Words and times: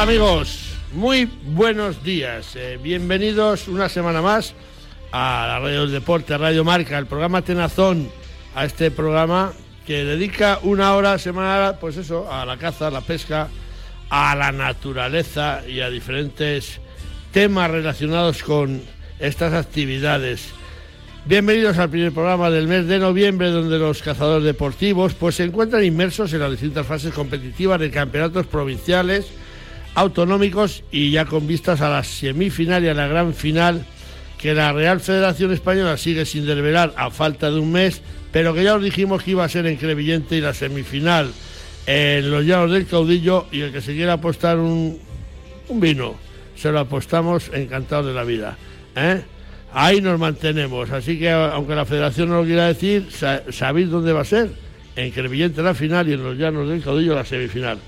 Hola 0.00 0.12
amigos, 0.12 0.78
muy 0.94 1.28
buenos 1.44 2.02
días. 2.02 2.56
Eh, 2.56 2.78
bienvenidos 2.82 3.68
una 3.68 3.90
semana 3.90 4.22
más 4.22 4.54
a 5.12 5.44
la 5.46 5.58
Radio 5.58 5.82
del 5.82 5.92
Deporte, 5.92 6.38
Radio 6.38 6.64
Marca, 6.64 6.96
el 6.96 7.04
programa 7.04 7.42
Tenazón, 7.42 8.08
a 8.54 8.64
este 8.64 8.90
programa 8.90 9.52
que 9.86 10.06
dedica 10.06 10.58
una 10.62 10.94
hora 10.94 11.18
semanal, 11.18 11.76
pues 11.78 11.98
eso, 11.98 12.32
a 12.32 12.46
la 12.46 12.56
caza, 12.56 12.86
a 12.86 12.90
la 12.90 13.02
pesca, 13.02 13.48
a 14.08 14.34
la 14.36 14.52
naturaleza 14.52 15.60
y 15.68 15.80
a 15.80 15.90
diferentes 15.90 16.80
temas 17.30 17.70
relacionados 17.70 18.42
con 18.42 18.80
estas 19.18 19.52
actividades. 19.52 20.48
Bienvenidos 21.26 21.76
al 21.76 21.90
primer 21.90 22.12
programa 22.12 22.48
del 22.48 22.68
mes 22.68 22.86
de 22.86 22.98
noviembre 22.98 23.50
donde 23.50 23.78
los 23.78 24.00
cazadores 24.00 24.44
deportivos 24.44 25.12
pues 25.12 25.34
se 25.34 25.44
encuentran 25.44 25.84
inmersos 25.84 26.32
en 26.32 26.40
las 26.40 26.52
distintas 26.52 26.86
fases 26.86 27.12
competitivas 27.12 27.78
de 27.78 27.90
campeonatos 27.90 28.46
provinciales, 28.46 29.26
autonómicos 29.94 30.84
y 30.90 31.10
ya 31.10 31.24
con 31.24 31.46
vistas 31.46 31.80
a 31.80 31.88
la 31.88 32.04
semifinal 32.04 32.84
y 32.84 32.88
a 32.88 32.94
la 32.94 33.08
gran 33.08 33.34
final 33.34 33.84
que 34.38 34.54
la 34.54 34.72
Real 34.72 35.00
Federación 35.00 35.52
Española 35.52 35.96
sigue 35.96 36.24
sin 36.24 36.46
desvelar 36.46 36.94
a 36.96 37.10
falta 37.10 37.50
de 37.50 37.60
un 37.60 37.72
mes, 37.72 38.00
pero 38.32 38.54
que 38.54 38.64
ya 38.64 38.74
os 38.74 38.82
dijimos 38.82 39.22
que 39.22 39.32
iba 39.32 39.44
a 39.44 39.48
ser 39.48 39.66
en 39.66 39.76
Crevillente 39.76 40.36
y 40.36 40.40
la 40.40 40.54
semifinal 40.54 41.30
en 41.86 42.30
los 42.30 42.44
llanos 42.44 42.70
del 42.70 42.86
caudillo 42.86 43.46
y 43.52 43.60
el 43.60 43.72
que 43.72 43.80
se 43.80 43.94
quiera 43.94 44.14
apostar 44.14 44.58
un, 44.58 44.98
un 45.68 45.80
vino, 45.80 46.14
se 46.56 46.70
lo 46.70 46.80
apostamos 46.80 47.50
encantado 47.52 48.08
de 48.08 48.14
la 48.14 48.24
vida. 48.24 48.56
¿eh? 48.96 49.22
Ahí 49.72 50.00
nos 50.00 50.18
mantenemos, 50.18 50.90
así 50.90 51.18
que 51.18 51.30
aunque 51.30 51.74
la 51.74 51.84
federación 51.84 52.28
no 52.28 52.40
lo 52.40 52.44
quiera 52.44 52.66
decir, 52.66 53.08
sabéis 53.50 53.90
dónde 53.90 54.12
va 54.12 54.22
a 54.22 54.24
ser. 54.24 54.50
En 54.96 55.10
Crevillente 55.12 55.62
la 55.62 55.74
final 55.74 56.08
y 56.08 56.14
en 56.14 56.22
los 56.22 56.36
llanos 56.36 56.68
del 56.68 56.82
caudillo 56.82 57.14
la 57.14 57.24
semifinal. 57.24 57.78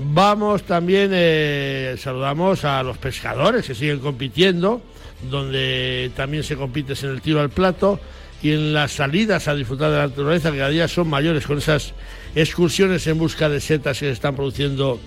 Vamos 0.00 0.62
también, 0.62 1.10
eh, 1.12 1.96
saludamos 1.98 2.64
a 2.64 2.84
los 2.84 2.98
pescadores 2.98 3.66
que 3.66 3.74
siguen 3.74 3.98
compitiendo, 3.98 4.80
donde 5.28 6.12
también 6.14 6.44
se 6.44 6.54
compite 6.54 6.94
en 7.02 7.10
el 7.10 7.20
tiro 7.20 7.40
al 7.40 7.50
plato 7.50 7.98
y 8.40 8.52
en 8.52 8.72
las 8.72 8.92
salidas 8.92 9.48
a 9.48 9.56
disfrutar 9.56 9.90
de 9.90 9.96
la 9.96 10.06
naturaleza, 10.06 10.52
que 10.52 10.58
cada 10.58 10.70
día 10.70 10.86
son 10.86 11.08
mayores 11.08 11.44
con 11.44 11.58
esas 11.58 11.94
excursiones 12.36 13.08
en 13.08 13.18
busca 13.18 13.48
de 13.48 13.60
setas 13.60 13.98
que 13.98 14.06
se 14.06 14.12
están 14.12 14.36
produciendo 14.36 15.00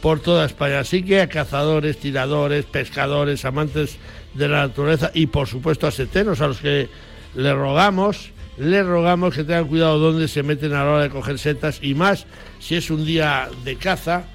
por 0.00 0.20
toda 0.20 0.46
España. 0.46 0.78
Así 0.78 1.02
que 1.02 1.20
a 1.20 1.28
cazadores, 1.28 1.98
tiradores, 1.98 2.66
pescadores, 2.66 3.44
amantes 3.44 3.98
de 4.34 4.46
la 4.46 4.68
naturaleza 4.68 5.10
y 5.12 5.26
por 5.26 5.48
supuesto 5.48 5.88
a 5.88 5.90
seteros 5.90 6.40
a 6.40 6.46
los 6.46 6.58
que 6.58 6.88
le 7.34 7.52
rogamos, 7.52 8.30
le 8.58 8.84
rogamos 8.84 9.34
que 9.34 9.42
tengan 9.42 9.66
cuidado 9.66 9.98
donde 9.98 10.28
se 10.28 10.44
meten 10.44 10.72
a 10.72 10.84
la 10.84 10.90
hora 10.92 11.02
de 11.02 11.10
coger 11.10 11.40
setas 11.40 11.80
y 11.82 11.94
más 11.94 12.26
si 12.60 12.76
es 12.76 12.90
un 12.90 13.04
día 13.04 13.48
de 13.64 13.74
caza. 13.74 14.26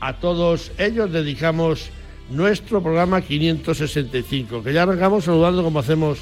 A 0.00 0.14
todos 0.14 0.72
ellos 0.78 1.12
dedicamos 1.12 1.90
nuestro 2.30 2.82
programa 2.82 3.20
565, 3.20 4.62
que 4.62 4.72
ya 4.72 4.84
arrancamos 4.84 5.24
saludando 5.24 5.62
como 5.62 5.80
hacemos 5.80 6.20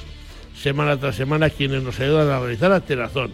semana 0.60 0.98
tras 0.98 1.14
semana 1.14 1.46
a 1.46 1.50
quienes 1.50 1.82
nos 1.82 2.00
ayudan 2.00 2.28
a 2.28 2.40
realizar 2.40 2.72
a 2.72 2.80
Terazón. 2.80 3.32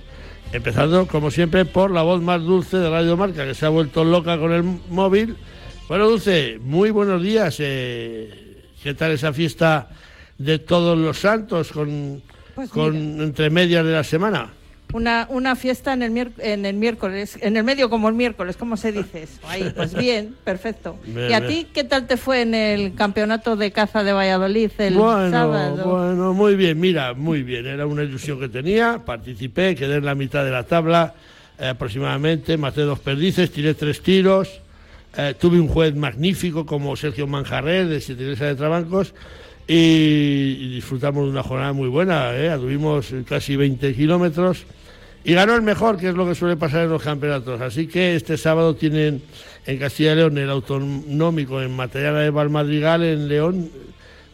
Empezando, 0.52 1.06
como 1.06 1.30
siempre, 1.30 1.64
por 1.64 1.90
la 1.90 2.02
voz 2.02 2.20
más 2.20 2.42
dulce 2.42 2.76
de 2.76 2.90
Radio 2.90 3.16
Marca, 3.16 3.46
que 3.46 3.54
se 3.54 3.64
ha 3.64 3.70
vuelto 3.70 4.04
loca 4.04 4.38
con 4.38 4.52
el 4.52 4.62
móvil. 4.62 5.36
Bueno, 5.88 6.08
Dulce, 6.08 6.58
muy 6.60 6.90
buenos 6.90 7.22
días. 7.22 7.56
Eh, 7.58 8.62
¿Qué 8.83 8.94
tal 8.94 9.12
esa 9.12 9.33
fiesta 9.33 9.88
de 10.38 10.58
todos 10.58 10.96
los 10.98 11.18
santos 11.18 11.72
con, 11.72 12.22
pues 12.54 12.70
con 12.70 12.94
entre 13.20 13.50
medias 13.50 13.84
de 13.84 13.92
la 13.92 14.04
semana? 14.04 14.50
Una, 14.94 15.27
una 15.28 15.56
fiesta 15.56 15.92
en 15.92 16.02
el, 16.02 16.32
en 16.38 16.64
el 16.64 16.77
miércoles, 16.77 17.36
en 17.40 17.56
el 17.56 17.64
medio 17.64 17.90
como 17.90 18.08
el 18.08 18.14
miércoles, 18.14 18.56
¿cómo 18.56 18.77
se 18.77 18.92
dice? 18.92 19.27
Ahí, 19.46 19.72
pues 19.74 19.92
bien, 19.98 20.34
perfecto. 20.44 20.96
¿Y 21.06 21.32
a 21.32 21.46
ti 21.46 21.66
qué 21.74 21.84
tal 21.84 22.06
te 22.06 22.16
fue 22.16 22.42
en 22.42 22.55
el 22.55 22.94
campeonato 22.94 23.56
de 23.56 23.72
caza 23.72 24.04
de 24.04 24.12
Valladolid 24.12 24.70
el 24.78 24.94
sábado? 24.94 25.84
Bueno, 25.84 26.33
muy 26.33 26.54
bien, 26.54 26.78
mira, 26.78 27.12
muy 27.12 27.42
bien. 27.42 27.66
Era 27.66 27.86
una 27.86 28.04
ilusión 28.04 28.38
que 28.38 28.48
tenía, 28.48 29.02
participé, 29.04 29.74
quedé 29.74 29.96
en 29.96 30.04
la 30.04 30.14
mitad 30.14 30.44
de 30.44 30.52
la 30.52 30.62
tabla 30.62 31.14
eh, 31.58 31.66
aproximadamente, 31.66 32.56
maté 32.56 32.83
dos 32.83 33.00
perdices, 33.00 33.50
tiré 33.50 33.74
tres 33.74 34.00
tiros 34.00 34.60
eh, 35.16 35.34
tuve 35.38 35.60
un 35.60 35.68
juez 35.68 35.94
magnífico 35.94 36.66
como 36.66 36.96
Sergio 36.96 37.28
Manjarrer 37.28 37.86
de 37.86 38.00
Siete 38.00 38.24
de 38.24 38.54
Trabancos 38.56 39.14
y, 39.68 40.74
disfrutamos 40.74 41.24
de 41.24 41.30
una 41.30 41.42
jornada 41.42 41.72
muy 41.72 41.88
buena. 41.88 42.33
¿eh? 42.34 42.52
Tuvimos 42.58 43.14
casi 43.28 43.54
20 43.54 43.94
kilómetros 43.94 44.64
y 45.24 45.33
ganó 45.33 45.55
el 45.55 45.62
mejor, 45.62 45.96
que 45.96 46.11
es 46.11 46.14
lo 46.14 46.27
que 46.27 46.35
suele 46.35 46.57
pasar 46.57 46.85
en 46.85 46.90
los 46.90 47.02
campeonatos. 47.02 47.61
Así 47.62 47.86
que 47.86 48.14
este 48.14 48.36
sábado 48.36 48.77
tienen 48.77 49.23
en 49.64 49.79
Castilla 49.79 50.12
y 50.12 50.17
León 50.17 50.36
el 50.36 50.51
autonómico 50.51 51.62
en 51.62 51.74
Matallana 51.74 52.20
de 52.20 52.30
Valmadrigal, 52.30 53.02
en 53.02 53.29
León, 53.29 53.70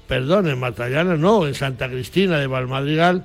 perdón, 0.08 0.48
en 0.48 0.58
Matallana 0.58 1.16
no, 1.16 1.46
en 1.46 1.54
Santa 1.54 1.88
Cristina 1.88 2.38
de 2.38 2.48
Valmadrigal. 2.48 3.24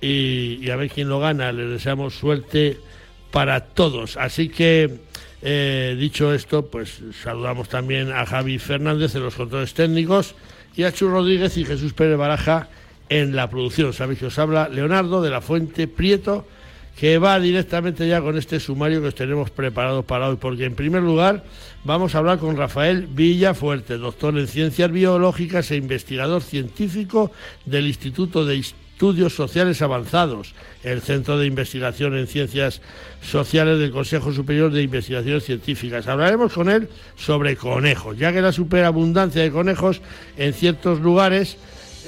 Y, 0.00 0.70
a 0.70 0.76
ver 0.76 0.88
quién 0.88 1.08
lo 1.08 1.18
gana. 1.18 1.52
Les 1.52 1.68
deseamos 1.68 2.14
suerte 2.14 2.78
para 3.32 3.60
todos. 3.60 4.16
Así 4.16 4.48
que 4.48 5.00
eh, 5.42 5.96
dicho 5.98 6.32
esto, 6.32 6.66
pues 6.66 7.00
saludamos 7.22 7.68
también 7.68 8.12
a 8.12 8.24
Javi 8.24 8.58
Fernández 8.58 9.14
en 9.16 9.24
los 9.24 9.34
controles 9.34 9.74
técnicos 9.74 10.36
y 10.76 10.84
a 10.84 10.92
Chu 10.92 11.08
Rodríguez 11.08 11.56
y 11.56 11.64
Jesús 11.64 11.92
Pérez 11.92 12.16
Baraja 12.16 12.68
en 13.08 13.34
la 13.34 13.50
producción. 13.50 13.92
Sabéis 13.92 14.20
que 14.20 14.26
os 14.26 14.38
habla 14.38 14.68
Leonardo 14.68 15.20
de 15.20 15.30
la 15.30 15.40
Fuente 15.40 15.88
Prieto, 15.88 16.46
que 16.98 17.18
va 17.18 17.40
directamente 17.40 18.06
ya 18.06 18.20
con 18.20 18.36
este 18.36 18.60
sumario 18.60 19.00
que 19.00 19.08
os 19.08 19.14
tenemos 19.14 19.50
preparado 19.50 20.02
para 20.02 20.28
hoy, 20.28 20.36
porque 20.36 20.64
en 20.64 20.74
primer 20.74 21.02
lugar 21.02 21.44
vamos 21.84 22.14
a 22.14 22.18
hablar 22.18 22.38
con 22.38 22.56
Rafael 22.56 23.06
Villafuerte, 23.06 23.96
doctor 23.98 24.38
en 24.38 24.46
Ciencias 24.46 24.90
Biológicas 24.90 25.70
e 25.70 25.76
investigador 25.76 26.42
científico 26.42 27.30
del 27.64 27.86
Instituto 27.86 28.44
de 28.44 28.58
Estudios 29.00 29.34
Sociales 29.34 29.80
Avanzados, 29.80 30.54
el 30.82 31.00
Centro 31.00 31.38
de 31.38 31.46
Investigación 31.46 32.18
en 32.18 32.26
Ciencias 32.26 32.82
Sociales 33.22 33.78
del 33.78 33.92
Consejo 33.92 34.30
Superior 34.30 34.70
de 34.70 34.82
Investigaciones 34.82 35.44
Científicas. 35.44 36.06
Hablaremos 36.06 36.52
con 36.52 36.68
él 36.68 36.86
sobre 37.16 37.56
conejos, 37.56 38.18
ya 38.18 38.30
que 38.30 38.42
la 38.42 38.52
superabundancia 38.52 39.40
de 39.42 39.50
conejos 39.50 40.02
en 40.36 40.52
ciertos 40.52 41.00
lugares 41.00 41.56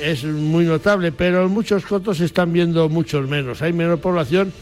es 0.01 0.25
muy 0.25 0.65
notable, 0.65 1.13
pero 1.13 1.45
en 1.45 1.51
muchos 1.51 1.85
cotos 1.85 2.19
se 2.19 2.25
están 2.25 2.53
viendo 2.53 2.89
muchos 2.89 3.29
menos. 3.29 3.63
Hay 3.63 3.73
menor 3.73 3.99
población 3.99 4.53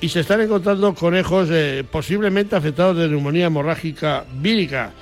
y 0.00 0.08
se 0.08 0.20
están 0.20 0.40
encontrando 0.40 0.94
conejos 0.94 1.48
eh, 1.50 1.84
posiblemente 1.90 2.56
afectados 2.56 2.96
de 2.96 3.08
neumonía 3.08 3.46
hemorrágica 3.46 4.24
vírica. 4.34 4.92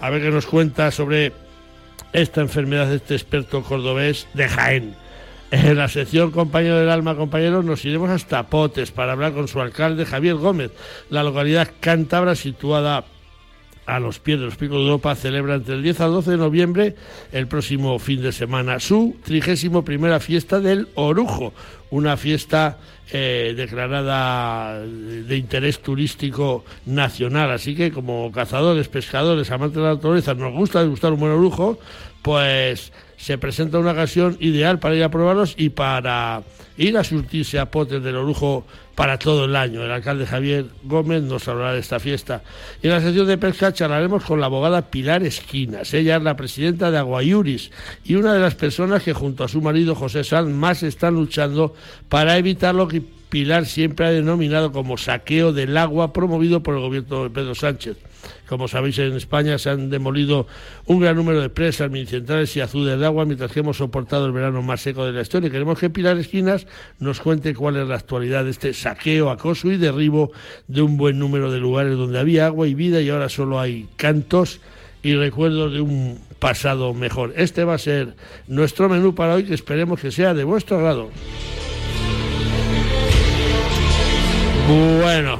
A 0.00 0.10
ver 0.10 0.22
qué 0.22 0.30
nos 0.30 0.46
cuenta 0.46 0.90
sobre 0.90 1.32
esta 2.12 2.40
enfermedad 2.40 2.92
este 2.92 3.14
experto 3.14 3.62
cordobés 3.62 4.26
de 4.34 4.48
Jaén. 4.48 4.94
En 5.50 5.76
la 5.76 5.88
sección 5.88 6.30
Compañero 6.30 6.78
del 6.78 6.88
Alma, 6.88 7.14
compañeros, 7.14 7.62
nos 7.62 7.84
iremos 7.84 8.08
hasta 8.08 8.46
Potes 8.46 8.90
para 8.90 9.12
hablar 9.12 9.34
con 9.34 9.48
su 9.48 9.60
alcalde 9.60 10.06
Javier 10.06 10.36
Gómez. 10.36 10.70
La 11.10 11.22
localidad 11.22 11.68
cántabra 11.78 12.34
situada 12.34 13.04
a 13.86 13.98
los 13.98 14.18
pies 14.18 14.38
de 14.38 14.46
los 14.46 14.56
picos 14.56 14.78
de 14.78 14.84
Europa 14.84 15.14
celebra 15.14 15.56
entre 15.56 15.74
el 15.74 15.82
10 15.82 16.00
al 16.00 16.12
12 16.12 16.30
de 16.32 16.36
noviembre, 16.36 16.96
el 17.32 17.46
próximo 17.46 17.98
fin 17.98 18.22
de 18.22 18.32
semana, 18.32 18.78
su 18.80 19.16
trigésimo 19.24 19.84
primera 19.84 20.20
fiesta 20.20 20.60
del 20.60 20.88
Orujo, 20.94 21.52
una 21.90 22.16
fiesta 22.16 22.78
eh, 23.10 23.52
declarada 23.56 24.80
de 24.80 25.36
interés 25.36 25.80
turístico 25.80 26.64
nacional. 26.86 27.50
Así 27.50 27.74
que 27.74 27.90
como 27.92 28.30
cazadores, 28.32 28.88
pescadores, 28.88 29.50
amantes 29.50 29.76
de 29.76 29.82
la 29.82 29.94
naturaleza, 29.94 30.34
nos 30.34 30.54
gusta 30.54 30.80
degustar 30.80 31.12
un 31.12 31.20
buen 31.20 31.32
orujo, 31.32 31.78
pues 32.22 32.92
se 33.16 33.36
presenta 33.36 33.78
una 33.78 33.92
ocasión 33.92 34.36
ideal 34.40 34.78
para 34.78 34.94
ir 34.94 35.04
a 35.04 35.10
probarlos 35.10 35.54
y 35.56 35.68
para 35.68 36.42
ir 36.78 36.96
a 36.96 37.04
surtirse 37.04 37.58
a 37.58 37.70
potes 37.70 38.02
del 38.02 38.16
orujo 38.16 38.64
para 38.94 39.18
todo 39.18 39.46
el 39.46 39.56
año. 39.56 39.82
El 39.82 39.90
alcalde 39.90 40.26
Javier 40.26 40.66
Gómez 40.84 41.22
nos 41.22 41.48
hablará 41.48 41.72
de 41.72 41.80
esta 41.80 41.98
fiesta. 41.98 42.42
Y 42.82 42.86
en 42.86 42.92
la 42.92 43.00
sección 43.00 43.26
de 43.26 43.38
pesca 43.38 43.72
charlaremos 43.72 44.24
con 44.24 44.40
la 44.40 44.46
abogada 44.46 44.90
Pilar 44.90 45.22
Esquinas. 45.22 45.92
Ella 45.94 46.16
es 46.16 46.22
la 46.22 46.36
presidenta 46.36 46.90
de 46.90 46.98
Aguayuris 46.98 47.70
y 48.04 48.14
una 48.16 48.34
de 48.34 48.40
las 48.40 48.54
personas 48.54 49.02
que 49.02 49.12
junto 49.12 49.44
a 49.44 49.48
su 49.48 49.60
marido 49.60 49.94
José 49.94 50.24
Sanz 50.24 50.50
más 50.50 50.82
están 50.82 51.14
luchando 51.14 51.74
para 52.08 52.36
evitar 52.36 52.74
lo 52.74 52.88
que 52.88 53.02
Pilar 53.32 53.64
siempre 53.64 54.04
ha 54.04 54.10
denominado 54.10 54.72
como 54.72 54.98
saqueo 54.98 55.54
del 55.54 55.76
agua 55.78 56.12
promovido 56.12 56.62
por 56.62 56.74
el 56.74 56.82
gobierno 56.82 57.24
de 57.24 57.30
Pedro 57.30 57.54
Sánchez. 57.54 57.96
Como 58.48 58.68
sabéis, 58.68 58.98
en 58.98 59.14
España 59.14 59.58
se 59.58 59.70
han 59.70 59.90
demolido 59.90 60.46
un 60.86 61.00
gran 61.00 61.16
número 61.16 61.40
de 61.40 61.48
presas, 61.48 61.90
minicentrales 61.90 62.56
y 62.56 62.60
azudes 62.60 62.98
de 62.98 63.06
agua, 63.06 63.24
mientras 63.24 63.52
que 63.52 63.60
hemos 63.60 63.78
soportado 63.78 64.26
el 64.26 64.32
verano 64.32 64.62
más 64.62 64.80
seco 64.80 65.04
de 65.04 65.12
la 65.12 65.22
historia. 65.22 65.50
Queremos 65.50 65.78
que 65.78 65.90
Pilar 65.90 66.18
Esquinas 66.18 66.66
nos 66.98 67.20
cuente 67.20 67.54
cuál 67.54 67.76
es 67.76 67.88
la 67.88 67.96
actualidad 67.96 68.44
de 68.44 68.50
este 68.50 68.74
saqueo, 68.74 69.30
acoso 69.30 69.70
y 69.70 69.76
derribo 69.76 70.32
de 70.68 70.82
un 70.82 70.96
buen 70.96 71.18
número 71.18 71.50
de 71.50 71.58
lugares 71.58 71.96
donde 71.96 72.18
había 72.18 72.46
agua 72.46 72.66
y 72.66 72.74
vida 72.74 73.00
y 73.00 73.08
ahora 73.08 73.28
solo 73.28 73.60
hay 73.60 73.88
cantos 73.96 74.60
y 75.02 75.14
recuerdos 75.14 75.72
de 75.72 75.80
un 75.80 76.18
pasado 76.38 76.94
mejor. 76.94 77.32
Este 77.36 77.64
va 77.64 77.74
a 77.74 77.78
ser 77.78 78.14
nuestro 78.46 78.88
menú 78.88 79.14
para 79.14 79.34
hoy, 79.34 79.44
que 79.44 79.54
esperemos 79.54 80.00
que 80.00 80.10
sea 80.10 80.34
de 80.34 80.44
vuestro 80.44 80.78
agrado. 80.78 81.10
Bueno, 84.68 85.38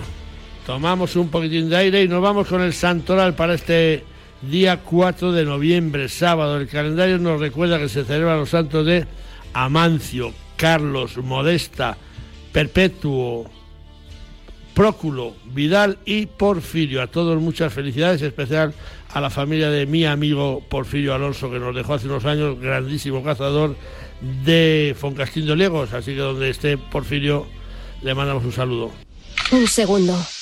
tomamos 0.67 1.17
un 1.17 1.29
poquitín 1.29 1.69
de 1.69 1.77
aire 1.77 2.03
y 2.03 2.09
nos 2.09 2.23
vamos 2.23 2.47
con 2.49 2.63
el 2.63 2.73
santoral 2.73 3.35
para 3.35 3.55
este 3.55 4.05
día 4.43 4.79
4 4.79 5.33
de 5.33 5.45
noviembre, 5.45 6.09
sábado. 6.09 6.59
El 6.59 6.69
calendario 6.69 7.19
nos 7.19 7.41
recuerda 7.41 7.79
que 7.79 7.89
se 7.89 8.05
celebran 8.05 8.39
los 8.39 8.51
santos 8.51 8.87
de 8.87 9.07
Amancio, 9.53 10.33
Carlos, 10.57 11.17
Modesta, 11.19 11.97
Perpetuo, 12.53 13.51
Próculo, 14.75 15.35
Vidal 15.47 15.99
y 16.05 16.27
Porfirio. 16.27 17.03
A 17.03 17.07
todos 17.07 17.41
muchas 17.41 17.73
felicidades, 17.73 18.23
especial 18.23 18.75
a 19.13 19.21
la 19.21 19.31
familia 19.31 19.71
de 19.71 19.87
mi 19.87 20.07
amigo 20.07 20.63
Porfirio 20.69 21.15
Alonso, 21.15 21.51
que 21.51 21.59
nos 21.59 21.75
dejó 21.75 21.95
hace 21.95 22.07
unos 22.07 22.25
años, 22.25 22.59
grandísimo 22.59 23.23
cazador 23.23 23.77
de 24.45 24.97
Foncastín 24.99 25.47
de 25.47 25.57
Legos. 25.57 25.93
Así 25.93 26.13
que 26.13 26.21
donde 26.21 26.51
esté 26.51 26.79
Porfirio, 26.79 27.47
le 28.03 28.15
mandamos 28.15 28.45
un 28.45 28.53
saludo. 28.53 28.91
Un 29.51 29.67
segundo. 29.67 30.17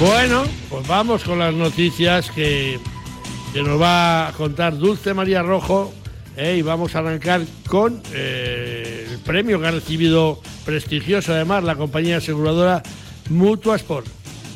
Bueno, 0.00 0.44
pues 0.70 0.88
vamos 0.88 1.24
con 1.24 1.38
las 1.38 1.52
noticias 1.52 2.30
que, 2.30 2.80
que 3.52 3.62
nos 3.62 3.78
va 3.78 4.28
a 4.28 4.32
contar 4.32 4.78
Dulce 4.78 5.12
María 5.12 5.42
Rojo 5.42 5.92
eh, 6.38 6.56
y 6.56 6.62
vamos 6.62 6.94
a 6.94 7.00
arrancar 7.00 7.42
con 7.68 8.02
eh, 8.14 9.06
el 9.10 9.18
premio 9.18 9.60
que 9.60 9.66
ha 9.66 9.72
recibido 9.72 10.40
prestigioso 10.64 11.34
además 11.34 11.64
la 11.64 11.76
compañía 11.76 12.16
aseguradora 12.16 12.82
Mutua 13.28 13.76
Sport. 13.76 14.06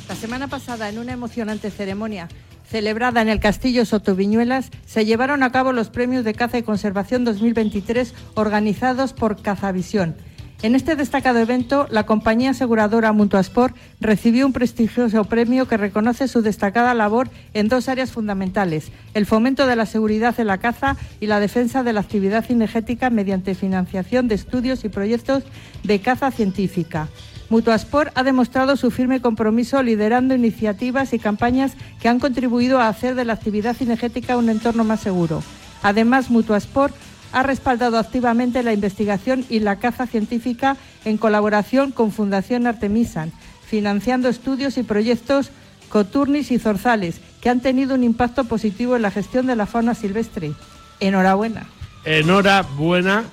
La 0.08 0.14
semana 0.14 0.48
pasada, 0.48 0.88
en 0.88 0.98
una 0.98 1.12
emocionante 1.12 1.70
ceremonia 1.70 2.28
celebrada 2.70 3.20
en 3.20 3.28
el 3.28 3.38
Castillo 3.38 3.84
Sotoviñuelas, 3.84 4.70
se 4.86 5.04
llevaron 5.04 5.42
a 5.42 5.52
cabo 5.52 5.72
los 5.72 5.90
premios 5.90 6.24
de 6.24 6.32
caza 6.32 6.56
y 6.56 6.62
conservación 6.62 7.22
2023 7.22 8.14
organizados 8.32 9.12
por 9.12 9.42
Cazavisión 9.42 10.16
en 10.64 10.74
este 10.74 10.96
destacado 10.96 11.40
evento, 11.40 11.86
la 11.90 12.06
compañía 12.06 12.52
aseguradora 12.52 13.12
Mutuasport 13.12 13.76
recibió 14.00 14.46
un 14.46 14.54
prestigioso 14.54 15.22
premio 15.24 15.68
que 15.68 15.76
reconoce 15.76 16.26
su 16.26 16.40
destacada 16.40 16.94
labor 16.94 17.28
en 17.52 17.68
dos 17.68 17.90
áreas 17.90 18.12
fundamentales, 18.12 18.90
el 19.12 19.26
fomento 19.26 19.66
de 19.66 19.76
la 19.76 19.84
seguridad 19.84 20.40
en 20.40 20.46
la 20.46 20.56
caza 20.56 20.96
y 21.20 21.26
la 21.26 21.38
defensa 21.38 21.82
de 21.82 21.92
la 21.92 22.00
actividad 22.00 22.46
cinegética 22.46 23.10
mediante 23.10 23.54
financiación 23.54 24.26
de 24.26 24.36
estudios 24.36 24.86
y 24.86 24.88
proyectos 24.88 25.42
de 25.82 26.00
caza 26.00 26.30
científica. 26.30 27.08
Mutuasport 27.50 28.10
ha 28.14 28.22
demostrado 28.22 28.78
su 28.78 28.90
firme 28.90 29.20
compromiso 29.20 29.82
liderando 29.82 30.34
iniciativas 30.34 31.12
y 31.12 31.18
campañas 31.18 31.74
que 32.00 32.08
han 32.08 32.20
contribuido 32.20 32.80
a 32.80 32.88
hacer 32.88 33.16
de 33.16 33.26
la 33.26 33.34
actividad 33.34 33.76
cinegética 33.76 34.38
un 34.38 34.48
entorno 34.48 34.82
más 34.82 35.00
seguro. 35.00 35.42
Además, 35.82 36.30
Mutuasport 36.30 36.96
ha 37.34 37.42
respaldado 37.42 37.98
activamente 37.98 38.62
la 38.62 38.72
investigación 38.72 39.44
y 39.50 39.58
la 39.58 39.76
caza 39.76 40.06
científica 40.06 40.76
en 41.04 41.18
colaboración 41.18 41.90
con 41.90 42.12
Fundación 42.12 42.68
Artemisan, 42.68 43.32
financiando 43.66 44.28
estudios 44.28 44.78
y 44.78 44.84
proyectos 44.84 45.50
coturnis 45.88 46.52
y 46.52 46.60
zorzales 46.60 47.20
que 47.40 47.50
han 47.50 47.60
tenido 47.60 47.96
un 47.96 48.04
impacto 48.04 48.44
positivo 48.44 48.94
en 48.94 49.02
la 49.02 49.10
gestión 49.10 49.46
de 49.46 49.56
la 49.56 49.66
fauna 49.66 49.94
silvestre. 49.94 50.52
Enhorabuena. 51.00 51.66
Enhorabuena. 52.04 53.24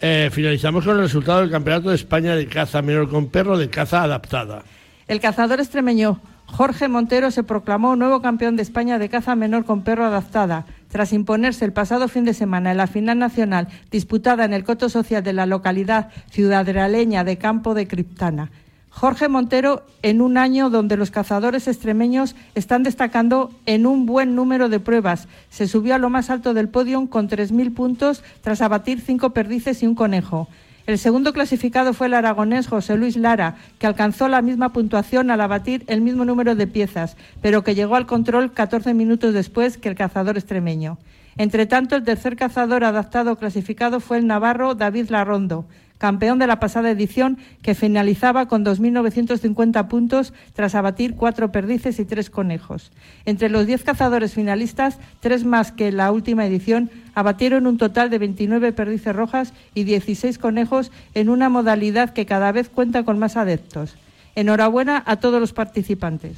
Eh, 0.00 0.30
finalizamos 0.32 0.84
con 0.84 0.96
el 0.96 1.02
resultado 1.02 1.40
del 1.40 1.50
Campeonato 1.50 1.90
de 1.90 1.94
España 1.94 2.34
de 2.34 2.48
caza 2.48 2.82
menor 2.82 3.08
con 3.08 3.28
perro 3.28 3.56
de 3.56 3.70
caza 3.70 4.02
adaptada. 4.02 4.64
El 5.06 5.20
cazador 5.20 5.60
extremeño 5.60 6.20
Jorge 6.48 6.88
Montero 6.88 7.30
se 7.30 7.44
proclamó 7.44 7.94
nuevo 7.94 8.20
campeón 8.20 8.56
de 8.56 8.62
España 8.62 8.98
de 8.98 9.08
caza 9.08 9.36
menor 9.36 9.64
con 9.64 9.82
perro 9.82 10.04
adaptada, 10.04 10.66
tras 10.88 11.12
imponerse 11.12 11.64
el 11.64 11.72
pasado 11.72 12.08
fin 12.08 12.24
de 12.24 12.34
semana 12.34 12.70
en 12.70 12.76
la 12.76 12.86
final 12.86 13.18
nacional 13.18 13.68
disputada 13.90 14.44
en 14.44 14.52
el 14.52 14.64
coto 14.64 14.88
social 14.88 15.22
de 15.22 15.32
la 15.32 15.46
localidad 15.46 16.08
ciudadrealeña 16.30 17.24
de 17.24 17.38
Campo 17.38 17.74
de 17.74 17.86
Criptana. 17.86 18.50
Jorge 18.90 19.28
Montero, 19.28 19.84
en 20.02 20.20
un 20.20 20.36
año 20.36 20.70
donde 20.70 20.96
los 20.96 21.12
cazadores 21.12 21.68
extremeños 21.68 22.34
están 22.56 22.82
destacando 22.82 23.52
en 23.64 23.86
un 23.86 24.06
buen 24.06 24.34
número 24.34 24.68
de 24.68 24.80
pruebas, 24.80 25.28
se 25.50 25.68
subió 25.68 25.94
a 25.94 25.98
lo 25.98 26.10
más 26.10 26.30
alto 26.30 26.52
del 26.52 26.68
podio 26.68 27.08
con 27.08 27.28
3.000 27.28 27.74
puntos 27.74 28.24
tras 28.40 28.60
abatir 28.60 29.00
cinco 29.00 29.30
perdices 29.30 29.84
y 29.84 29.86
un 29.86 29.94
conejo. 29.94 30.48
El 30.88 30.96
segundo 30.96 31.34
clasificado 31.34 31.92
fue 31.92 32.06
el 32.06 32.14
aragonés 32.14 32.66
José 32.66 32.96
Luis 32.96 33.18
Lara, 33.18 33.56
que 33.78 33.86
alcanzó 33.86 34.26
la 34.26 34.40
misma 34.40 34.72
puntuación 34.72 35.30
al 35.30 35.42
abatir 35.42 35.84
el 35.86 36.00
mismo 36.00 36.24
número 36.24 36.54
de 36.54 36.66
piezas, 36.66 37.18
pero 37.42 37.62
que 37.62 37.74
llegó 37.74 37.94
al 37.94 38.06
control 38.06 38.52
14 38.54 38.94
minutos 38.94 39.34
después 39.34 39.76
que 39.76 39.90
el 39.90 39.96
cazador 39.96 40.38
extremeño. 40.38 40.96
Entre 41.36 41.66
tanto, 41.66 41.94
el 41.94 42.04
tercer 42.04 42.36
cazador 42.36 42.84
adaptado 42.84 43.36
clasificado 43.36 44.00
fue 44.00 44.16
el 44.16 44.26
navarro 44.26 44.74
David 44.74 45.10
Larrondo, 45.10 45.66
campeón 45.98 46.38
de 46.38 46.46
la 46.46 46.60
pasada 46.60 46.90
edición, 46.90 47.38
que 47.62 47.74
finalizaba 47.74 48.46
con 48.46 48.64
2.950 48.64 49.88
puntos 49.88 50.32
tras 50.54 50.74
abatir 50.74 51.14
cuatro 51.14 51.52
perdices 51.52 51.98
y 51.98 52.04
tres 52.04 52.30
conejos. 52.30 52.90
Entre 53.24 53.48
los 53.48 53.66
diez 53.66 53.82
cazadores 53.82 54.32
finalistas, 54.32 54.98
tres 55.20 55.44
más 55.44 55.72
que 55.72 55.92
la 55.92 56.10
última 56.12 56.46
edición, 56.46 56.90
abatieron 57.14 57.66
un 57.66 57.78
total 57.78 58.10
de 58.10 58.18
29 58.18 58.72
perdices 58.72 59.14
rojas 59.14 59.52
y 59.74 59.84
16 59.84 60.38
conejos 60.38 60.90
en 61.14 61.28
una 61.28 61.48
modalidad 61.48 62.12
que 62.12 62.26
cada 62.26 62.52
vez 62.52 62.68
cuenta 62.68 63.04
con 63.04 63.18
más 63.18 63.36
adeptos. 63.36 63.96
Enhorabuena 64.34 65.02
a 65.04 65.16
todos 65.16 65.40
los 65.40 65.52
participantes. 65.52 66.36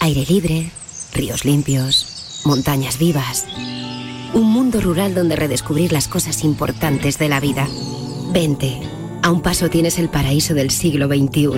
Aire 0.00 0.24
libre, 0.28 0.70
ríos 1.12 1.44
limpios, 1.44 2.42
montañas 2.44 2.98
vivas. 2.98 3.46
Un 4.34 4.50
mundo 4.52 4.80
rural 4.80 5.14
donde 5.14 5.36
redescubrir 5.36 5.92
las 5.92 6.08
cosas 6.08 6.44
importantes 6.44 7.18
de 7.18 7.28
la 7.28 7.40
vida. 7.40 7.66
Vente, 8.32 8.80
a 9.22 9.30
un 9.30 9.40
paso 9.40 9.70
tienes 9.70 9.98
el 9.98 10.08
paraíso 10.08 10.54
del 10.54 10.70
siglo 10.70 11.06
XXI. 11.06 11.48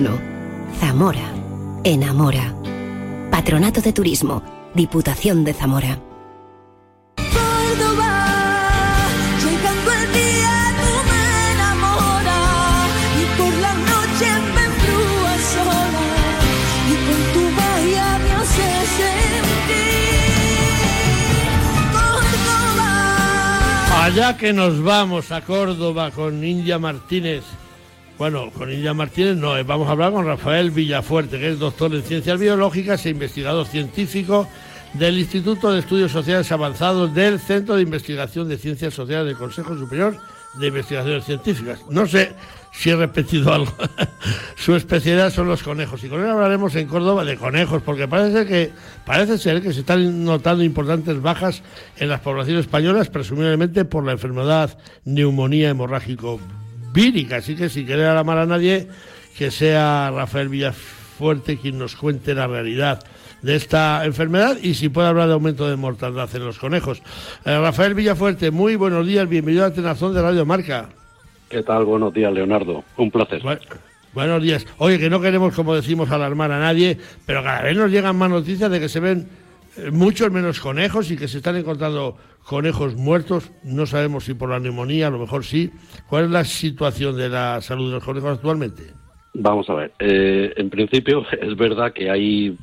Zamora, 0.79 1.33
enamora. 1.83 2.55
Patronato 3.29 3.81
de 3.81 3.93
Turismo, 3.93 4.41
Diputación 4.73 5.43
de 5.43 5.53
Zamora. 5.53 5.99
Allá 24.11 24.35
que 24.35 24.51
nos 24.51 24.83
vamos 24.83 25.31
a 25.31 25.39
Córdoba 25.39 26.11
con 26.11 26.43
India 26.43 26.77
Martínez. 26.77 27.45
Bueno, 28.17 28.51
con 28.51 28.69
India 28.69 28.93
Martínez 28.93 29.37
no, 29.37 29.55
eh, 29.55 29.63
vamos 29.63 29.87
a 29.87 29.91
hablar 29.91 30.11
con 30.11 30.25
Rafael 30.25 30.69
Villafuerte, 30.69 31.39
que 31.39 31.51
es 31.51 31.59
doctor 31.59 31.95
en 31.95 32.03
ciencias 32.03 32.37
biológicas 32.37 33.05
e 33.05 33.11
investigador 33.11 33.65
científico 33.65 34.49
del 34.95 35.17
Instituto 35.17 35.71
de 35.71 35.79
Estudios 35.79 36.11
Sociales 36.11 36.51
Avanzados 36.51 37.15
del 37.15 37.39
Centro 37.39 37.77
de 37.77 37.83
Investigación 37.83 38.49
de 38.49 38.57
Ciencias 38.57 38.93
Sociales 38.93 39.27
del 39.27 39.37
Consejo 39.37 39.77
Superior 39.77 40.17
de 40.55 40.67
Investigaciones 40.67 41.25
Científicas. 41.25 41.79
No 41.89 42.05
sé 42.05 42.33
si 42.71 42.89
he 42.89 42.95
repetido 42.95 43.53
algo. 43.53 43.73
Su 44.55 44.75
especialidad 44.75 45.31
son 45.31 45.47
los 45.47 45.63
conejos. 45.63 46.03
Y 46.03 46.09
con 46.09 46.21
él 46.21 46.29
hablaremos 46.29 46.75
en 46.75 46.87
Córdoba 46.87 47.23
de 47.23 47.37
conejos, 47.37 47.81
porque 47.83 48.07
parece 48.07 48.45
que 48.45 48.71
parece 49.05 49.37
ser 49.37 49.61
que 49.61 49.73
se 49.73 49.81
están 49.81 50.23
notando 50.23 50.63
importantes 50.63 51.21
bajas 51.21 51.63
en 51.97 52.09
las 52.09 52.21
poblaciones 52.21 52.65
españolas, 52.65 53.09
presumiblemente 53.09 53.85
por 53.85 54.05
la 54.05 54.13
enfermedad 54.13 54.77
neumonía 55.05 55.69
hemorrágico 55.69 56.39
vírica. 56.93 57.37
Así 57.37 57.55
que 57.55 57.69
si 57.69 57.85
quiere 57.85 58.05
alarmar 58.05 58.37
a 58.37 58.45
nadie, 58.45 58.87
que 59.37 59.51
sea 59.51 60.11
Rafael 60.13 60.49
Villafuerte 60.49 61.57
quien 61.57 61.77
nos 61.77 61.95
cuente 61.95 62.33
la 62.33 62.47
realidad 62.47 63.03
de 63.41 63.55
esta 63.55 64.05
enfermedad 64.05 64.57
y 64.61 64.73
si 64.75 64.89
puede 64.89 65.07
hablar 65.07 65.27
de 65.27 65.33
aumento 65.33 65.69
de 65.69 65.75
mortalidad 65.75 66.29
en 66.35 66.45
los 66.45 66.59
conejos. 66.59 67.01
Eh, 67.45 67.57
Rafael 67.57 67.93
Villafuerte, 67.93 68.51
muy 68.51 68.75
buenos 68.75 69.05
días, 69.05 69.27
bienvenido 69.27 69.65
a 69.65 69.73
Tenazón 69.73 70.13
de 70.13 70.21
Radio 70.21 70.45
Marca. 70.45 70.89
¿Qué 71.49 71.63
tal? 71.63 71.85
Buenos 71.85 72.13
días, 72.13 72.31
Leonardo. 72.31 72.83
Un 72.97 73.11
placer. 73.11 73.41
buenos 74.13 74.41
días. 74.41 74.65
Oye, 74.77 74.97
que 74.99 75.09
no 75.09 75.19
queremos, 75.19 75.53
como 75.53 75.75
decimos, 75.75 76.09
alarmar 76.11 76.51
a 76.51 76.59
nadie, 76.59 76.97
pero 77.25 77.43
cada 77.43 77.63
vez 77.63 77.75
nos 77.75 77.91
llegan 77.91 78.15
más 78.15 78.29
noticias 78.29 78.71
de 78.71 78.79
que 78.79 78.87
se 78.87 78.99
ven 78.99 79.27
eh, 79.77 79.91
muchos 79.91 80.31
menos 80.31 80.59
conejos 80.59 81.11
y 81.11 81.17
que 81.17 81.27
se 81.27 81.37
están 81.37 81.57
encontrando 81.57 82.17
conejos 82.45 82.95
muertos. 82.95 83.51
No 83.63 83.85
sabemos 83.85 84.25
si 84.25 84.33
por 84.33 84.49
la 84.49 84.59
neumonía, 84.59 85.07
a 85.07 85.09
lo 85.09 85.19
mejor 85.19 85.43
sí. 85.43 85.71
¿Cuál 86.07 86.25
es 86.25 86.31
la 86.31 86.45
situación 86.45 87.17
de 87.17 87.27
la 87.27 87.59
salud 87.61 87.87
de 87.87 87.95
los 87.95 88.03
conejos 88.03 88.37
actualmente? 88.37 88.83
Vamos 89.33 89.69
a 89.69 89.73
ver. 89.73 89.91
Eh, 89.99 90.53
en 90.55 90.69
principio, 90.69 91.25
es 91.41 91.55
verdad 91.57 91.91
que 91.91 92.09
hay 92.09 92.57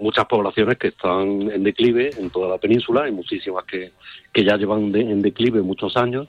muchas 0.00 0.26
poblaciones 0.26 0.78
que 0.78 0.88
están 0.88 1.50
en 1.50 1.62
declive 1.62 2.10
en 2.18 2.30
toda 2.30 2.48
la 2.48 2.58
península, 2.58 3.04
hay 3.04 3.12
muchísimas 3.12 3.64
que, 3.64 3.92
que 4.32 4.44
ya 4.44 4.56
llevan 4.56 4.94
en 4.94 5.22
declive 5.22 5.62
muchos 5.62 5.96
años, 5.96 6.28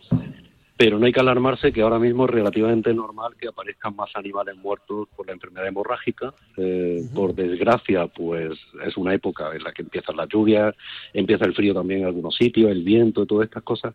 pero 0.80 0.98
no 0.98 1.06
hay 1.06 1.12
que 1.12 1.20
alarmarse 1.20 1.74
que 1.74 1.82
ahora 1.82 2.00
mismo 2.00 2.24
es 2.24 2.32
relativamente 2.32 2.94
normal 2.94 3.34
que 3.38 3.50
aparezcan 3.50 3.98
más 3.98 4.10
animales 4.16 4.56
muertos 4.56 5.10
por 5.14 5.28
la 5.28 5.34
enfermedad 5.34 5.68
hemorrágica. 5.68 6.34
Eh, 6.56 7.02
por 7.14 7.36
desgracia, 7.36 8.08
pues 8.08 8.58
es 8.86 8.96
una 8.96 9.14
época 9.14 9.54
en 9.54 9.64
la 9.64 9.74
que 9.74 9.82
empiezan 9.82 10.16
las 10.16 10.30
lluvias, 10.30 10.74
empieza 11.14 11.44
el 11.44 11.54
frío 11.54 11.74
también 11.74 12.02
en 12.02 12.06
algunos 12.06 12.34
sitios, 12.36 12.72
el 12.72 12.84
viento 12.84 13.24
y 13.24 13.28
todas 13.28 13.48
estas 13.48 13.64
cosas 13.64 13.94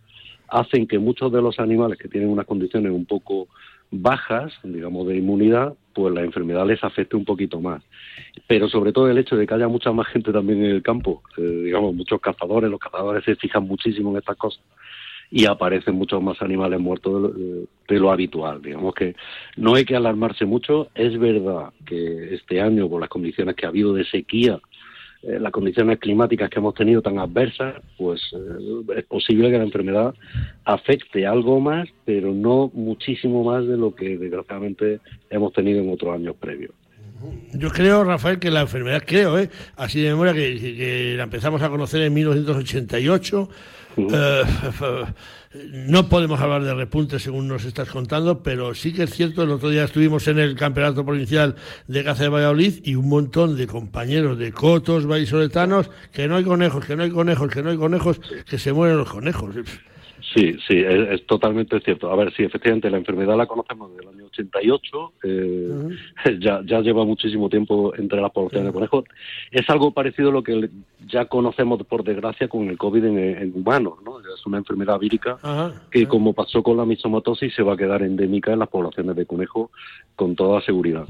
hacen 0.49 0.87
que 0.87 0.99
muchos 0.99 1.33
de 1.33 1.41
los 1.41 1.59
animales 1.59 1.99
que 1.99 2.09
tienen 2.09 2.29
unas 2.29 2.45
condiciones 2.45 2.93
un 2.93 3.07
poco 3.07 3.49
bajas, 3.91 4.53
digamos, 4.63 5.07
de 5.07 5.17
inmunidad, 5.17 5.75
pues 5.95 6.13
la 6.13 6.23
enfermedad 6.23 6.67
les 6.67 6.83
afecte 6.83 7.17
un 7.17 7.25
poquito 7.25 7.61
más. 7.61 7.83
Pero 8.47 8.69
sobre 8.69 8.93
todo 8.93 9.09
el 9.09 9.19
hecho 9.19 9.37
de 9.37 9.47
que 9.47 9.55
haya 9.55 9.69
mucha 9.69 9.93
más 9.93 10.09
gente 10.09 10.33
también 10.33 10.65
en 10.65 10.71
el 10.73 10.83
campo, 10.83 11.23
eh, 11.37 11.43
digamos, 11.43 11.95
muchos 11.95 12.21
cazadores, 12.21 12.71
los 12.71 12.81
cazadores 12.81 13.25
se 13.25 13.37
fijan 13.37 13.67
muchísimo 13.67 14.11
en 14.11 14.19
estas 14.19 14.37
cosas 14.37 14.63
y 15.31 15.47
aparecen 15.47 15.97
muchos 15.97 16.23
más 16.23 16.41
animales 16.43 16.79
muertos 16.79 17.35
de 17.89 17.99
lo, 17.99 18.13
habitual. 18.13 18.63
Digamos 18.63 18.95
que 18.95 19.17
no 19.57 19.75
hay 19.75 19.85
que 19.85 19.97
alarmarse 19.97 20.45
mucho. 20.45 20.89
Es 20.95 21.19
verdad 21.19 21.73
que 21.85 22.35
este 22.35 22.61
año, 22.61 22.89
por 22.89 23.01
las 23.01 23.11
condiciones 23.11 23.57
que 23.57 23.67
ha 23.67 23.71
habido 23.71 23.95
de 23.95 24.05
sequía, 24.05 24.61
eh, 25.27 25.39
las 25.41 25.53
condiciones 25.53 25.99
climáticas 25.99 26.51
que 26.51 26.59
hemos 26.59 26.75
tenido 26.75 27.01
tan 27.01 27.19
adversas, 27.19 27.77
pues 27.97 28.21
eh, 28.33 28.99
es 28.99 29.05
posible 29.05 29.51
que 29.51 29.59
la 29.59 29.65
enfermedad 29.65 30.15
afecte 30.65 31.27
algo 31.27 31.61
más, 31.61 31.89
pero 32.05 32.33
no 32.33 32.71
muchísimo 32.75 33.43
más 33.43 33.67
de 33.67 33.77
lo 33.77 33.95
que 33.95 34.19
desgraciadamente 34.19 35.01
hemos 35.31 35.53
tenido 35.53 35.81
en 35.81 35.91
otros 35.91 36.15
años 36.15 36.37
previos. 36.37 36.73
Yo 37.53 37.71
creo, 37.71 38.05
Rafael, 38.05 38.39
que 38.39 38.51
la 38.51 38.63
enfermedad, 38.63 39.03
creo, 39.07 39.39
¿eh? 39.39 39.51
así 39.77 40.01
de 40.01 40.11
memoria, 40.11 40.33
que, 40.33 41.15
la 41.17 41.25
empezamos 41.25 41.63
a 41.63 41.69
conocer 41.69 42.03
en 42.03 42.15
1988. 42.15 43.49
Eh, 43.97 44.43
no 45.73 46.09
podemos 46.09 46.41
hablar 46.41 46.65
de 46.65 46.75
repunte 46.75 47.21
según 47.21 47.47
nos 47.47 47.65
estás 47.65 47.89
contando, 47.89 48.43
pero 48.43 48.75
sí 48.75 48.93
que 48.93 49.05
es 49.05 49.11
cierto, 49.11 49.45
el 49.45 49.51
otro 49.51 49.71
día 49.71 49.85
estuvimos 49.85 50.27
en 50.27 50.41
el 50.41 50.57
Campeonato 50.57 51.05
Provincial 51.05 51.55
de 51.87 52.03
Caza 52.03 52.25
de 52.25 52.29
Valladolid 52.29 52.81
y 52.83 52.97
un 52.97 53.09
montón 53.09 53.57
de 53.57 53.69
compañeros 53.69 54.37
de 54.37 54.51
cotos 54.53 55.07
vallisoletanos 55.07 55.91
que 56.13 56.27
no 56.27 56.37
hay 56.37 56.45
conejos, 56.45 56.85
que 56.85 56.97
no 56.97 57.05
hay 57.05 57.11
conejos, 57.11 57.51
que 57.51 57.63
no 57.63 57.71
hay 57.71 57.77
conejos, 57.77 58.21
que 58.49 58.59
se 58.59 58.73
mueren 58.73 58.99
los 58.99 59.11
conejos. 59.11 59.55
Sí, 60.35 60.57
sí, 60.67 60.79
es, 60.79 61.25
totalmente 61.27 61.79
cierto. 61.81 62.11
A 62.11 62.17
ver, 62.17 62.35
sí, 62.35 62.43
efectivamente, 62.43 62.91
la 62.91 62.99
enfermedad 62.99 63.37
la 63.37 63.47
conocemos 63.47 63.91
desde 63.91 64.03
el 64.03 64.17
año 64.17 64.24
88, 64.39 65.13
eh, 65.25 65.69
ya, 66.41 66.61
ya 66.65 66.81
lleva 66.81 67.05
muchísimo 67.05 67.49
tiempo 67.49 67.95
entre 67.97 68.21
las 68.21 68.31
poblaciones 68.31 68.69
de 68.69 68.73
conejos. 68.73 69.05
Es 69.51 69.69
algo 69.71 69.93
parecido 69.93 70.31
a 70.31 70.33
lo 70.33 70.43
que 70.43 70.71
ya 71.07 71.27
conocemos, 71.27 71.83
por 71.85 72.05
desgracia, 72.05 72.49
con 72.49 72.69
el 72.69 72.79
COVID 72.79 73.05
en, 73.05 73.53
humanos, 73.55 73.95
¿no? 74.05 74.21
Es 74.21 74.47
una 74.47 74.59
enfermedad 74.59 74.99
vírica 74.99 75.39
que, 75.91 76.07
como 76.07 76.33
pasó 76.33 76.63
con 76.63 76.77
la 76.77 76.85
misomatosis, 76.85 77.55
se 77.55 77.63
va 77.63 77.75
a 77.75 77.77
quedar 77.77 78.03
endémica 78.03 78.53
en 78.53 78.59
las 78.61 78.69
poblaciones 78.69 79.17
de 79.17 79.27
conejos 79.27 79.71
con 80.17 80.35
toda 80.35 80.61
seguridad. 80.63 81.07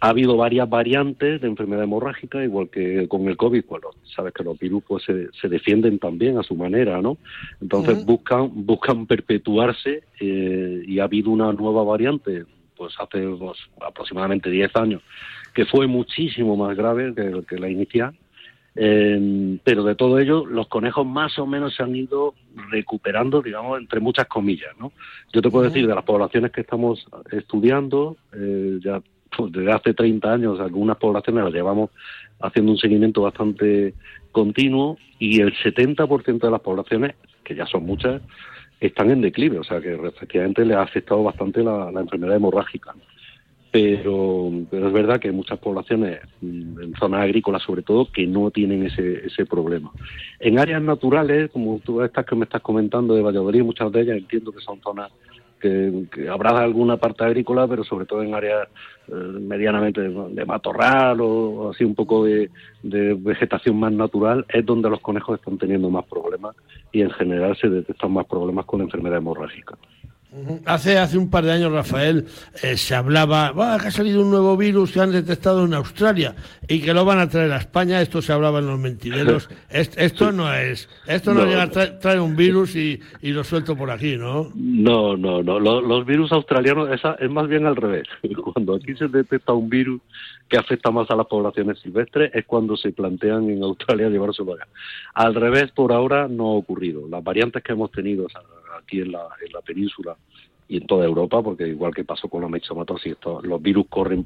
Ha 0.00 0.08
habido 0.08 0.36
varias 0.36 0.68
variantes 0.68 1.40
de 1.40 1.46
enfermedad 1.46 1.84
hemorrágica, 1.84 2.42
igual 2.42 2.70
que 2.70 3.06
con 3.08 3.28
el 3.28 3.36
COVID, 3.36 3.64
pues 3.64 3.82
sabes 4.16 4.32
que 4.32 4.44
los 4.44 4.58
virus 4.58 4.82
pues 4.86 5.04
se, 5.04 5.28
se 5.32 5.48
defienden 5.48 5.98
también 5.98 6.38
a 6.38 6.42
su 6.42 6.54
manera, 6.54 7.00
¿no? 7.02 7.18
Entonces 7.60 8.04
buscan, 8.04 8.50
buscan 8.52 9.06
perpetuarse 9.06 10.02
eh, 10.20 10.82
y 10.86 10.98
ha 10.98 11.04
habido 11.04 11.30
una 11.30 11.52
nueva 11.52 11.84
variante, 11.84 12.44
pues 12.80 12.94
hace 12.98 13.20
pues, 13.38 13.58
aproximadamente 13.86 14.48
10 14.48 14.74
años, 14.76 15.02
que 15.52 15.66
fue 15.66 15.86
muchísimo 15.86 16.56
más 16.56 16.74
grave 16.74 17.12
que, 17.14 17.42
que 17.46 17.58
la 17.58 17.68
inicial. 17.68 18.16
Eh, 18.74 19.58
pero 19.62 19.84
de 19.84 19.94
todo 19.96 20.18
ello, 20.18 20.46
los 20.46 20.66
conejos 20.68 21.06
más 21.06 21.38
o 21.38 21.44
menos 21.44 21.74
se 21.74 21.82
han 21.82 21.94
ido 21.94 22.32
recuperando, 22.70 23.42
digamos, 23.42 23.78
entre 23.78 24.00
muchas 24.00 24.28
comillas, 24.28 24.70
¿no? 24.78 24.92
Yo 25.30 25.42
te 25.42 25.50
puedo 25.50 25.66
decir, 25.66 25.86
de 25.86 25.94
las 25.94 26.04
poblaciones 26.04 26.52
que 26.52 26.62
estamos 26.62 27.06
estudiando, 27.30 28.16
eh, 28.32 28.78
ya 28.82 29.02
pues, 29.36 29.52
desde 29.52 29.72
hace 29.72 29.92
30 29.92 30.32
años 30.32 30.58
algunas 30.58 30.96
poblaciones 30.96 31.44
las 31.44 31.52
llevamos 31.52 31.90
haciendo 32.40 32.72
un 32.72 32.78
seguimiento 32.78 33.20
bastante 33.20 33.92
continuo 34.32 34.96
y 35.18 35.42
el 35.42 35.54
70% 35.54 36.40
de 36.40 36.50
las 36.50 36.62
poblaciones, 36.62 37.14
que 37.44 37.54
ya 37.54 37.66
son 37.66 37.84
muchas, 37.84 38.22
están 38.80 39.10
en 39.10 39.20
declive, 39.20 39.58
o 39.58 39.64
sea 39.64 39.80
que 39.80 39.94
efectivamente 39.94 40.64
le 40.64 40.74
ha 40.74 40.82
afectado 40.82 41.22
bastante 41.22 41.62
la, 41.62 41.90
enfermedad 41.90 42.36
hemorrágica. 42.36 42.94
Pero, 43.70 44.50
pero, 44.68 44.88
es 44.88 44.92
verdad 44.92 45.20
que 45.20 45.28
hay 45.28 45.34
muchas 45.34 45.58
poblaciones, 45.60 46.18
mm, 46.40 46.80
en 46.80 46.94
zonas 46.98 47.22
agrícolas 47.22 47.62
sobre 47.62 47.82
todo, 47.82 48.10
que 48.10 48.26
no 48.26 48.50
tienen 48.50 48.86
ese, 48.86 49.26
ese 49.26 49.46
problema. 49.46 49.92
En 50.40 50.58
áreas 50.58 50.82
naturales, 50.82 51.50
como 51.52 51.78
tú 51.78 52.02
estas 52.02 52.26
que 52.26 52.34
me 52.34 52.44
estás 52.44 52.62
comentando 52.62 53.14
de 53.14 53.22
Valladolid, 53.22 53.62
muchas 53.62 53.92
de 53.92 54.00
ellas 54.00 54.16
entiendo 54.16 54.50
que 54.50 54.60
son 54.60 54.80
zonas 54.80 55.12
que, 55.60 56.28
habrá 56.28 56.58
alguna 56.58 56.96
parte 56.96 57.24
agrícola, 57.24 57.68
pero 57.68 57.84
sobre 57.84 58.06
todo 58.06 58.22
en 58.22 58.34
áreas 58.34 58.68
eh, 59.08 59.12
medianamente 59.14 60.00
de, 60.00 60.44
matorral 60.44 61.20
o 61.20 61.70
así 61.70 61.84
un 61.84 61.94
poco 61.94 62.24
de, 62.24 62.50
vegetación 62.82 63.78
más 63.78 63.92
natural, 63.92 64.44
es 64.48 64.64
donde 64.64 64.90
los 64.90 65.00
conejos 65.00 65.38
están 65.38 65.58
teniendo 65.58 65.90
más 65.90 66.04
problemas 66.06 66.56
y 66.92 67.02
en 67.02 67.10
general 67.10 67.56
se 67.56 67.68
detectan 67.68 68.12
más 68.12 68.26
problemas 68.26 68.64
con 68.66 68.80
la 68.80 68.84
enfermedad 68.84 69.18
hemorrágica. 69.18 69.76
Hace, 70.64 70.96
hace 70.96 71.18
un 71.18 71.28
par 71.28 71.44
de 71.44 71.50
años, 71.50 71.72
Rafael, 71.72 72.26
eh, 72.62 72.76
se 72.76 72.94
hablaba 72.94 73.52
que 73.80 73.88
ha 73.88 73.90
salido 73.90 74.22
un 74.22 74.30
nuevo 74.30 74.56
virus 74.56 74.92
que 74.92 75.00
han 75.00 75.10
detectado 75.10 75.64
en 75.64 75.74
Australia 75.74 76.36
y 76.68 76.80
que 76.80 76.94
lo 76.94 77.04
van 77.04 77.18
a 77.18 77.28
traer 77.28 77.50
a 77.52 77.56
España. 77.56 78.00
Esto 78.00 78.22
se 78.22 78.32
hablaba 78.32 78.60
en 78.60 78.66
los 78.68 78.78
mentideros. 78.78 79.48
esto 79.70 80.30
no 80.30 80.52
es. 80.54 80.88
Esto 81.06 81.34
no, 81.34 81.44
llega 81.44 81.64
a 81.64 81.70
traer, 81.70 82.20
un 82.20 82.36
virus 82.36 82.76
y, 82.76 83.00
lo 83.22 83.42
suelto 83.42 83.76
por 83.76 83.90
aquí, 83.90 84.16
¿no? 84.16 84.52
No, 84.54 85.16
no, 85.16 85.42
no. 85.42 85.58
Los, 85.58 86.06
virus 86.06 86.30
australianos 86.30 86.90
esa, 86.90 87.14
es 87.14 87.30
más 87.30 87.48
bien 87.48 87.66
al 87.66 87.74
revés. 87.74 88.06
Cuando 88.54 88.76
aquí 88.76 88.94
se 88.94 89.08
detecta 89.08 89.52
un 89.52 89.68
virus 89.68 90.00
que 90.48 90.58
afecta 90.58 90.92
más 90.92 91.10
a 91.10 91.16
las 91.16 91.26
poblaciones 91.26 91.78
silvestres 91.78 92.32
es 92.34 92.44
cuando 92.44 92.76
se 92.76 92.90
plantean 92.90 93.48
en 93.48 93.62
Australia 93.62 94.08
llevárselo 94.10 94.54
allá. 94.54 94.66
Al 95.14 95.34
revés, 95.34 95.70
por 95.70 95.92
ahora 95.92 96.28
no 96.28 96.48
ha 96.48 96.54
ocurrido. 96.54 97.08
Las 97.08 97.22
variantes 97.22 97.62
que 97.62 97.72
hemos 97.72 97.90
tenido 97.90 98.26
aquí 98.82 99.00
en 99.00 99.12
la, 99.12 99.28
en 99.44 99.52
la 99.52 99.60
península 99.60 100.16
y 100.70 100.76
en 100.76 100.86
toda 100.86 101.04
Europa, 101.04 101.42
porque 101.42 101.66
igual 101.66 101.92
que 101.92 102.04
pasó 102.04 102.28
con 102.28 102.42
la 102.42 102.48
myxomatosis, 102.48 103.16
los 103.42 103.60
virus 103.60 103.86
corren 103.88 104.24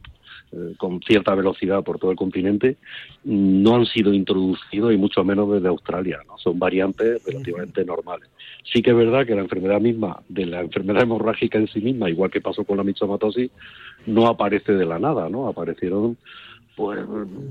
eh, 0.52 0.74
con 0.76 1.00
cierta 1.00 1.34
velocidad 1.34 1.82
por 1.82 1.98
todo 1.98 2.10
el 2.10 2.18
continente, 2.18 2.76
no 3.24 3.76
han 3.76 3.86
sido 3.86 4.12
introducidos 4.12 4.92
y 4.92 4.98
mucho 4.98 5.24
menos 5.24 5.50
desde 5.50 5.68
Australia, 5.68 6.20
¿no? 6.26 6.36
Son 6.36 6.58
variantes 6.58 7.24
relativamente 7.24 7.82
normales. 7.86 8.28
Sí 8.70 8.82
que 8.82 8.90
es 8.90 8.96
verdad 8.96 9.26
que 9.26 9.34
la 9.34 9.40
enfermedad 9.40 9.80
misma, 9.80 10.20
de 10.28 10.44
la 10.44 10.60
enfermedad 10.60 11.04
hemorrágica 11.04 11.56
en 11.56 11.68
sí 11.68 11.80
misma, 11.80 12.10
igual 12.10 12.30
que 12.30 12.42
pasó 12.42 12.64
con 12.64 12.76
la 12.76 12.84
myxomatosis, 12.84 13.50
no 14.04 14.26
aparece 14.26 14.74
de 14.74 14.84
la 14.84 14.98
nada, 14.98 15.30
¿no? 15.30 15.48
Aparecieron 15.48 16.18
pues 16.76 17.00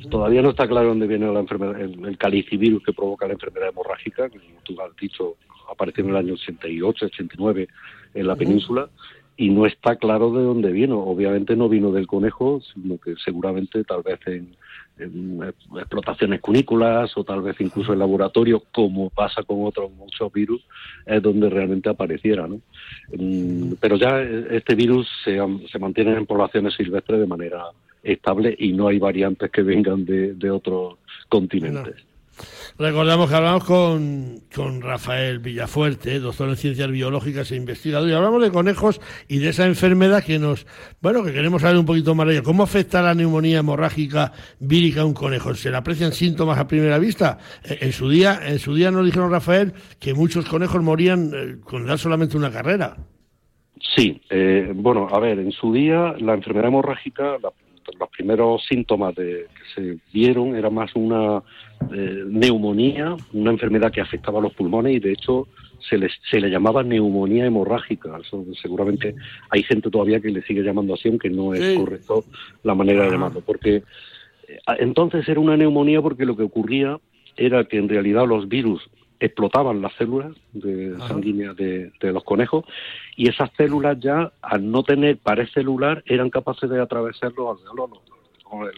todavía 0.09 0.41
no 0.41 0.49
está 0.49 0.67
claro 0.67 0.89
dónde 0.89 1.07
viene 1.07 1.31
la 1.31 1.39
enfermedad, 1.39 1.79
el, 1.79 2.05
el 2.05 2.17
calicivirus 2.17 2.83
que 2.83 2.93
provoca 2.93 3.27
la 3.27 3.33
enfermedad 3.33 3.69
hemorrágica, 3.69 4.29
como 4.29 4.43
tú 4.63 4.79
has 4.81 4.95
dicho, 4.97 5.35
apareció 5.69 6.03
en 6.03 6.09
el 6.11 6.17
año 6.17 6.33
88, 6.33 7.05
89 7.05 7.67
en 8.13 8.27
la 8.27 8.35
península 8.35 8.89
y 9.35 9.49
no 9.49 9.65
está 9.65 9.95
claro 9.95 10.31
de 10.31 10.43
dónde 10.43 10.71
vino. 10.71 10.99
Obviamente 10.99 11.55
no 11.55 11.69
vino 11.69 11.91
del 11.91 12.07
conejo, 12.07 12.61
sino 12.73 12.97
que 12.97 13.15
seguramente 13.23 13.83
tal 13.83 14.03
vez 14.03 14.19
en, 14.27 14.55
explotaciones 15.79 16.39
cunícolas 16.39 17.17
o 17.17 17.23
tal 17.23 17.41
vez 17.41 17.59
incluso 17.59 17.93
en 17.93 17.99
laboratorio, 17.99 18.61
como 18.71 19.09
pasa 19.09 19.41
con 19.41 19.65
otros 19.65 19.91
muchos 19.91 20.31
virus, 20.31 20.63
es 21.05 21.21
donde 21.21 21.49
realmente 21.49 21.89
apareciera. 21.89 22.47
¿no? 22.47 22.61
Mm, 23.17 23.73
pero 23.79 23.95
ya 23.95 24.21
este 24.21 24.75
virus 24.75 25.07
se, 25.23 25.39
se 25.71 25.79
mantiene 25.79 26.15
en 26.15 26.27
poblaciones 26.27 26.75
silvestres 26.75 27.19
de 27.19 27.27
manera 27.27 27.63
estable 28.03 28.55
y 28.59 28.73
no 28.73 28.89
hay 28.89 28.99
variantes 28.99 29.49
que 29.49 29.63
vengan 29.63 30.05
de, 30.05 30.33
de 30.33 30.51
otros 30.51 30.95
continentes. 31.29 32.05
Recordamos 32.79 33.29
que 33.29 33.35
hablamos 33.35 33.63
con, 33.63 34.39
con 34.55 34.81
Rafael 34.81 35.37
Villafuerte, 35.37 36.19
doctor 36.19 36.49
en 36.49 36.55
ciencias 36.55 36.89
biológicas 36.89 37.51
e 37.51 37.55
investigador, 37.55 38.09
y 38.09 38.13
hablamos 38.13 38.41
de 38.41 38.49
conejos 38.49 38.99
y 39.27 39.37
de 39.37 39.49
esa 39.49 39.67
enfermedad 39.67 40.23
que 40.23 40.39
nos, 40.39 40.65
bueno, 40.99 41.23
que 41.23 41.31
queremos 41.31 41.61
saber 41.61 41.77
un 41.77 41.85
poquito 41.85 42.15
más 42.15 42.25
de 42.25 42.33
ella. 42.33 42.41
¿Cómo 42.41 42.63
afecta 42.63 43.03
la 43.03 43.13
neumonía 43.13 43.59
hemorrágica 43.59 44.31
vírica 44.59 45.01
a 45.01 45.05
un 45.05 45.13
conejo? 45.13 45.53
¿Se 45.53 45.69
le 45.69 45.77
aprecian 45.77 46.11
síntomas 46.11 46.57
a 46.57 46.67
primera 46.67 46.97
vista? 46.97 47.37
Eh, 47.63 47.77
en 47.81 47.91
su 47.91 48.09
día, 48.09 48.39
en 48.43 48.57
su 48.57 48.73
día 48.73 48.89
nos 48.89 49.05
dijeron 49.05 49.29
Rafael 49.29 49.73
que 49.99 50.15
muchos 50.15 50.45
conejos 50.45 50.81
morían 50.81 51.31
eh, 51.35 51.57
con 51.63 51.85
dar 51.85 51.99
solamente 51.99 52.35
una 52.35 52.51
carrera. 52.51 52.97
Sí, 53.95 54.19
eh, 54.31 54.71
bueno, 54.73 55.07
a 55.11 55.19
ver, 55.19 55.37
en 55.37 55.51
su 55.51 55.71
día 55.71 56.15
la 56.19 56.33
enfermedad 56.33 56.69
hemorrágica, 56.69 57.37
los 57.99 58.09
primeros 58.09 58.65
síntomas 58.65 59.15
de, 59.15 59.47
que 59.53 59.81
se 59.81 59.97
vieron 60.13 60.55
era 60.55 60.69
más 60.69 60.95
una 60.95 61.43
eh, 61.93 62.23
neumonía, 62.27 63.15
una 63.33 63.51
enfermedad 63.51 63.91
que 63.91 64.01
afectaba 64.01 64.39
a 64.39 64.41
los 64.41 64.53
pulmones 64.53 64.95
y 64.95 64.99
de 64.99 65.11
hecho 65.11 65.47
se 65.89 65.97
le, 65.97 66.09
se 66.29 66.39
le 66.39 66.49
llamaba 66.49 66.83
neumonía 66.83 67.45
hemorrágica. 67.45 68.17
seguramente 68.61 69.15
hay 69.49 69.63
gente 69.63 69.89
todavía 69.89 70.19
que 70.19 70.29
le 70.29 70.41
sigue 70.43 70.63
llamando 70.63 70.93
así, 70.93 71.09
aunque 71.09 71.29
no 71.29 71.53
es 71.53 71.77
correcto 71.77 72.23
la 72.63 72.75
manera 72.75 73.05
de 73.05 73.11
llamarlo, 73.11 73.41
porque 73.41 73.83
Entonces 74.79 75.27
era 75.27 75.39
una 75.39 75.57
neumonía 75.57 76.01
porque 76.01 76.25
lo 76.25 76.37
que 76.37 76.43
ocurría 76.43 76.99
era 77.35 77.65
que 77.65 77.77
en 77.77 77.89
realidad 77.89 78.27
los 78.27 78.47
virus 78.47 78.89
explotaban 79.19 79.81
las 79.81 79.93
células 79.93 80.33
de 80.51 80.97
sanguíneas 81.07 81.55
de, 81.55 81.91
los 82.01 82.23
conejos 82.23 82.65
y 83.15 83.29
esas 83.29 83.49
células 83.57 83.99
ya, 83.99 84.31
al 84.41 84.69
no 84.69 84.83
tener 84.83 85.17
pared 85.17 85.47
celular, 85.53 86.03
eran 86.05 86.29
capaces 86.29 86.69
de 86.69 86.81
atravesar 86.81 87.31
los 87.33 87.59
alveolos. 87.69 87.99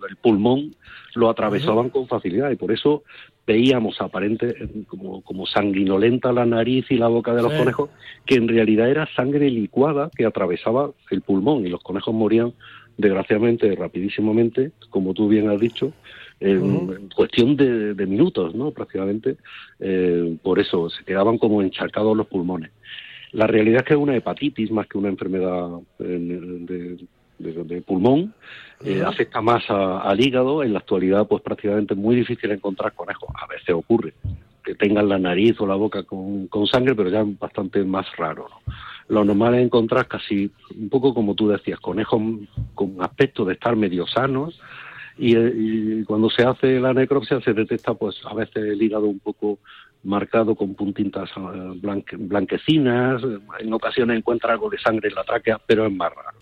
El, 0.10 0.16
pulmón 0.16 0.74
lo 1.16 1.30
atravesaban 1.30 1.90
con 1.90 2.08
facilidad 2.08 2.50
y 2.50 2.56
por 2.56 2.72
eso 2.72 3.04
veíamos 3.46 4.00
aparente 4.00 4.56
como, 4.88 5.22
como 5.22 5.46
sanguinolenta 5.46 6.32
la 6.32 6.46
nariz 6.46 6.86
y 6.90 6.96
la 6.96 7.10
boca 7.10 7.34
de 7.34 7.42
los 7.42 7.52
conejos, 7.52 7.90
que 8.26 8.36
en 8.36 8.48
realidad 8.48 8.90
era 8.90 9.06
sangre 9.18 9.50
licuada 9.50 10.10
que 10.16 10.26
atravesaba 10.26 10.92
el 11.12 11.22
pulmón 11.22 11.66
y 11.66 11.70
los 11.70 11.84
conejos 11.84 12.14
morían 12.14 12.54
desgraciadamente 12.98 13.76
rapidísimamente, 13.76 14.72
como 14.90 15.14
tú 15.14 15.28
bien 15.28 15.50
has 15.50 15.60
dicho, 15.60 15.92
en, 16.40 17.10
cuestión 17.16 17.56
de, 17.56 18.06
minutos, 18.06 18.54
¿no? 18.56 18.72
Prácticamente, 18.72 19.38
eh, 19.80 20.38
por 20.42 20.60
eso 20.60 20.90
se 20.90 21.04
quedaban 21.04 21.38
como 21.38 21.62
encharcados 21.62 22.16
los 22.16 22.28
pulmones. 22.28 22.72
La 23.32 23.48
realidad 23.48 23.82
es 23.82 23.88
que 23.88 23.94
es 23.94 24.00
una 24.00 24.16
hepatitis 24.16 24.72
más 24.72 24.88
que 24.88 24.98
una 24.98 25.10
enfermedad 25.10 25.70
de, 26.00 27.82
pulmón, 27.86 28.34
eh, 28.84 29.04
afecta 29.06 29.42
más 29.42 29.64
al 29.70 30.20
hígado. 30.22 30.64
En 30.64 30.74
la 30.74 30.80
actualidad, 30.80 31.28
pues 31.28 31.42
prácticamente 31.42 31.94
es 31.94 32.00
muy 32.00 32.16
difícil 32.16 32.52
encontrar 32.52 32.94
conejos. 32.94 33.30
A 33.36 33.48
veces 33.48 33.76
ocurre 33.76 34.14
que 34.64 34.76
tengan 34.76 35.08
la 35.08 35.20
nariz 35.20 35.60
o 35.60 35.68
la 35.68 35.76
boca 35.76 36.04
con, 36.04 36.50
sangre, 36.72 36.96
pero 36.96 37.10
ya 37.10 37.22
es 37.22 37.40
bastante 37.40 37.84
más 37.84 38.08
raro. 38.18 38.48
Lo 39.08 39.24
normal 39.24 39.56
es 39.56 39.66
encontrar 39.66 40.08
casi, 40.08 40.50
un 40.76 40.90
poco 40.90 41.14
como 41.14 41.36
tú 41.36 41.48
decías, 41.50 41.80
conejos 41.80 42.22
con 42.74 42.96
aspecto 43.02 43.46
de 43.46 43.54
estar 43.54 43.76
medio 43.76 44.08
sanos, 44.08 44.60
y, 45.18 46.04
cuando 46.04 46.30
se 46.30 46.44
hace 46.44 46.80
la 46.80 46.94
necropsia 46.94 47.40
se 47.42 47.54
detecta 47.54 47.94
pues 47.94 48.20
a 48.26 48.34
veces 48.34 48.58
el 48.58 48.82
hígado 48.82 49.06
un 49.06 49.20
poco 49.20 49.60
marcado 50.04 50.56
con 50.56 50.76
puntitas 50.76 51.30
eh, 51.36 52.10
blanquecinas, 52.18 53.22
en 53.60 53.74
ocasiones 53.74 54.18
encuentra 54.18 54.54
algo 54.54 54.70
de 54.70 54.78
sangre 54.78 55.10
en 55.10 55.16
la 55.16 55.24
tráquea, 55.24 55.60
pero 55.66 55.86
es 55.86 55.92
más 55.92 56.14
raro. 56.14 56.38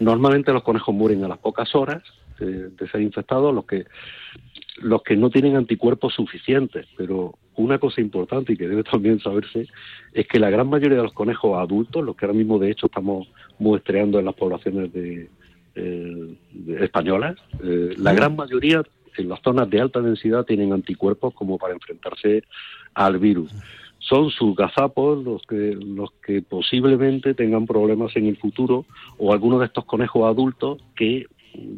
Normalmente 0.00 0.52
los 0.52 0.62
conejos 0.62 0.94
mueren 0.94 1.24
a 1.24 1.28
las 1.28 1.38
pocas 1.38 1.74
horas 1.74 2.02
de, 2.38 2.70
ser 2.88 3.00
infectados, 3.00 3.54
los 3.54 3.64
que 3.64 3.86
los 4.80 5.02
que 5.02 5.16
no 5.16 5.28
tienen 5.28 5.56
anticuerpos 5.56 6.14
suficientes, 6.14 6.86
pero 6.96 7.34
una 7.56 7.80
cosa 7.80 8.00
importante 8.00 8.52
y 8.52 8.56
que 8.56 8.68
debe 8.68 8.84
también 8.84 9.18
saberse 9.18 9.66
es 10.12 10.28
que 10.28 10.38
la 10.38 10.50
gran 10.50 10.70
mayoría 10.70 10.98
de 10.98 11.02
los 11.02 11.12
conejos 11.12 11.58
adultos, 11.58 12.04
los 12.04 12.14
que 12.14 12.26
ahora 12.26 12.38
mismo 12.38 12.60
de 12.60 12.70
hecho 12.70 12.86
estamos 12.86 13.26
muestreando 13.58 14.20
en 14.20 14.26
las 14.26 14.36
poblaciones 14.36 14.92
de, 14.92 15.28
eh, 15.78 16.80
españolas, 16.80 17.36
eh, 17.62 17.94
la 17.96 18.12
gran 18.12 18.34
mayoría 18.34 18.82
en 19.16 19.28
las 19.28 19.40
zonas 19.42 19.70
de 19.70 19.80
alta 19.80 20.00
densidad 20.00 20.44
tienen 20.44 20.72
anticuerpos 20.72 21.34
como 21.34 21.58
para 21.58 21.74
enfrentarse 21.74 22.42
al 22.94 23.18
virus. 23.18 23.52
Son 23.98 24.30
sus 24.30 24.56
gazapos 24.56 25.24
los 25.24 25.42
que, 25.42 25.76
los 25.80 26.10
que 26.24 26.42
posiblemente 26.42 27.34
tengan 27.34 27.66
problemas 27.66 28.14
en 28.16 28.26
el 28.26 28.36
futuro 28.36 28.86
o 29.18 29.32
algunos 29.32 29.60
de 29.60 29.66
estos 29.66 29.84
conejos 29.84 30.26
adultos 30.28 30.78
que 30.96 31.26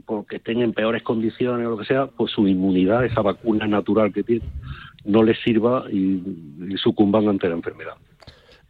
porque 0.05 0.37
estén 0.37 0.61
en 0.61 0.73
peores 0.73 1.03
condiciones 1.03 1.67
o 1.67 1.71
lo 1.71 1.79
que 1.79 1.87
sea, 1.87 2.07
pues 2.07 2.33
su 2.33 2.47
inmunidad, 2.47 3.05
esa 3.05 3.23
vacuna 3.23 3.67
natural 3.67 4.13
que 4.13 4.23
tienen, 4.23 4.49
no 5.05 5.23
les 5.23 5.39
sirva 5.43 5.85
y 5.91 6.21
sucumban 6.77 7.29
ante 7.29 7.49
la 7.49 7.55
enfermedad. 7.55 7.95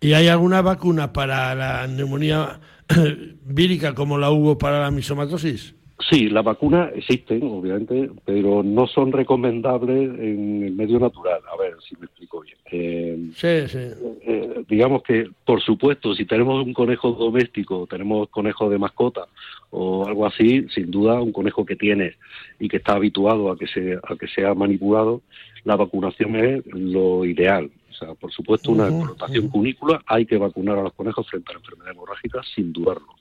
¿Y 0.00 0.14
hay 0.14 0.28
alguna 0.28 0.62
vacuna 0.62 1.12
para 1.12 1.54
la 1.54 1.86
neumonía 1.86 2.60
vírica 3.44 3.94
como 3.94 4.18
la 4.18 4.30
hubo 4.30 4.58
para 4.58 4.80
la 4.80 4.90
misomatosis? 4.90 5.74
Sí, 6.08 6.28
las 6.28 6.44
vacunas 6.44 6.90
existen, 6.94 7.42
obviamente, 7.42 8.10
pero 8.24 8.62
no 8.62 8.86
son 8.86 9.12
recomendables 9.12 10.18
en 10.18 10.62
el 10.64 10.72
medio 10.72 10.98
natural. 10.98 11.40
A 11.52 11.56
ver 11.60 11.74
si 11.86 11.94
me 11.96 12.06
explico 12.06 12.40
bien. 12.40 12.56
Eh, 12.72 13.18
sí, 13.34 13.68
sí. 13.68 13.92
Eh, 14.22 14.64
digamos 14.66 15.02
que, 15.02 15.28
por 15.44 15.60
supuesto, 15.60 16.14
si 16.14 16.24
tenemos 16.24 16.64
un 16.64 16.72
conejo 16.72 17.12
doméstico, 17.12 17.86
tenemos 17.88 18.28
conejo 18.30 18.70
de 18.70 18.78
mascota 18.78 19.26
o 19.70 20.06
algo 20.06 20.26
así, 20.26 20.66
sin 20.74 20.90
duda, 20.90 21.20
un 21.20 21.32
conejo 21.32 21.66
que 21.66 21.76
tiene 21.76 22.14
y 22.58 22.68
que 22.68 22.78
está 22.78 22.94
habituado 22.94 23.50
a 23.50 23.58
que, 23.58 23.66
se, 23.66 23.94
a 23.94 24.16
que 24.18 24.26
sea 24.26 24.54
manipulado, 24.54 25.20
la 25.64 25.76
vacunación 25.76 26.36
es 26.36 26.66
lo 26.66 27.26
ideal. 27.26 27.70
Sea, 28.00 28.14
por 28.14 28.32
supuesto, 28.32 28.72
una 28.72 28.88
explotación 28.88 29.48
cunícula, 29.48 30.02
hay 30.06 30.26
que 30.26 30.38
vacunar 30.38 30.78
a 30.78 30.82
los 30.82 30.94
conejos 30.94 31.28
frente 31.28 31.50
a 31.50 31.54
la 31.54 31.60
enfermedad 31.60 31.92
hemorrágica, 31.92 32.40
sin 32.54 32.72
dudarlo. 32.72 33.14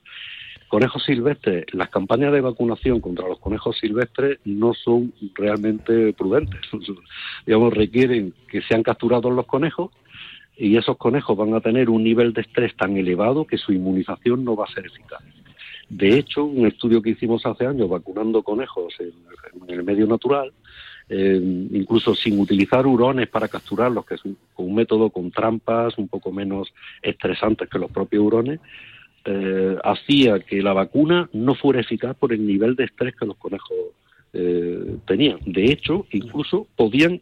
Conejos 0.70 1.04
silvestres, 1.04 1.66
las 1.74 1.90
campañas 1.90 2.32
de 2.32 2.42
vacunación 2.42 3.02
contra 3.02 3.28
los 3.28 3.40
conejos 3.40 3.78
silvestres 3.78 4.40
no 4.46 4.74
son 4.74 5.14
realmente 5.34 6.14
prudentes. 6.14 6.62
Digamos, 7.46 7.74
requieren 7.74 8.34
que 8.48 8.62
sean 8.62 8.84
capturados 8.84 9.34
los 9.34 9.46
conejos 9.46 9.92
y 10.56 10.78
esos 10.78 10.98
conejos 10.98 11.38
van 11.38 11.54
a 11.54 11.62
tener 11.62 11.90
un 11.90 12.04
nivel 12.04 12.34
de 12.34 12.42
estrés 12.42 12.76
tan 12.76 12.98
elevado 12.98 13.46
que 13.46 13.58
su 13.58 13.74
inmunización 13.74 14.44
no 14.44 14.56
va 14.56 14.66
a 14.66 14.74
ser 14.74 14.86
eficaz. 14.86 15.24
De 15.90 16.20
hecho, 16.20 16.44
un 16.46 16.68
estudio 16.68 17.02
que 17.02 17.12
hicimos 17.12 17.46
hace 17.46 17.66
años 17.66 17.90
vacunando 17.90 18.44
conejos 18.44 18.94
en, 19.00 19.14
el 19.68 19.84
medio 19.84 20.06
natural, 20.06 20.54
eh, 21.10 21.40
incluso 21.72 22.14
sin 22.16 22.40
utilizar 22.40 22.86
hurones 22.86 23.28
para 23.28 23.48
capturarlos, 23.48 24.06
que 24.06 24.16
es 24.16 24.26
un, 24.26 24.38
un 24.58 24.76
método 24.76 25.10
con 25.10 25.32
trampas 25.32 25.98
un 25.98 26.08
poco 26.08 26.32
menos 26.32 26.72
estresantes 27.02 27.68
que 27.68 27.80
los 27.80 27.92
propios 27.92 28.24
hurones, 28.24 28.60
eh, 29.26 29.78
hacía 29.84 30.40
que 30.40 30.62
la 30.62 30.74
vacuna 30.74 31.30
no 31.34 31.54
fuera 31.54 31.82
eficaz 31.82 32.16
por 32.16 32.32
el 32.32 32.46
nivel 32.48 32.76
de 32.76 32.86
estrés 32.86 33.16
que 33.16 33.26
los 33.26 33.36
conejos 33.38 33.78
eh, 34.34 34.98
tenían. 35.06 35.40
De 35.46 35.66
hecho, 35.66 36.06
incluso 36.12 36.68
podían 36.76 37.20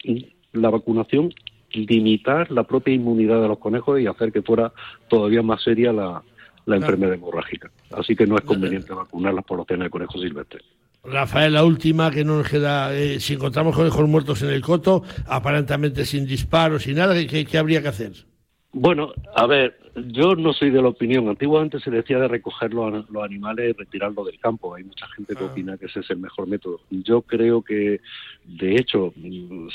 la 0.54 0.70
vacunación 0.70 1.34
limitar 1.72 2.52
la 2.52 2.64
propia 2.64 2.94
inmunidad 2.94 3.42
de 3.42 3.48
los 3.48 3.60
conejos 3.60 4.00
y 4.00 4.08
hacer 4.08 4.32
que 4.32 4.42
fuera 4.42 4.72
todavía 5.10 5.42
más 5.42 5.64
seria 5.64 5.92
la, 5.92 6.24
enfermedad 6.68 7.14
hemorrágica. 7.14 7.72
Así 7.92 8.16
que 8.16 8.28
no 8.28 8.36
es 8.36 8.44
conveniente 8.44 8.94
vacunar 8.94 9.34
las 9.34 9.46
poblaciones 9.46 9.86
de 9.86 9.90
conejos 9.90 10.22
silvestres. 10.22 10.64
Rafael, 11.04 11.54
la 11.54 11.64
última 11.64 12.12
que 12.12 12.26
no 12.26 12.38
nos 12.38 12.50
queda, 12.50 12.94
eh, 12.94 13.20
si 13.20 13.34
encontramos 13.34 13.76
conejos 13.76 14.08
muertos 14.10 14.42
en 14.42 14.50
el 14.50 14.62
coto, 14.62 15.04
aparentemente 15.28 16.06
sin 16.06 16.26
disparos, 16.26 16.84
sin 16.84 16.98
nada, 16.98 17.16
qué 17.26 17.58
habría 17.58 17.82
que 17.82 17.88
hacer? 17.88 18.12
Bueno, 18.74 19.14
a 19.36 19.48
ver, 19.48 19.80
yo 19.96 20.36
no 20.36 20.54
soy 20.54 20.70
de 20.70 20.82
la 20.82 20.90
opinión. 20.90 21.28
Antiguamente 21.28 21.80
se 21.80 21.90
decía 21.90 22.20
de 22.20 22.28
recoger 22.28 22.74
los, 22.74 23.06
animales 23.24 23.70
y 23.70 23.74
retirarlos 23.74 24.26
del 24.26 24.40
campo. 24.40 24.76
Hay 24.76 24.84
mucha 24.84 25.08
gente 25.16 25.36
que 25.36 25.44
ah. 25.44 25.48
opina 25.48 25.78
que 25.78 25.88
ese 25.88 26.02
es 26.02 26.10
el 26.12 26.18
mejor 26.18 26.48
método. 26.48 26.82
Yo 26.90 27.22
creo 27.22 27.62
que, 27.62 28.02
de 28.46 28.76
hecho, 28.76 29.14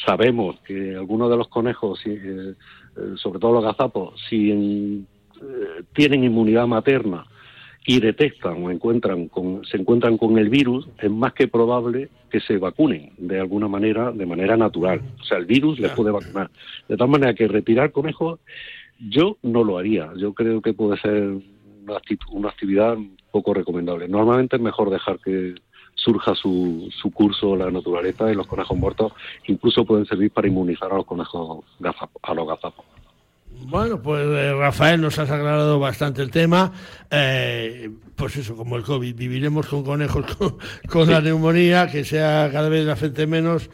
sabemos 0.07 0.61
que 0.61 0.95
algunos 0.95 1.31
de 1.31 1.37
los 1.37 1.49
conejos, 1.49 2.01
eh, 2.07 2.55
eh, 2.97 3.13
sobre 3.17 3.41
todo 3.41 3.55
los 3.55 3.65
gazapos, 3.65 4.21
si 4.29 4.51
eh, 4.51 5.83
tienen 5.95 6.25
inmunidad 6.25 6.67
materna 6.67 7.27
y 7.85 8.01
detectan 8.01 8.65
o 8.65 8.71
encuentran 8.71 9.29
con, 9.29 9.65
se 9.65 9.77
encuentran 9.77 10.17
con 10.17 10.39
el 10.39 10.49
virus, 10.49 10.89
es 10.99 11.11
más 11.11 11.33
que 11.33 11.49
probable 11.49 12.09
que 12.31 12.41
se 12.41 12.59
vacunen 12.59 13.11
de 13.19 13.41
alguna 13.41 13.69
manera, 13.69 14.13
de 14.13 14.27
manera 14.27 14.57
natural. 14.57 15.01
O 15.21 15.25
sea, 15.25 15.39
el 15.39 15.47
virus 15.47 15.81
les 15.81 15.91
puede 15.93 16.13
vacunar. 16.13 16.51
De 16.89 16.97
tal 16.97 17.09
manera 17.09 17.35
que 17.35 17.49
retirar 17.49 17.91
conejos 17.91 18.41
yo 19.09 19.37
no 19.43 19.65
lo 19.65 19.79
haría. 19.79 20.13
Yo 20.17 20.33
creo 20.33 20.63
que 20.63 20.75
puede 20.75 20.97
ser 20.99 21.39
una, 22.31 22.49
actividad 22.49 22.97
poco 23.33 23.53
recomendable. 23.53 24.07
Normalmente 24.07 24.57
es 24.57 24.63
mejor 24.63 24.91
dejar 24.91 25.19
que 25.19 25.55
surja 25.95 26.35
su, 26.35 26.89
su 26.91 27.11
curso 27.11 27.57
la 27.57 27.71
naturaleza 27.71 28.31
y 28.31 28.35
los 28.35 28.47
conejos 28.47 28.77
muertos 28.79 29.13
incluso 29.47 29.85
pueden 29.85 30.07
servir 30.07 30.31
para 30.31 30.49
inmunizar 30.49 30.91
a 30.91 30.97
los 30.97 31.07
conejos 31.07 31.65
a 32.23 32.35
los 32.35 32.49
gazapos. 32.49 32.85
Bueno, 33.61 34.03
pues 34.03 34.27
eh, 34.27 34.53
Rafael 34.53 35.01
nos 35.01 35.19
has 35.19 35.31
aclarado 35.31 35.79
bastante 35.79 36.23
el 36.23 36.31
tema. 36.31 36.73
Eh, 37.11 37.91
pues 38.17 38.37
eso, 38.37 38.57
como 38.57 38.77
el 38.77 38.83
COVID, 38.83 39.15
viviremos 39.15 39.67
con 39.67 39.83
conejos 39.83 40.25
con, 40.89 41.11
la 41.11 41.21
neumonía, 41.21 41.87
que 41.87 42.05
sea 42.05 42.51
cada 42.53 42.69
vez 42.69 42.85
la 42.85 42.97
gente 42.97 43.27
menos. 43.27 43.71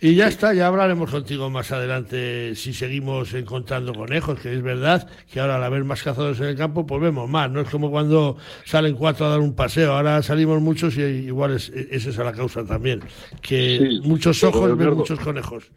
Y 0.00 0.16
ya 0.16 0.26
está, 0.26 0.52
ya 0.52 0.66
hablaremos 0.66 1.10
contigo 1.10 1.48
más 1.48 1.70
adelante 1.70 2.54
si 2.56 2.74
seguimos 2.74 3.32
encontrando 3.34 3.94
conejos, 3.94 4.40
que 4.40 4.52
es 4.52 4.60
verdad 4.60 5.08
que 5.32 5.38
ahora 5.38 5.56
al 5.56 5.64
haber 5.64 5.84
más 5.84 6.02
cazadores 6.02 6.40
en 6.40 6.46
el 6.46 6.56
campo, 6.56 6.84
pues 6.84 7.00
vemos 7.00 7.30
más. 7.30 7.50
No 7.50 7.60
es 7.60 7.68
como 7.68 7.90
cuando 7.90 8.36
salen 8.64 8.96
cuatro 8.96 9.26
a 9.26 9.30
dar 9.30 9.40
un 9.40 9.54
paseo, 9.54 9.92
ahora 9.92 10.22
salimos 10.22 10.60
muchos 10.60 10.96
y 10.96 11.02
igual 11.02 11.52
es, 11.52 11.68
es 11.68 12.04
esa 12.06 12.24
la 12.24 12.32
causa 12.32 12.64
también, 12.64 13.00
que 13.40 14.00
muchos 14.02 14.42
ojos 14.42 14.76
ven 14.76 14.94
muchos 14.94 15.20
conejos. 15.20 15.70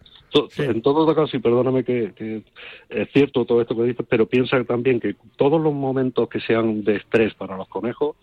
En 0.58 0.82
todo 0.82 1.14
caso, 1.16 1.38
y 1.38 1.40
perdóname 1.40 1.84
que, 1.84 2.44
es 2.90 3.10
cierto 3.14 3.46
todo 3.46 3.62
esto 3.62 3.76
que 3.76 3.84
dices, 3.84 4.06
pero 4.10 4.26
piensa 4.26 4.62
también 4.66 5.00
que 5.00 5.16
todos 5.38 5.62
los 5.62 5.74
momentos 5.74 6.28
que 6.28 6.42
sean 6.42 6.84
de 6.84 6.98
estrés 6.98 7.34
para 7.36 7.56
los 7.56 7.68
conejos, 7.68 8.16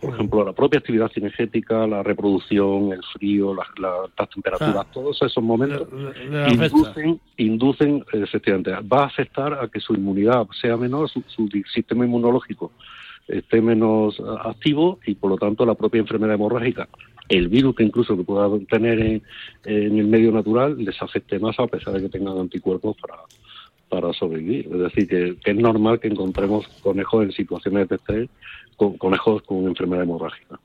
por 0.00 0.14
ejemplo, 0.14 0.44
la 0.44 0.52
propia 0.52 0.78
actividad 0.78 1.10
cinegética, 1.12 1.86
la 1.86 2.02
reproducción, 2.02 2.92
el 2.92 3.02
frío, 3.12 3.54
las, 3.54 3.66
temperaturas, 4.32 4.90
todos 4.92 5.20
esos 5.22 5.42
momentos 5.42 5.88
inducen, 6.48 7.20
inducen, 7.36 8.04
efectivamente, 8.12 8.70
va 8.88 9.02
a 9.02 9.06
afectar 9.06 9.54
a 9.54 9.68
que 9.68 9.80
su 9.80 9.94
inmunidad 9.94 10.46
sea 10.60 10.76
menor, 10.76 11.10
su, 11.10 11.22
su 11.26 11.48
sistema 11.72 12.04
inmunológico 12.04 12.72
esté 13.26 13.60
menos 13.60 14.20
activo 14.42 15.00
y 15.04 15.14
por 15.14 15.30
lo 15.30 15.36
tanto 15.36 15.66
la 15.66 15.74
propia 15.74 16.00
enfermedad 16.00 16.34
hemorrágica 16.34 16.88
el 17.28 17.48
virus 17.48 17.76
que 17.76 17.84
incluso 17.84 18.16
que 18.16 18.24
pueda 18.24 18.48
tener 18.70 19.00
en, 19.00 19.22
el 19.64 20.06
medio 20.06 20.32
natural 20.32 20.76
les 20.78 21.00
afecte 21.02 21.38
más 21.38 21.58
a 21.58 21.66
pesar 21.66 21.94
de 21.94 22.02
que 22.02 22.08
tengan 22.08 22.38
anticuerpos 22.38 22.96
para, 23.00 23.16
para 23.88 24.12
sobrevivir. 24.12 24.68
Es 24.72 24.78
decir, 24.78 25.08
que, 25.08 25.50
es 25.50 25.56
normal 25.56 26.00
que 26.00 26.08
encontremos 26.08 26.66
conejos 26.82 27.24
en 27.24 27.32
situaciones 27.32 27.88
de 27.88 27.96
estrés, 27.96 28.28
con, 28.76 28.96
conejos 28.96 29.42
con 29.42 29.66
enfermedad 29.66 30.04
hemorrágica. 30.04 30.58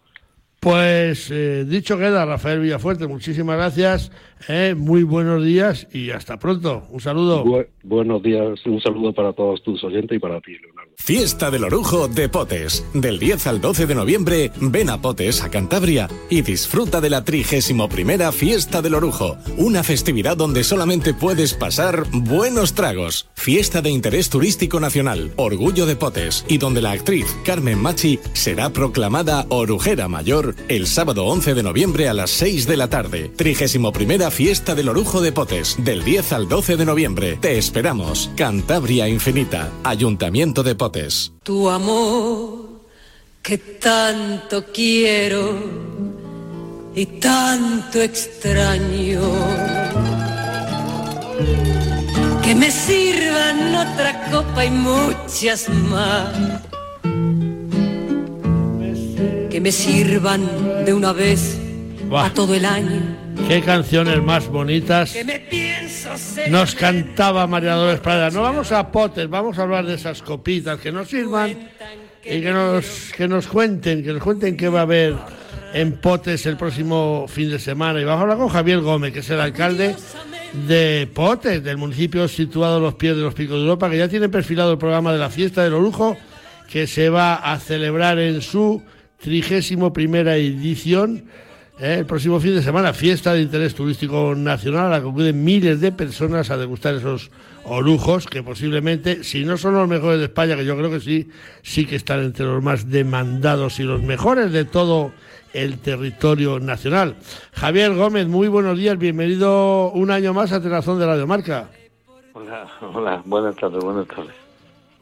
Pues 0.60 1.30
eh, 1.30 1.66
dicho 1.66 1.98
queda, 1.98 2.26
Rafael 2.26 2.62
Villafuerte, 2.62 3.06
muchísimas 3.06 3.58
gracias, 3.58 4.14
eh, 4.48 4.76
muy 4.78 5.04
buenos 5.04 5.44
días 5.44 5.88
y 5.94 6.12
hasta 6.12 6.38
pronto. 6.38 6.84
Un 6.90 7.00
saludo. 7.00 7.44
buenos 7.84 8.24
días, 8.24 8.66
un 8.66 8.82
saludo 8.82 9.14
para 9.14 9.34
todos 9.34 9.62
tus 9.64 9.84
oyentes 9.84 10.18
y 10.18 10.20
para 10.20 10.42
ti, 10.42 10.52
Leonardo. 10.52 10.94
Fiesta 10.96 11.52
del 11.52 11.66
Orujo 11.66 12.08
de 12.08 12.30
Potes. 12.30 12.86
Del 12.94 13.20
10 13.20 13.48
al 13.48 13.62
12 13.62 13.88
de 13.88 13.96
noviembre, 13.96 14.52
ven 14.62 14.90
a 14.90 15.02
Potes, 15.02 15.44
a 15.44 15.50
Cantabria, 15.50 16.08
y 16.30 16.42
disfruta 16.42 17.02
de 17.02 17.10
la 17.10 17.24
31 17.24 18.32
Fiesta 18.32 18.82
del 18.82 18.94
Orujo. 18.94 19.38
Una 19.58 19.84
festividad 19.84 20.38
donde 20.38 20.64
solamente 20.64 21.14
puedes 21.14 21.54
pasar 21.54 22.04
buenos 22.12 22.74
tragos. 22.74 23.30
Fiesta 23.34 23.82
de 23.82 23.90
interés 23.90 24.30
turístico 24.30 24.80
nacional, 24.80 25.32
Orgullo 25.36 25.86
de 25.86 25.96
Potes, 25.96 26.46
y 26.48 26.58
donde 26.58 26.82
la 26.82 26.92
actriz 26.92 27.26
Carmen 27.44 27.82
Machi 27.82 28.20
será 28.34 28.70
proclamada 28.70 29.46
Orujera 29.50 30.08
Mayor 30.08 30.56
el 30.70 30.88
sábado 30.88 31.26
11 31.26 31.54
de 31.54 31.64
noviembre 31.64 32.08
a 32.08 32.14
las 32.14 32.32
6 32.32 32.68
de 32.68 32.78
la 32.78 32.90
tarde. 32.90 33.30
31 33.36 33.92
Fiesta 34.34 34.74
del 34.74 34.90
Orujo 34.90 35.22
de 35.22 35.32
Potes, 35.32 35.76
del 35.78 36.04
10 36.04 36.34
al 36.34 36.50
12 36.50 36.76
de 36.76 36.86
noviembre. 36.86 37.38
Te 37.40 37.60
esperamos. 37.60 38.32
Cantabria 38.36 39.08
Infinita, 39.08 39.70
Ayuntamiento 39.84 40.64
de 40.64 40.74
Potes. 40.74 41.34
Tu 41.44 41.70
amor 41.70 42.82
que 43.44 43.60
tanto 43.60 44.66
quiero 44.74 45.54
y 46.96 47.06
tanto 47.06 48.02
extraño. 48.02 49.22
Que 52.42 52.56
me 52.56 52.72
sirvan 52.72 53.76
otra 53.76 54.32
copa 54.32 54.66
y 54.66 54.72
muchas 54.72 55.70
más. 55.70 56.34
Que 59.52 59.62
me 59.62 59.72
sirvan 59.72 60.86
de 60.86 60.92
una 60.92 61.14
vez 61.14 61.56
a 62.12 62.34
todo 62.34 62.56
el 62.56 62.66
año 62.66 63.23
Qué 63.48 63.62
canciones 63.62 64.22
más 64.22 64.48
bonitas 64.48 65.16
nos 66.50 66.76
cantaba 66.76 67.48
María 67.48 67.74
Dolores 67.74 68.00
Prada. 68.00 68.30
No 68.30 68.42
vamos 68.42 68.72
a 68.72 68.92
potes, 68.92 69.30
vamos 69.30 69.58
a 69.58 69.64
hablar 69.64 69.86
de 69.86 69.96
esas 69.96 70.22
copitas 70.22 70.80
que 70.80 70.92
nos 70.92 71.10
sirvan 71.10 71.70
y 72.24 72.42
que 72.42 72.52
nos, 72.52 73.12
que 73.16 73.28
nos 73.28 73.48
cuenten, 73.48 74.04
que 74.04 74.14
nos 74.14 74.24
cuenten 74.24 74.56
qué 74.56 74.70
va 74.70 74.80
a 74.80 74.84
haber 74.84 75.16
en 75.74 75.94
Potes 75.94 76.46
el 76.46 76.58
próximo 76.58 77.26
fin 77.28 77.50
de 77.50 77.60
semana. 77.60 78.00
Y 78.00 78.04
vamos 78.04 78.20
a 78.20 78.22
hablar 78.24 78.38
con 78.38 78.50
Javier 78.50 78.80
Gómez, 78.80 79.14
que 79.14 79.20
es 79.20 79.30
el 79.30 79.40
alcalde 79.40 79.96
de 80.68 81.10
Potes, 81.14 81.64
del 81.64 81.78
municipio 81.78 82.28
situado 82.28 82.78
a 82.78 82.80
los 82.80 82.94
pies 82.96 83.16
de 83.16 83.24
los 83.24 83.34
Picos 83.34 83.56
de 83.58 83.64
Europa, 83.64 83.90
que 83.90 83.98
ya 83.98 84.08
tiene 84.08 84.30
perfilado 84.30 84.72
el 84.72 84.78
programa 84.78 85.12
de 85.12 85.20
la 85.20 85.30
fiesta 85.30 85.64
del 85.64 85.74
Orujo, 85.74 86.16
que 86.70 86.88
se 86.88 87.10
va 87.10 87.36
a 87.36 87.60
celebrar 87.60 88.20
en 88.20 88.42
su 88.42 88.82
trigésimo 89.20 89.92
primera 89.92 90.36
edición 90.36 91.26
¿eh? 91.80 91.96
el 92.00 92.06
próximo 92.06 92.40
fin 92.40 92.56
de 92.56 92.62
semana, 92.62 92.94
fiesta 92.94 93.34
de 93.34 93.42
interés 93.42 93.76
turístico 93.76 94.34
nacional, 94.36 94.88
a 94.88 94.90
la 94.90 95.02
que 95.02 95.10
acuden 95.10 95.44
miles 95.44 95.82
de 95.82 95.92
personas 95.92 96.50
a 96.50 96.58
degustar 96.58 96.96
esos 96.96 97.32
orujos 97.66 98.28
que 98.28 98.44
posiblemente, 98.44 99.24
si 99.24 99.46
no 99.46 99.58
son 99.58 99.76
los 99.76 99.88
mejores 99.88 100.20
de 100.20 100.26
España, 100.26 100.56
que 100.56 100.66
yo 100.66 100.78
creo 100.78 100.90
que 100.90 101.00
sí, 101.00 101.30
sí 101.62 101.86
que 101.86 101.96
están 101.96 102.22
entre 102.22 102.46
los 102.46 102.62
más 102.62 102.90
demandados 102.90 103.80
y 103.80 103.84
los 103.84 104.02
mejores 104.02 104.52
de 104.52 104.66
todo 104.66 105.12
el 105.54 105.80
territorio 105.80 106.60
nacional. 106.60 107.16
Javier 107.54 107.94
Gómez, 107.94 108.28
muy 108.28 108.48
buenos 108.48 108.78
días, 108.78 108.98
bienvenido 108.98 109.92
un 109.92 110.12
año 110.12 110.34
más 110.34 110.52
a 110.52 110.62
Tenazón 110.62 111.00
de 111.00 111.06
Radio 111.06 111.28
Marca. 111.28 111.70
Hola, 112.34 112.68
hola, 112.82 113.22
buenas 113.26 113.56
tardes, 113.56 113.84
buenas 113.84 114.08
tardes. 114.08 114.34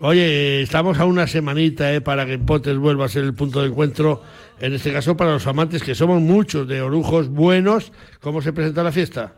Oye, 0.03 0.63
estamos 0.63 0.99
a 0.99 1.05
una 1.05 1.27
semanita 1.27 1.93
eh, 1.93 2.01
para 2.01 2.25
que 2.25 2.39
Potes 2.39 2.75
vuelva 2.75 3.05
a 3.05 3.07
ser 3.07 3.23
el 3.23 3.35
punto 3.35 3.61
de 3.61 3.67
encuentro, 3.67 4.23
en 4.61 4.73
este 4.73 4.93
caso 4.93 5.17
para 5.17 5.33
los 5.33 5.47
amantes, 5.47 5.83
que 5.83 5.95
somos 5.95 6.21
muchos 6.21 6.67
de 6.67 6.81
orujos 6.81 7.29
buenos. 7.29 7.91
¿Cómo 8.21 8.41
se 8.41 8.53
presenta 8.53 8.83
la 8.83 8.91
fiesta? 8.91 9.33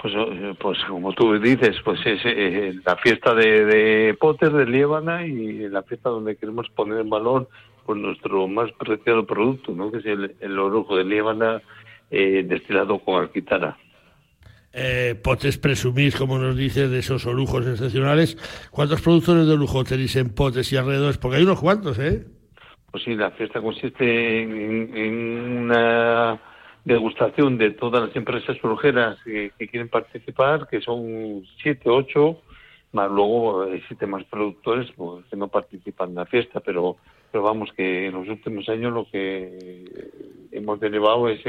Pues, 0.00 0.14
eh, 0.16 0.54
pues 0.60 0.78
como 0.88 1.12
tú 1.12 1.38
dices, 1.38 1.76
pues 1.84 2.00
es 2.04 2.20
eh, 2.24 2.74
la 2.84 2.96
fiesta 2.96 3.34
de, 3.34 3.64
de 3.64 4.14
Potter, 4.14 4.52
de 4.52 4.66
Líbana, 4.66 5.26
y 5.26 5.68
la 5.68 5.82
fiesta 5.82 6.10
donde 6.10 6.36
queremos 6.36 6.68
poner 6.70 7.00
en 7.00 7.10
valor 7.10 7.48
pues, 7.86 7.98
nuestro 7.98 8.46
más 8.48 8.70
preciado 8.72 9.26
producto, 9.26 9.72
¿no? 9.72 9.90
que 9.90 9.98
es 9.98 10.06
el, 10.06 10.58
orujo 10.58 10.96
de 10.96 11.04
Líbana 11.04 11.62
destilado 12.10 12.98
con 12.98 13.22
alquitara 13.22 13.78
eh, 14.72 15.14
potes 15.22 15.58
presumís, 15.58 16.16
como 16.16 16.38
nos 16.38 16.56
dice, 16.56 16.88
de 16.88 16.98
esos 16.98 17.24
lujos 17.26 17.66
excepcionales. 17.66 18.36
¿Cuántos 18.70 19.02
productores 19.02 19.46
de 19.46 19.56
lujo 19.56 19.84
tenéis 19.84 20.16
en 20.16 20.30
potes 20.30 20.72
y 20.72 20.76
alrededores? 20.76 21.18
Porque 21.18 21.38
hay 21.38 21.42
unos 21.42 21.60
cuantos, 21.60 21.98
¿eh? 21.98 22.24
Pues 22.92 23.04
sí, 23.04 23.14
la 23.14 23.30
fiesta 23.30 23.62
consiste 23.62 24.42
en, 24.42 25.62
una 25.64 26.38
degustación 26.84 27.56
de 27.56 27.70
todas 27.70 28.06
las 28.06 28.14
empresas 28.14 28.60
brujeras 28.60 29.16
que, 29.24 29.50
quieren 29.56 29.88
participar, 29.88 30.68
que 30.68 30.82
son 30.82 31.42
siete, 31.62 31.88
ocho, 31.88 32.42
más 32.92 33.10
luego 33.10 33.64
existen 33.64 34.10
más 34.10 34.24
productores 34.24 34.90
pues, 34.94 35.24
que 35.24 35.36
no 35.36 35.48
participan 35.48 36.10
en 36.10 36.16
la 36.16 36.26
fiesta, 36.26 36.60
pero, 36.60 36.98
pero 37.30 37.42
vamos 37.42 37.70
que 37.74 38.08
en 38.08 38.12
los 38.12 38.28
últimos 38.28 38.68
años 38.68 38.92
lo 38.92 39.08
que 39.10 39.84
hemos 40.50 40.78
derivado 40.78 41.30
es 41.30 41.40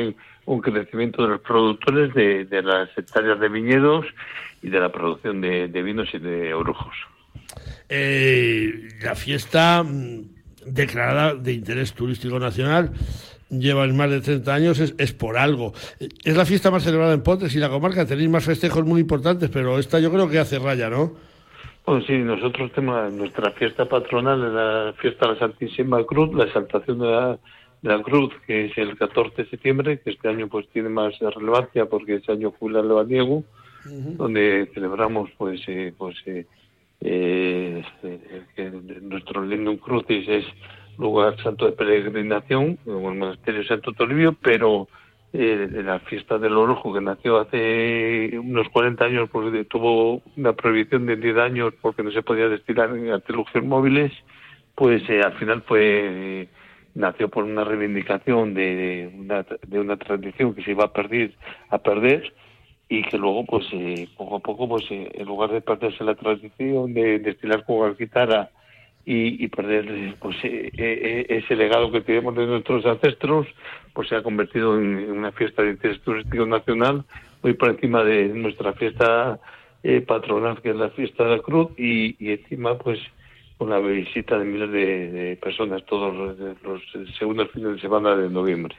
un 0.46 0.62
crecimiento 0.62 1.24
de 1.24 1.28
los 1.28 1.42
productores 1.42 2.14
de, 2.14 2.62
las 2.62 2.98
hectáreas 2.98 3.38
de 3.42 3.50
viñedos 3.50 4.06
y 4.62 4.70
de 4.70 4.80
la 4.80 4.94
producción 4.94 5.42
de, 5.42 5.68
vinos 5.68 6.08
y 6.14 6.20
de 6.20 6.54
orujos. 6.54 6.96
Eh, 7.90 8.88
la 9.02 9.14
fiesta 9.14 9.84
mm, 9.84 10.43
declarada 10.66 11.36
de 11.36 11.54
interés 11.54 11.94
turístico 11.94 12.40
nacional 12.40 12.92
lleva 13.50 13.86
más 13.88 14.10
de 14.10 14.22
30 14.22 14.54
años, 14.54 14.80
es, 14.80 15.14
por 15.14 15.38
algo. 15.38 15.74
Es 16.24 16.36
la 16.36 16.46
fiesta 16.46 16.72
más 16.72 16.84
celebrada 16.84 17.14
en 17.14 17.22
Potes 17.22 17.56
y 17.56 17.60
la 17.60 17.70
comarca, 17.70 18.06
tenéis 18.06 18.30
más 18.30 18.46
festejos 18.46 18.84
muy 18.86 19.02
importantes, 19.02 19.50
pero 19.50 19.78
esta 19.78 20.00
yo 20.00 20.12
creo 20.12 20.28
que 20.30 20.40
hace 20.40 20.60
raya, 20.60 20.90
¿no? 20.90 21.14
Pues 21.86 22.06
sí, 22.06 22.14
nosotros 22.14 22.72
tenemos 22.72 23.14
nuestra 23.14 23.52
fiesta 23.52 23.86
patronal, 23.86 24.56
la 24.56 24.94
fiesta 24.94 25.28
de 25.28 25.34
la 25.34 25.40
Santísima 25.40 26.04
Cruz, 26.04 26.34
la 26.34 26.46
exaltación 26.46 27.00
de 27.00 27.06
la 27.08 27.40
de 27.84 27.90
la 27.90 28.02
Cruz, 28.02 28.34
que 28.48 28.66
es 28.66 28.78
el 28.78 28.98
14 28.98 29.44
de 29.44 29.50
septiembre, 29.50 30.00
que 30.00 30.12
este 30.12 30.30
año 30.30 30.48
pues 30.48 30.68
tiene 30.70 30.88
más 30.88 31.20
relevancia 31.20 31.86
porque 31.86 32.16
este 32.16 32.32
año 32.32 32.54
fue 32.58 32.72
el 32.72 33.08
Diego, 33.08 33.44
donde 33.86 34.72
celebramos 34.74 35.30
pues 35.38 35.62
eh, 35.68 35.94
pues 35.96 36.16
eh, 36.26 36.46
eh, 37.04 37.84
que 38.56 38.72
nuestro 39.02 39.44
Lindum 39.46 39.78
Crucis 39.78 40.28
es 40.28 40.46
lugar 40.98 41.36
santo 41.42 41.66
de 41.66 41.74
peregrinación, 41.74 42.78
como 42.86 43.12
el 43.12 43.18
monasterio 43.18 43.64
Santo 43.66 43.94
Toribio, 43.94 44.36
pero 44.42 44.88
la 45.34 46.00
fiesta 46.02 46.38
del 46.38 46.56
Orujo, 46.56 46.94
que 46.94 47.02
nació 47.02 47.40
hace 47.40 48.38
unos 48.38 48.70
40 48.70 49.04
años, 49.04 49.30
porque 49.32 49.66
tuvo 49.66 50.22
una 50.38 50.54
prohibición 50.54 51.08
de 51.08 51.16
10 51.16 51.38
años 51.38 51.74
porque 51.82 52.04
no 52.04 52.12
se 52.12 52.22
podía 52.22 52.48
destilar 52.48 52.96
en 52.96 53.10
artilugios 53.10 53.66
móviles, 53.66 54.12
pues 54.76 55.02
al 55.10 55.34
final 55.34 55.64
fue 55.64 56.48
nació 56.96 57.30
por 57.30 57.44
una 57.44 57.64
reivindicación 57.64 58.54
de, 58.54 59.12
una, 59.16 59.46
de 59.68 59.80
una 59.80 59.98
tradición 59.98 60.54
que 60.54 60.64
se 60.64 60.72
iba 60.72 60.86
a 60.86 60.94
perder, 60.94 61.34
a 61.70 61.80
perder 61.80 62.34
y 62.90 63.04
que 63.04 63.18
luego 63.18 63.46
pues 63.46 63.66
eh, 63.72 64.08
poco 64.18 64.38
a 64.38 64.40
poco 64.40 64.68
pues 64.68 64.86
eh, 64.92 65.12
en 65.14 65.26
lugar 65.26 65.52
de 65.52 65.62
perderse 65.62 66.04
la 66.04 66.16
tradición 66.16 66.94
de 66.94 67.20
destilar 67.20 67.66
con 67.66 67.88
la 67.88 67.96
guitarra 67.96 68.50
y, 69.06 69.46
perder 69.50 70.16
pues 70.18 70.38
eh, 70.44 71.26
ese 71.28 71.58
legado 71.58 71.92
que 71.92 72.00
tenemos 72.00 72.36
de 72.36 72.46
nuestros 72.46 72.86
ancestros 72.86 73.48
pues 73.92 74.08
se 74.08 74.16
ha 74.16 74.24
convertido 74.24 74.80
en, 74.80 75.12
una 75.12 75.34
fiesta 75.34 75.62
de 75.62 75.72
interés 75.72 76.00
turístico 76.02 76.46
nacional 76.46 77.04
muy 77.42 77.54
por 77.54 77.70
encima 77.70 78.04
de 78.04 78.30
nuestra 78.30 78.72
fiesta 78.74 79.40
patronal 80.08 80.62
que 80.62 80.70
es 80.70 80.76
la 80.78 80.90
fiesta 80.92 81.26
de 81.26 81.36
la 81.36 81.44
cruz 81.44 81.72
y, 81.78 82.16
y 82.26 82.32
encima 82.32 82.78
pues 82.78 83.00
una 83.64 83.80
visita 83.80 84.38
de 84.38 84.46
miles 84.46 84.72
de, 84.72 85.38
personas 85.42 85.84
todos 85.86 86.38
los, 86.64 86.82
segundos 87.18 87.50
fines 87.52 87.76
de 87.76 87.82
semana 87.82 88.16
de 88.16 88.30
noviembre. 88.30 88.76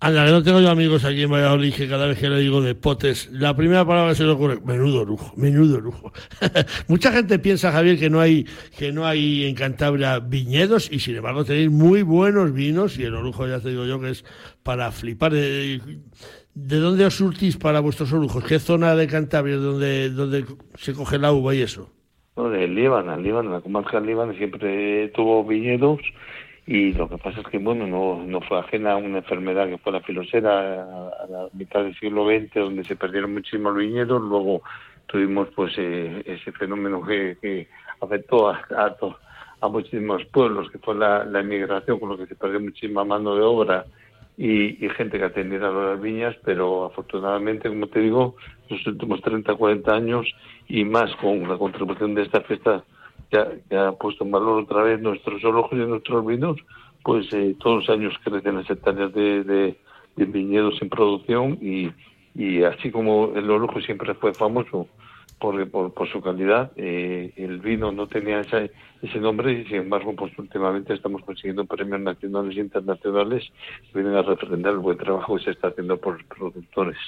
Anda, 0.00 0.26
que 0.26 0.30
no 0.30 0.42
tengo 0.44 0.60
yo 0.60 0.70
amigos 0.70 1.04
aquí 1.04 1.22
en 1.22 1.30
Valladolid 1.32 1.74
que 1.74 1.88
cada 1.88 2.06
vez 2.06 2.20
que 2.20 2.28
le 2.28 2.38
digo 2.38 2.60
de 2.60 2.76
potes, 2.76 3.28
la 3.32 3.56
primera 3.56 3.84
palabra 3.84 4.10
que 4.10 4.14
se 4.14 4.22
le 4.24 4.30
ocurre, 4.30 4.60
menudo 4.64 5.04
lujo, 5.04 5.34
menudo 5.36 5.80
lujo. 5.80 6.12
Mucha 6.88 7.10
gente 7.10 7.40
piensa, 7.40 7.72
Javier, 7.72 7.98
que 7.98 8.08
no 8.08 8.20
hay 8.20 8.46
que 8.78 8.92
no 8.92 9.06
hay 9.06 9.46
en 9.46 9.56
Cantabria 9.56 10.20
viñedos 10.20 10.88
y 10.92 11.00
sin 11.00 11.16
embargo 11.16 11.44
tenéis 11.44 11.72
muy 11.72 12.02
buenos 12.02 12.52
vinos 12.52 12.96
y 12.96 13.02
el 13.02 13.14
orujo 13.16 13.48
ya 13.48 13.58
te 13.58 13.70
digo 13.70 13.86
yo 13.86 14.00
que 14.00 14.10
es 14.10 14.24
para 14.62 14.92
flipar. 14.92 15.32
¿De, 15.32 15.80
de 16.54 16.76
dónde 16.76 17.04
os 17.04 17.16
surtís 17.16 17.56
para 17.56 17.80
vuestros 17.80 18.12
orujos? 18.12 18.44
¿Qué 18.44 18.60
zona 18.60 18.94
de 18.94 19.08
Cantabria 19.08 19.56
es 19.56 19.62
donde, 19.62 20.10
donde 20.10 20.44
se 20.76 20.92
coge 20.92 21.18
la 21.18 21.32
uva 21.32 21.56
y 21.56 21.62
eso? 21.62 21.90
de 22.36 22.68
Líbano, 22.68 23.16
Líbano, 23.16 23.50
la 23.50 23.60
comarca 23.60 23.98
del 23.98 24.06
Líbano 24.06 24.32
siempre 24.34 25.08
tuvo 25.08 25.44
viñedos 25.44 25.98
y 26.70 26.92
lo 26.92 27.08
que 27.08 27.16
pasa 27.16 27.40
es 27.40 27.46
que 27.46 27.56
bueno 27.56 27.86
no, 27.86 28.22
no 28.26 28.42
fue 28.42 28.58
ajena 28.58 28.92
a 28.92 28.96
una 28.96 29.18
enfermedad 29.18 29.68
que 29.68 29.78
fue 29.78 29.90
la 29.90 30.02
filosera 30.02 30.82
a, 30.82 31.26
la 31.26 31.48
mitad 31.54 31.82
del 31.82 31.98
siglo 31.98 32.26
XX 32.26 32.52
donde 32.56 32.84
se 32.84 32.94
perdieron 32.94 33.32
muchísimos 33.32 33.74
viñedos 33.74 34.20
luego 34.20 34.60
tuvimos 35.06 35.48
pues 35.56 35.72
eh, 35.78 36.22
ese 36.26 36.52
fenómeno 36.52 37.02
que, 37.02 37.38
que 37.40 37.68
afectó 38.02 38.50
a, 38.50 38.60
a, 38.76 38.94
a, 39.62 39.68
muchísimos 39.68 40.26
pueblos 40.26 40.70
que 40.70 40.76
fue 40.76 40.94
la, 40.94 41.24
la 41.24 41.40
inmigración 41.40 41.98
con 41.98 42.10
lo 42.10 42.18
que 42.18 42.26
se 42.26 42.34
perdió 42.34 42.60
muchísima 42.60 43.02
mano 43.02 43.34
de 43.34 43.40
obra 43.40 43.86
y, 44.36 44.84
y 44.84 44.90
gente 44.90 45.16
que 45.16 45.24
atendiera 45.24 45.70
las 45.70 45.98
viñas 45.98 46.36
pero 46.44 46.84
afortunadamente 46.84 47.70
como 47.70 47.86
te 47.86 48.00
digo 48.00 48.36
los 48.68 48.86
últimos 48.86 49.22
30 49.22 49.54
40 49.54 49.90
años 49.90 50.26
y 50.68 50.84
más 50.84 51.16
con 51.16 51.48
la 51.48 51.56
contribución 51.56 52.14
de 52.14 52.24
esta 52.24 52.42
fiesta 52.42 52.84
que 53.30 53.76
ha, 53.76 53.92
puesto 53.92 54.24
en 54.24 54.30
valor 54.30 54.62
otra 54.62 54.82
vez 54.82 55.00
nuestros 55.00 55.44
ojos 55.44 55.72
y 55.72 55.76
nuestros 55.76 56.24
vinos, 56.26 56.56
pues 57.02 57.32
eh, 57.32 57.56
todos 57.60 57.86
los 57.86 57.90
años 57.90 58.14
crecen 58.24 58.56
las 58.56 58.70
hectáreas 58.70 59.12
de, 59.12 59.76
viñedos 60.16 60.80
en 60.82 60.88
producción 60.88 61.58
y, 61.60 61.90
y 62.34 62.62
así 62.64 62.90
como 62.90 63.32
el 63.36 63.48
orojo 63.50 63.80
siempre 63.80 64.14
fue 64.14 64.34
famoso 64.34 64.88
por, 65.38 66.08
su 66.10 66.20
calidad, 66.20 66.72
eh, 66.76 67.32
el 67.36 67.60
vino 67.60 67.92
no 67.92 68.08
tenía 68.08 68.40
ese 68.40 69.20
nombre 69.20 69.52
y 69.52 69.64
sin 69.66 69.76
embargo 69.76 70.14
pues 70.16 70.36
últimamente 70.38 70.94
estamos 70.94 71.22
consiguiendo 71.22 71.64
premios 71.64 72.00
nacionales 72.00 72.56
e 72.56 72.60
internacionales 72.60 73.44
que 73.92 74.00
vienen 74.00 74.16
a 74.16 74.22
refrendar 74.22 74.72
el 74.72 74.80
buen 74.80 74.98
trabajo 74.98 75.36
que 75.36 75.44
se 75.44 75.50
está 75.52 75.68
haciendo 75.68 75.96
por 75.96 76.14
los 76.18 76.24
productores. 76.24 76.98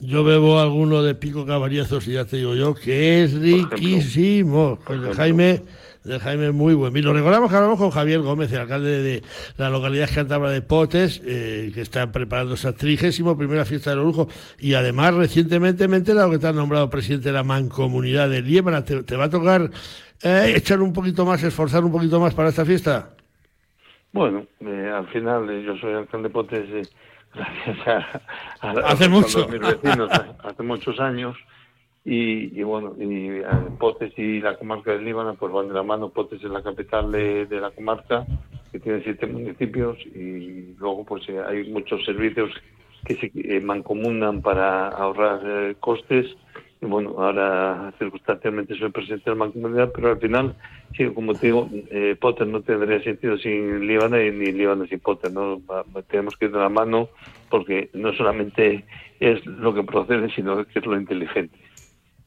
Yo 0.00 0.22
bebo 0.22 0.60
alguno 0.60 1.02
de 1.02 1.16
pico 1.16 1.44
caballazos 1.44 2.06
y 2.06 2.12
ya 2.12 2.24
te 2.24 2.36
digo 2.36 2.54
yo 2.54 2.72
que 2.72 3.24
es 3.24 3.34
riquísimo. 3.34 4.78
Pues 4.86 5.02
de 5.02 5.12
Jaime, 5.12 5.62
de 6.04 6.20
Jaime 6.20 6.52
muy 6.52 6.74
buen 6.74 6.92
vino. 6.92 7.12
Recordamos 7.12 7.50
que 7.50 7.56
hablamos 7.56 7.80
con 7.80 7.90
Javier 7.90 8.20
Gómez, 8.20 8.52
el 8.52 8.60
alcalde 8.60 9.02
de 9.02 9.22
la 9.56 9.70
localidad 9.70 10.08
cantabra 10.14 10.50
de 10.50 10.62
Potes, 10.62 11.20
eh, 11.24 11.72
que 11.74 11.80
está 11.80 12.12
preparando 12.12 12.54
esa 12.54 12.72
trigésimo 12.74 13.36
primera 13.36 13.64
fiesta 13.64 13.90
del 13.90 13.98
lujo 13.98 14.28
y 14.60 14.74
además 14.74 15.14
recientemente 15.14 15.88
me 15.88 15.96
he 15.96 15.98
enterado 15.98 16.30
que 16.30 16.38
te 16.38 16.46
han 16.46 16.54
nombrado 16.54 16.88
presidente 16.88 17.30
de 17.30 17.32
la 17.32 17.42
mancomunidad 17.42 18.30
de 18.30 18.42
Liebra. 18.42 18.84
¿Te, 18.84 19.16
va 19.16 19.24
a 19.24 19.30
tocar 19.30 19.68
eh, 20.22 20.52
echar 20.54 20.80
un 20.80 20.92
poquito 20.92 21.26
más, 21.26 21.42
esforzar 21.42 21.84
un 21.84 21.90
poquito 21.90 22.20
más 22.20 22.34
para 22.34 22.50
esta 22.50 22.64
fiesta? 22.64 23.16
Bueno, 24.12 24.46
eh, 24.60 24.92
al 24.94 25.08
final 25.08 25.60
yo 25.64 25.76
soy 25.76 25.92
alcalde 25.94 26.28
de 26.28 26.32
Potes 26.32 26.88
gracias 27.34 27.78
a, 28.60 28.70
hace 28.70 29.08
mucho. 29.08 29.48
mis 29.48 29.60
vecinos 29.60 30.10
hace 30.42 30.62
muchos 30.62 30.98
años 31.00 31.36
y, 32.04 32.62
bueno 32.62 32.94
y 32.98 33.28
eh, 33.28 33.44
Potes 33.78 34.12
y 34.18 34.40
la 34.40 34.56
comarca 34.56 34.92
del 34.92 35.04
Líbano 35.04 35.34
pues 35.34 35.52
van 35.52 35.68
de 35.68 35.74
la 35.74 35.82
mano 35.82 36.08
Potes 36.08 36.42
es 36.42 36.50
la 36.50 36.62
capital 36.62 37.12
de, 37.12 37.46
la 37.50 37.70
comarca 37.70 38.26
que 38.72 38.80
tiene 38.80 39.02
siete 39.02 39.26
municipios 39.26 39.98
y 40.06 40.74
luego 40.78 41.04
pues 41.04 41.28
eh, 41.28 41.40
hay 41.46 41.70
muchos 41.70 42.04
servicios 42.04 42.50
que 43.04 43.16
se 43.16 43.30
eh, 43.34 43.60
mancomunan 43.60 44.42
para 44.42 44.88
ahorrar 44.88 45.76
costes 45.80 46.26
y 46.26 46.36
bueno, 46.80 47.14
ahora 47.18 47.92
circunstancialmente 47.98 48.78
soy 48.78 48.90
presidente 48.90 49.30
de 49.30 49.36
la 49.36 49.44
mancomunidad, 49.44 49.90
pero 49.94 50.10
al 50.10 50.18
final, 50.18 50.54
como 51.14 51.34
te 51.34 51.46
digo, 51.46 51.68
eh, 51.72 52.16
Potter 52.20 52.46
no 52.46 52.62
tendría 52.62 53.02
sentido 53.02 53.36
sin 53.38 53.86
Líbano 53.86 54.20
y 54.20 54.30
ni 54.30 54.52
Líbano 54.52 54.86
sin 54.86 55.00
Potter, 55.00 55.32
¿no? 55.32 55.60
tenemos 56.08 56.36
que 56.36 56.46
ir 56.46 56.52
de 56.52 56.58
la 56.58 56.68
mano 56.68 57.08
porque 57.50 57.90
no 57.94 58.12
solamente 58.12 58.84
es 59.20 59.44
lo 59.46 59.74
que 59.74 59.82
procede, 59.82 60.30
sino 60.34 60.64
que 60.64 60.78
es 60.78 60.86
lo 60.86 60.96
inteligente. 60.96 61.58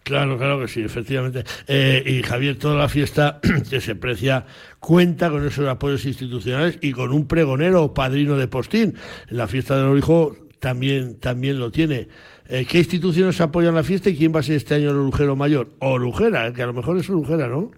Claro, 0.04 0.38
claro 0.38 0.60
que 0.60 0.68
sí, 0.68 0.82
efectivamente. 0.82 1.44
Eh, 1.68 2.04
y 2.06 2.24
Javier, 2.24 2.58
toda 2.58 2.76
la 2.76 2.90
fiesta 2.90 3.40
que 3.70 3.80
se 3.80 3.96
precia 3.96 4.46
cuenta 4.80 5.30
con 5.30 5.46
esos 5.46 5.68
apoyos 5.68 6.06
institucionales 6.06 6.80
y 6.82 6.92
con 6.92 7.12
un 7.12 7.28
pregonero 7.28 7.84
o 7.84 7.94
padrino 7.94 8.36
de 8.36 8.48
postín. 8.48 8.96
La 9.30 9.48
fiesta 9.48 9.78
del 9.78 9.86
Orijo 9.86 10.36
también, 10.60 11.20
también 11.20 11.60
lo 11.60 11.72
tiene. 11.72 12.08
Eh, 12.54 12.66
¿Qué 12.70 12.80
instituciones 12.80 13.40
apoyan 13.40 13.76
la 13.76 13.84
fiesta 13.84 14.10
y 14.10 14.18
quién 14.18 14.36
va 14.36 14.42
a 14.42 14.44
ser 14.44 14.58
este 14.58 14.76
año 14.76 14.90
el 14.90 14.98
orujero 14.98 15.38
mayor? 15.38 15.68
O 15.80 15.92
orujera, 15.92 16.52
que 16.52 16.62
a 16.62 16.66
lo 16.66 16.74
mejor 16.74 16.98
es 16.98 17.10
orujera, 17.10 17.48
¿no? 17.48 17.72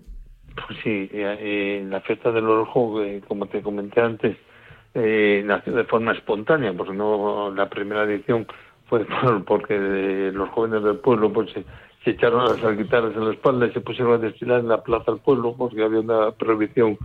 Pues 0.56 0.80
sí, 0.84 1.08
eh, 1.14 1.86
la 1.88 2.02
fiesta 2.02 2.32
del 2.32 2.46
orujo, 2.46 3.04
eh, 3.04 3.22
como 3.28 3.46
te 3.46 3.62
comenté 3.62 4.02
antes, 4.02 4.36
eh, 4.96 5.44
nació 5.46 5.74
de 5.74 5.84
forma 5.84 6.14
espontánea, 6.14 6.74
porque 6.74 6.94
no 6.94 7.54
la 7.56 7.70
primera 7.70 8.06
edición 8.06 8.48
fue 8.88 9.06
porque 9.46 10.32
los 10.34 10.50
jóvenes 10.50 10.84
del 10.84 10.98
pueblo 10.98 11.32
pues 11.32 11.52
se, 11.52 12.10
echaron 12.10 12.44
las 12.44 12.76
guitarras 12.76 13.16
en 13.16 13.26
la 13.26 13.34
espalda 13.34 13.68
y 13.68 13.74
se 13.74 13.82
pusieron 13.82 14.16
a 14.16 14.18
destilar 14.18 14.60
en 14.60 14.70
la 14.70 14.82
plaza 14.82 15.12
del 15.12 15.22
pueblo, 15.22 15.54
porque 15.56 15.84
había 15.84 16.00
una 16.00 16.32
prohibición 16.32 16.98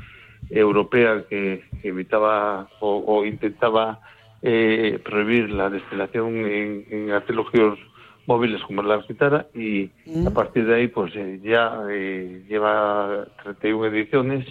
europea 0.49 1.23
que 1.29 1.65
evitaba 1.83 2.67
o 2.81 3.27
intentaba 3.27 4.01
eh, 4.43 5.01
prohibir 5.05 5.51
la 5.51 5.71
destilación 5.71 6.37
en, 6.37 6.87
en 6.91 7.11
artilugios 7.11 7.79
móviles 8.29 8.63
como 8.63 8.83
la 8.83 8.99
guitarra 8.99 9.47
y 9.55 9.91
mm. 10.07 10.29
a 10.29 10.31
partir 10.31 10.67
de 10.67 10.75
ahí 10.75 10.89
pues 10.89 11.17
eh, 11.17 11.41
ya 11.43 11.81
eh, 11.91 12.45
lleva 12.47 13.27
31 13.43 13.87
ediciones 13.87 14.47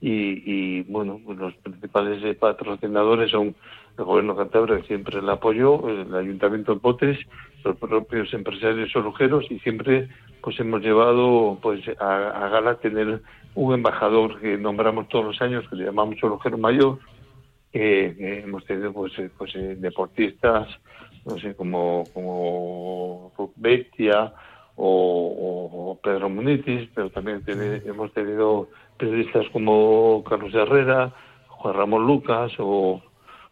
y, 0.00 0.42
y 0.46 0.82
bueno 0.82 1.20
pues 1.24 1.36
los 1.36 1.54
principales 1.54 2.22
eh, 2.24 2.34
patrocinadores 2.34 3.32
son 3.32 3.56
el 3.98 4.04
gobierno 4.04 4.36
cantabria 4.36 4.76
que 4.76 4.86
siempre 4.86 5.18
el 5.18 5.28
apoyó 5.28 5.88
el 5.88 6.14
ayuntamiento 6.14 6.74
de 6.74 6.80
Potes 6.80 7.18
los 7.64 7.76
propios 7.76 8.32
empresarios 8.32 8.94
orujeros 8.94 9.44
y 9.50 9.58
siempre 9.58 10.08
pues 10.40 10.60
hemos 10.60 10.80
llevado 10.80 11.58
pues 11.60 11.80
a, 11.98 12.28
a 12.28 12.48
gala 12.48 12.76
tener 12.76 13.22
un 13.56 13.74
embajador 13.74 14.38
que 14.38 14.56
nombramos 14.56 15.08
todos 15.08 15.24
los 15.24 15.42
años 15.42 15.64
que 15.68 15.74
le 15.76 15.86
llamamos 15.86 16.22
orujero 16.22 16.58
mayor 16.58 17.00
que, 17.76 18.42
hemos 18.44 18.64
tenido 18.64 18.92
pues, 18.92 19.18
eh, 19.18 19.30
pues 19.36 19.54
eh, 19.54 19.76
deportistas, 19.78 20.68
no 21.26 21.38
sé, 21.38 21.54
como, 21.54 22.04
como 22.14 23.32
Bestia 23.56 24.32
o, 24.76 25.98
Pedro 26.02 26.28
Munitis, 26.28 26.88
pero 26.94 27.10
también 27.10 27.42
hemos 27.46 28.12
tenido 28.12 28.68
periodistas 28.96 29.46
como 29.52 30.22
Carlos 30.24 30.54
Herrera, 30.54 31.12
Juan 31.48 31.74
Ramón 31.74 32.06
Lucas 32.06 32.52
o, 32.58 33.02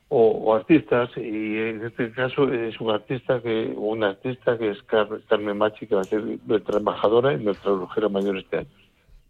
o, 0.09 0.55
artistas 0.55 1.11
y 1.17 1.59
en 1.59 1.85
este 1.85 2.13
caso 2.13 2.53
es 2.53 2.81
un 2.81 2.91
artista 2.91 3.41
que 3.41 3.73
una 3.77 4.11
artista 4.11 4.57
que 4.57 4.71
es 4.71 4.83
Carmen 4.83 5.59
Machi 5.59 5.87
que 5.87 5.97
va 5.97 6.03
a 6.03 6.05
ser 6.05 6.23
nuestra 6.47 6.79
embajadora 6.79 7.33
y 7.33 7.43
nuestra 7.43 7.73
brujera 7.73 8.09
mayor 8.09 8.39
este 8.39 8.59
año. 8.59 8.84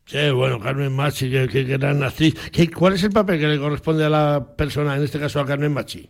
Sí, 0.07 0.31
bueno, 0.31 0.61
Carmen 0.61 0.95
Machi, 0.95 1.31
que, 1.31 1.65
gran 1.65 2.03
actriz. 2.03 2.51
¿Qué, 2.51 2.71
¿Cuál 2.71 2.95
es 2.95 3.05
el 3.05 3.11
papel 3.11 3.41
que 3.41 3.47
le 3.47 3.59
corresponde 3.59 4.05
a 4.05 4.11
la 4.11 4.47
persona, 4.57 4.97
en 4.97 5.03
este 5.03 5.19
caso 5.19 5.41
a 5.41 5.47
Carmen 5.47 5.73
Machi? 5.73 6.07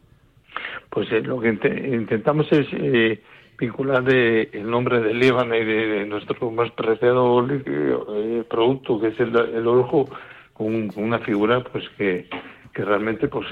Pues 0.91 1.11
eh, 1.13 1.21
lo 1.21 1.41
que 1.41 1.49
intentamos 1.49 2.51
es 2.51 2.67
eh, 2.73 3.23
vincular 3.57 4.05
eh, 4.13 4.51
el 4.53 4.69
nombre 4.69 5.01
de 5.01 5.15
Líbano 5.15 5.55
y 5.57 5.65
de, 5.65 6.07
nuestro 6.07 6.51
más 6.51 6.73
preciado 6.73 7.47
producto, 8.49 9.01
que 9.01 9.09
es 9.09 9.21
el, 9.21 9.37
el 9.37 9.65
con, 10.53 10.91
una 10.97 11.21
figura 11.21 11.63
pues 11.63 11.85
que, 11.97 12.29
realmente 12.75 13.29
pues 13.29 13.47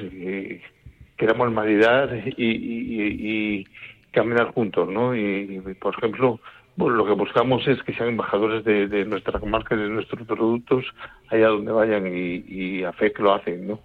queramos 1.16 1.52
maridar 1.52 2.20
y, 2.36 2.44
y, 2.44 3.58
y, 3.60 3.66
caminar 4.10 4.52
juntos, 4.52 4.88
¿no? 4.90 5.16
y 5.16 5.60
por 5.80 5.94
ejemplo, 5.96 6.38
bueno, 6.76 6.96
lo 6.96 7.06
que 7.06 7.12
buscamos 7.12 7.66
es 7.68 7.82
que 7.82 7.92
sean 7.94 8.10
embajadores 8.10 8.64
de, 8.64 9.04
nuestra 9.04 9.38
comarca 9.38 9.74
y 9.74 9.78
de 9.78 9.88
nuestros 9.88 10.26
productos 10.26 10.84
allá 11.28 11.48
donde 11.48 11.72
vayan 11.72 12.06
y, 12.06 12.82
a 12.84 12.92
fe 12.92 13.12
que 13.12 13.22
lo 13.22 13.34
hacen, 13.34 13.68
¿no? 13.68 13.80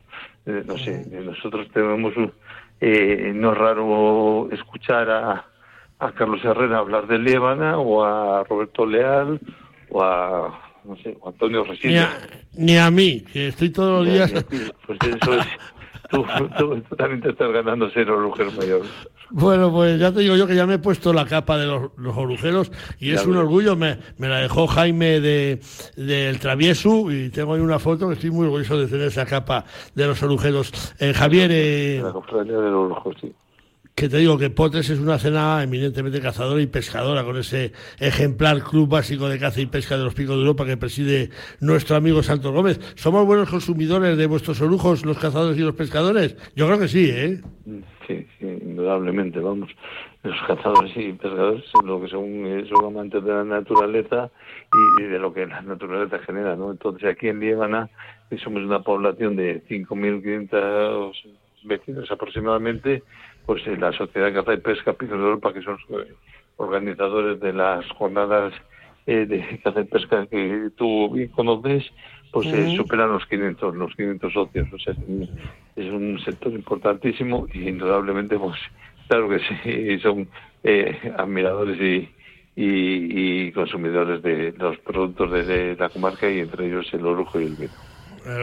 Eh, 0.45 0.63
no 0.65 0.77
sé, 0.77 1.05
nosotros 1.23 1.67
tenemos, 1.73 2.13
eh, 2.79 3.31
no 3.35 3.51
es 3.51 3.57
raro 3.57 4.49
escuchar 4.51 5.09
a, 5.09 5.45
a 5.99 6.11
Carlos 6.13 6.43
Herrera 6.43 6.77
hablar 6.77 7.07
de 7.07 7.19
Líbana 7.19 7.77
o 7.77 8.03
a 8.03 8.43
Roberto 8.43 8.85
Leal 8.85 9.39
o 9.89 10.01
a, 10.01 10.59
no 10.85 10.95
sé, 10.97 11.17
Antonio 11.25 11.63
Resines. 11.63 12.07
Ni 12.53 12.77
a, 12.77 12.89
mí, 12.89 13.21
que 13.21 13.49
estoy 13.49 13.69
todos 13.69 14.05
los 14.05 14.13
días... 14.13 14.45
Pues 14.85 14.99
eso 15.01 15.33
es... 15.33 15.47
Tú, 16.09 16.25
también 16.97 17.21
te 17.21 17.29
estás 17.29 17.51
ganando 17.51 17.89
ser 17.89 18.09
orujer 18.09 18.47
mayor. 18.53 18.83
Bueno, 19.29 19.71
pues 19.71 19.99
ya 19.99 20.11
te 20.11 20.21
digo 20.21 20.35
yo 20.35 20.47
que 20.47 20.55
ya 20.55 20.65
me 20.65 20.75
he 20.75 20.79
puesto 20.79 21.11
la 21.13 21.25
capa 21.25 21.57
de 21.57 21.65
los, 21.65 21.91
los 21.97 22.15
orujeros 22.15 22.71
y 22.99 23.11
es 23.11 23.25
un 23.25 23.35
orgullo. 23.35 23.75
Me, 23.75 23.99
me, 24.17 24.29
la 24.29 24.39
dejó 24.39 24.67
Jaime 24.67 25.19
de 25.19 25.59
del 25.95 26.39
Travieso 26.39 27.11
y 27.11 27.29
tengo 27.29 27.53
ahí 27.53 27.61
una 27.61 27.79
foto 27.79 28.07
que 28.07 28.13
estoy 28.13 28.31
muy 28.31 28.45
orgulloso 28.45 28.77
de 28.79 28.87
tener 28.87 29.07
esa 29.07 29.25
capa 29.25 29.65
de 29.95 30.07
los 30.07 30.21
orujeros. 30.23 30.71
Eh, 30.99 31.13
Javier. 31.13 31.51
Eh, 31.51 32.01
la 32.01 32.43
del 32.43 32.55
orujo, 32.55 33.11
sí 33.19 33.33
que 33.97 34.09
te 34.09 34.17
digo 34.17 34.37
que 34.37 34.51
Potes 34.51 34.91
es 34.91 34.99
una 34.99 35.17
cena 35.17 35.63
eminentemente 35.63 36.21
cazadora 36.21 36.61
y 36.61 36.67
pescadora, 36.67 37.23
con 37.23 37.35
ese 37.35 37.71
ejemplar 37.97 38.61
club 38.61 38.87
básico 38.87 39.27
de 39.27 39.39
caza 39.39 39.59
y 39.59 39.65
pesca 39.65 39.97
de 39.97 40.03
los 40.03 40.13
picos 40.13 40.35
de 40.35 40.41
Europa 40.41 40.67
que 40.67 40.77
preside 40.77 41.31
nuestro 41.61 41.95
amigo 41.95 42.21
Santos 42.21 42.53
Gómez. 42.53 42.79
¿Somos 42.93 43.25
buenos 43.25 43.49
consumidores 43.49 44.15
de 44.15 44.27
vuestros 44.27 44.61
orujos, 44.61 45.03
los 45.03 45.17
cazadores 45.17 45.57
y 45.57 45.61
los 45.61 45.73
pescadores? 45.73 46.37
Yo 46.55 46.67
creo 46.67 46.77
que 46.77 46.87
sí, 46.87 47.09
¿eh? 47.09 47.41
Sí, 48.05 48.27
sí 48.39 48.45
indudablemente, 48.87 49.39
vamos. 49.39 49.69
Los 50.23 50.35
cazadores 50.47 50.95
y 50.95 51.11
pescadores 51.13 51.63
son 51.71 51.87
lo 51.87 52.01
que 52.01 52.07
son, 52.07 52.23
eh, 52.45 52.65
son 52.69 52.85
amantes 52.85 53.23
de 53.23 53.31
la 53.31 53.43
naturaleza 53.43 54.29
y, 54.99 55.03
de 55.03 55.19
lo 55.19 55.33
que 55.33 55.45
la 55.45 55.61
naturaleza 55.61 56.19
genera, 56.19 56.55
¿no? 56.55 56.71
Entonces 56.71 57.09
aquí 57.09 57.27
en 57.27 57.39
que 57.39 58.37
somos 58.37 58.63
una 58.63 58.81
población 58.81 59.35
de 59.35 59.61
5.500 59.67 61.11
vecinos 61.63 62.11
aproximadamente, 62.11 63.03
pues 63.45 63.65
la 63.67 63.91
Sociedad 63.91 64.27
de 64.27 64.33
Caza 64.33 64.53
y 64.53 64.57
Pesca 64.57 64.93
Piso 64.93 65.15
de 65.15 65.23
Europa, 65.23 65.53
que 65.53 65.61
son 65.61 65.77
los 65.89 66.07
organizadores 66.57 67.39
de 67.39 67.53
las 67.53 67.87
jornadas 67.91 68.53
de 69.05 69.61
caza 69.63 69.79
y 69.79 69.85
pesca 69.85 70.27
que 70.27 70.69
tú 70.75 71.15
conoces, 71.33 71.85
pues 72.31 72.49
se 72.49 72.75
superan 72.75 73.11
los 73.11 73.25
500, 73.25 73.75
los 73.75 73.95
500 73.95 74.33
socios. 74.33 74.67
O 74.73 74.79
sea, 74.79 74.93
es 75.75 75.91
un, 75.91 76.19
sector 76.23 76.51
importantísimo 76.51 77.47
y 77.53 77.67
indudablemente, 77.69 78.37
pues 78.37 78.57
claro 79.07 79.29
que 79.29 79.39
sí, 79.39 79.99
son 80.03 80.27
eh, 80.63 81.13
admiradores 81.17 81.79
y, 81.79 82.09
y, 82.55 83.51
consumidores 83.51 84.21
de 84.21 84.53
los 84.57 84.77
productos 84.79 85.31
de, 85.31 85.75
la 85.75 85.89
comarca 85.89 86.29
y 86.29 86.39
entre 86.39 86.67
ellos 86.67 86.87
el 86.93 87.05
orujo 87.05 87.39
y 87.39 87.45
el 87.45 87.55
vino. 87.55 87.71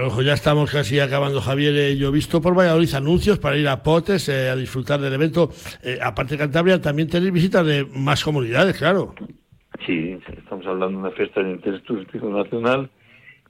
Ojo, 0.06 0.22
ya 0.22 0.32
estamos 0.32 0.70
casi 0.70 0.98
acabando, 0.98 1.42
Javier. 1.42 1.74
Eh, 1.76 1.96
yo 1.98 2.08
he 2.08 2.12
visto 2.12 2.40
por 2.40 2.56
Valladolid 2.56 2.94
anuncios 2.94 3.38
para 3.38 3.58
ir 3.58 3.68
a 3.68 3.82
Potes 3.82 4.30
eh, 4.30 4.48
a 4.48 4.56
disfrutar 4.56 4.98
del 4.98 5.12
evento. 5.12 5.50
aparte 6.00 6.34
de 6.34 6.38
Cantabria, 6.38 6.80
también 6.80 7.08
tenéis 7.08 7.32
visitas 7.32 7.66
de 7.66 7.84
más 7.84 8.24
comunidades, 8.24 8.78
claro. 8.78 9.14
Sí, 9.84 10.16
estamos 10.38 10.66
hablando 10.66 10.98
de 10.98 11.08
una 11.08 11.10
fiesta 11.10 11.42
de 11.42 11.50
interés 11.50 11.82
turístico 11.82 12.30
nacional 12.30 12.88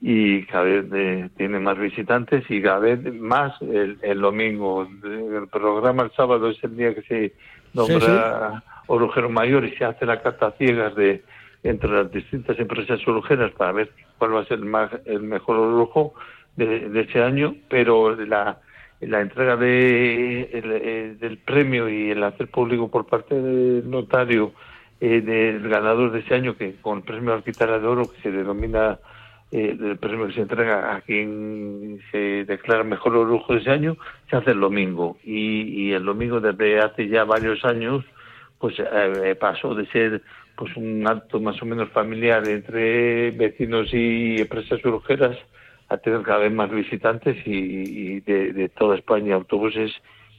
y 0.01 0.43
cada 0.45 0.63
vez 0.63 1.31
tiene 1.37 1.59
más 1.59 1.77
visitantes 1.77 2.43
y 2.49 2.61
cada 2.61 2.79
vez 2.79 3.13
más 3.13 3.59
el, 3.61 4.19
domingo. 4.19 4.87
El 5.03 5.47
programa 5.47 6.03
el 6.03 6.11
sábado 6.11 6.49
es 6.49 6.63
el 6.63 6.75
día 6.75 6.93
que 6.93 7.01
se 7.03 7.33
nombra 7.73 8.63
orujero 8.87 9.29
mayor 9.29 9.65
y 9.65 9.75
se 9.75 9.85
hace 9.85 10.05
la 10.05 10.21
carta 10.21 10.51
ciegas 10.57 10.95
de 10.95 11.23
entre 11.63 11.89
las 11.89 12.11
distintas 12.11 12.59
empresas 12.59 12.99
orujeras 13.07 13.51
para 13.53 13.71
ver 13.71 13.91
cuál 14.19 14.35
va 14.35 14.41
a 14.41 14.45
ser 14.45 14.59
el, 14.59 14.65
más, 14.65 14.91
el 15.05 15.21
mejor 15.21 15.57
orujo 15.57 16.13
de, 16.55 16.89
de 16.89 17.01
ese 17.01 17.23
año, 17.23 17.55
pero 17.67 18.15
la, 18.15 18.59
la 19.01 19.21
entrega 19.21 19.57
de, 19.57 20.43
el, 20.53 21.19
del 21.19 21.37
premio 21.39 21.89
y 21.89 22.11
el 22.11 22.23
hacer 22.23 22.47
público 22.49 22.89
por 22.89 23.07
parte 23.07 23.35
del 23.35 23.89
notario 23.89 24.53
eh, 25.01 25.21
del 25.21 25.67
ganador 25.67 26.11
de 26.11 26.19
ese 26.19 26.35
año, 26.35 26.55
que 26.55 26.75
con 26.81 26.99
el 26.99 27.03
premio 27.03 27.33
Arquitara 27.33 27.79
de 27.79 27.87
Oro, 27.87 28.11
que 28.11 28.21
se 28.21 28.31
denomina 28.31 28.99
eh, 29.51 29.77
el 29.79 29.97
premio 29.97 30.27
que 30.27 30.33
se 30.33 30.41
entrega 30.41 30.95
a 30.95 31.01
quien 31.01 32.01
se 32.11 32.45
declara 32.45 32.83
mejor 32.83 33.15
orujo 33.15 33.53
de 33.53 33.59
ese 33.59 33.69
año, 33.69 33.97
se 34.29 34.35
hace 34.35 34.51
el 34.51 34.59
domingo. 34.59 35.17
Y, 35.23 35.91
el 35.91 36.03
domingo 36.03 36.39
desde 36.39 36.79
hace 36.79 37.07
ya 37.07 37.23
varios 37.23 37.63
años, 37.63 38.03
pues 38.59 38.75
eh, 38.79 39.35
pasó 39.39 39.75
de 39.75 39.85
ser 39.87 40.21
pues 40.55 40.75
un 40.77 41.05
acto 41.07 41.39
más 41.39 41.61
o 41.61 41.65
menos 41.65 41.89
familiar 41.89 42.47
entre 42.47 43.31
vecinos 43.31 43.93
y 43.93 44.41
empresas 44.41 44.83
orujeras 44.85 45.37
a 45.89 45.97
tener 45.97 46.21
cada 46.23 46.39
vez 46.39 46.51
más 46.51 46.71
visitantes 46.71 47.37
y, 47.45 48.21
de, 48.21 48.53
de, 48.53 48.69
toda 48.69 48.95
España 48.95 49.35
autobuses, 49.35 49.91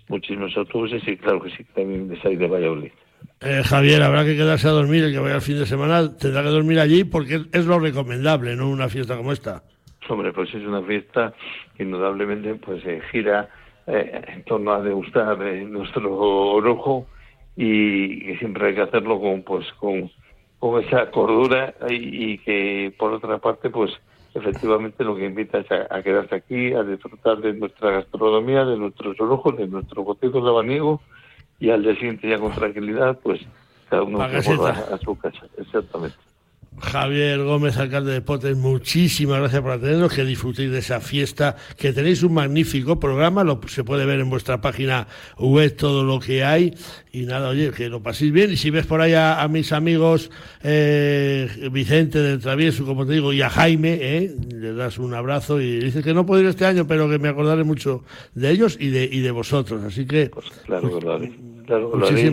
muchísimos 0.09 0.57
autobuses 0.57 1.07
y 1.07 1.17
claro 1.17 1.43
que 1.43 1.51
sí, 1.51 1.65
también 1.75 2.09
de 2.09 2.21
salir 2.21 2.39
de 2.39 2.49
Valladolid. 2.49 2.93
Eh, 3.41 3.63
Javier, 3.65 4.03
habrá 4.03 4.25
que 4.25 4.37
quedarse 4.37 4.67
a 4.67 4.73
dormir, 4.73 5.05
el 5.05 5.13
que 5.13 5.19
vaya 5.19 5.35
al 5.35 5.43
fin 5.43 5.59
de 5.59 5.67
semana 5.67 6.17
tendrá 6.17 6.43
que 6.43 6.49
dormir 6.49 6.81
allí 6.81 7.05
porque 7.05 7.43
es 7.53 7.67
lo 7.67 7.79
recomendable, 7.79 8.57
no 8.57 8.69
una 8.69 8.89
fiesta 8.89 9.17
como 9.17 9.33
esta. 9.33 9.63
Hombre, 10.09 10.33
pues 10.33 10.55
es 10.55 10.65
una 10.65 10.83
fiesta 10.83 11.35
que 11.77 11.83
indudablemente 11.83 12.55
pues 12.55 12.83
gira 13.11 13.49
eh, 13.87 14.23
en 14.29 14.43
torno 14.45 14.73
a 14.73 14.81
degustar 14.81 15.41
eh, 15.43 15.65
nuestro 15.65 16.13
orujo 16.17 17.07
y 17.57 18.21
que 18.21 18.39
siempre 18.39 18.69
hay 18.69 18.75
que 18.75 18.83
hacerlo 18.83 19.21
con 19.21 19.43
pues 19.43 19.67
con, 19.75 20.11
con 20.59 20.83
esa 20.83 21.11
cordura 21.11 21.75
y, 21.89 22.39
que 22.39 22.93
por 22.99 23.13
otra 23.13 23.39
parte 23.39 23.71
pues 23.71 23.93
efectivamente 24.35 25.05
lo 25.05 25.15
que 25.17 25.27
invita 25.27 25.59
es 25.59 25.67
a, 25.71 26.03
quedarse 26.03 26.35
aquí, 26.35 26.73
a 26.73 26.83
disfrutar 26.83 27.39
de 27.39 27.55
nuestra 27.55 27.91
gastronomía, 27.93 28.65
de 28.65 28.77
nuestros 28.77 29.19
orujos, 29.21 29.57
de 29.57 29.67
nuestro 29.67 30.03
botico 30.05 30.41
de 30.41 30.51
abaniego 30.51 31.01
y 31.59 31.71
al 31.71 31.83
día 31.83 31.95
siguiente 31.95 32.29
ya 32.29 32.39
con 32.39 32.53
tranquilidad, 32.53 33.19
pues 33.23 33.41
cada 33.89 34.03
uno 34.03 34.29
se 34.43 34.55
vuelva 34.55 34.71
a 34.71 34.99
su 34.99 35.17
casa. 35.17 35.47
Exactamente. 35.57 36.17
Javier 36.81 37.43
Gómez, 37.43 37.77
alcalde 37.79 38.13
de 38.13 38.21
Potes, 38.21 38.57
muchísimas 38.57 39.39
gracias 39.39 39.63
por 39.63 39.73
atendernos, 39.73 40.13
que 40.13 40.25
disfrutéis 40.25 40.71
de 40.71 40.79
esa 40.79 41.01
fiesta, 41.01 41.57
que 41.77 41.93
tenéis 41.93 42.23
un 42.23 42.35
magnífico 42.35 43.01
programa, 43.01 43.45
lo, 43.45 43.61
se 43.67 43.83
puede 43.83 44.05
ver 44.05 44.21
en 44.21 44.29
vuestra 44.29 44.61
página 44.61 45.07
web 45.39 45.75
todo 45.75 46.05
lo 46.05 46.21
que 46.21 46.45
hay, 46.45 46.75
y 47.13 47.23
nada, 47.23 47.49
oye, 47.49 47.71
que 47.71 47.89
lo 47.89 48.03
paséis 48.03 48.33
bien, 48.33 48.53
y 48.53 48.57
si 48.57 48.71
ves 48.71 48.87
por 48.87 49.01
ahí 49.01 49.15
a, 49.15 49.47
mis 49.49 49.73
amigos 49.73 50.31
eh, 50.63 51.49
Vicente 51.73 52.19
del 52.19 52.41
Travieso, 52.41 52.85
como 52.85 53.07
te 53.07 53.15
digo, 53.15 53.33
y 53.33 53.41
a 53.41 53.49
Jaime, 53.49 53.99
eh, 54.01 54.37
le 54.55 54.75
das 54.75 54.99
un 54.99 55.15
abrazo 55.15 55.61
y 55.61 55.79
dices 55.79 56.05
que 56.05 56.13
no 56.13 56.27
puedo 56.27 56.43
ir 56.43 56.49
este 56.49 56.67
año, 56.67 56.87
pero 56.87 57.09
que 57.09 57.19
me 57.19 57.29
acordaré 57.29 57.65
mucho 57.65 58.05
de 58.35 58.51
ellos 58.51 58.77
y 58.79 58.89
de, 58.91 59.09
y 59.11 59.21
de 59.21 59.31
vosotros, 59.31 59.83
así 59.83 60.07
que... 60.07 60.29
Pues 60.29 60.51
claro 60.67 61.01
lo 61.01 61.13
haré, 61.13 61.33
claro 61.67 61.97
lo 61.97 62.07
haré, 62.07 62.31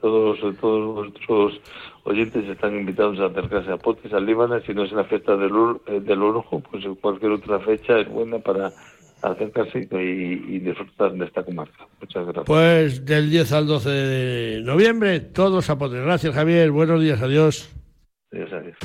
todos, 0.00 0.38
todos 0.60 0.94
vuestros 0.94 1.60
oyentes 2.06 2.48
están 2.48 2.76
invitados 2.76 3.18
a 3.20 3.26
acercarse 3.26 3.70
a 3.72 3.76
Potes, 3.76 4.12
al 4.12 4.24
Líbano, 4.24 4.60
si 4.60 4.72
no 4.72 4.84
es 4.84 4.92
la 4.92 5.04
fiesta 5.04 5.36
del, 5.36 5.52
eh, 5.86 6.00
del 6.00 6.20
pues 6.70 6.84
cualquier 7.00 7.32
otra 7.32 7.58
fecha 7.60 7.98
es 7.98 8.08
buena 8.08 8.38
para 8.38 8.72
acercarse 9.22 9.88
y, 9.90 10.58
disfrutar 10.60 11.12
de 11.12 11.24
esta 11.24 11.42
comarca. 11.42 11.86
Muchas 12.00 12.24
gracias. 12.24 12.44
Pues 12.46 13.04
del 13.04 13.30
10 13.30 13.52
al 13.52 13.66
12 13.66 13.90
de 13.90 14.60
noviembre, 14.62 15.20
todos 15.20 15.68
a 15.68 15.78
Potes. 15.78 16.02
Gracias, 16.02 16.34
Javier. 16.34 16.70
Buenos 16.70 17.00
días, 17.00 17.20
adiós. 17.20 17.70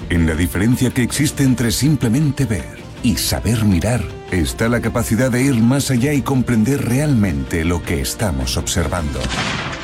En 0.10 0.28
la 0.28 0.36
diferencia 0.36 0.92
que 0.92 1.04
existe 1.04 1.44
entre 1.44 1.72
simplemente 1.72 2.46
ver 2.46 2.78
y 3.04 3.16
saber 3.18 3.66
mirar, 3.66 4.02
está 4.32 4.70
la 4.70 4.82
capacidad 4.82 5.32
de 5.32 5.44
ir 5.44 5.56
más 5.56 5.92
allá 5.92 6.14
y 6.14 6.22
comprender 6.22 6.86
realmente 6.86 7.66
lo 7.66 7.82
que 7.82 8.02
estamos 8.02 8.58
observando. 8.58 9.20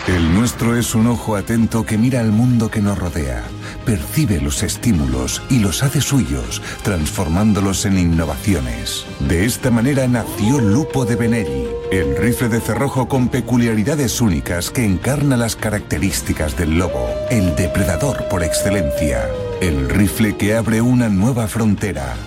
El 0.07 0.33
nuestro 0.33 0.77
es 0.77 0.95
un 0.95 1.07
ojo 1.07 1.35
atento 1.35 1.85
que 1.85 1.97
mira 1.97 2.21
al 2.21 2.31
mundo 2.31 2.71
que 2.71 2.81
nos 2.81 2.97
rodea, 2.97 3.43
percibe 3.87 4.39
los 4.41 4.61
estímulos 4.63 5.41
y 5.49 5.59
los 5.59 5.81
hace 5.81 6.01
suyos, 6.01 6.61
transformándolos 6.83 7.85
en 7.85 7.97
innovaciones. 7.97 9.05
De 9.21 9.45
esta 9.45 9.71
manera 9.71 10.05
nació 10.09 10.59
Lupo 10.59 11.05
de 11.05 11.15
Benelli, 11.15 11.69
el 11.89 12.17
rifle 12.17 12.49
de 12.49 12.59
cerrojo 12.59 13.07
con 13.07 13.29
peculiaridades 13.29 14.19
únicas 14.19 14.71
que 14.71 14.83
encarna 14.83 15.37
las 15.37 15.55
características 15.55 16.57
del 16.57 16.77
lobo, 16.77 17.07
el 17.29 17.55
depredador 17.55 18.27
por 18.27 18.43
excelencia. 18.43 19.25
El 19.61 19.87
rifle 19.89 20.35
que 20.35 20.55
abre 20.55 20.81
una 20.81 21.07
nueva 21.07 21.47
frontera. 21.47 22.17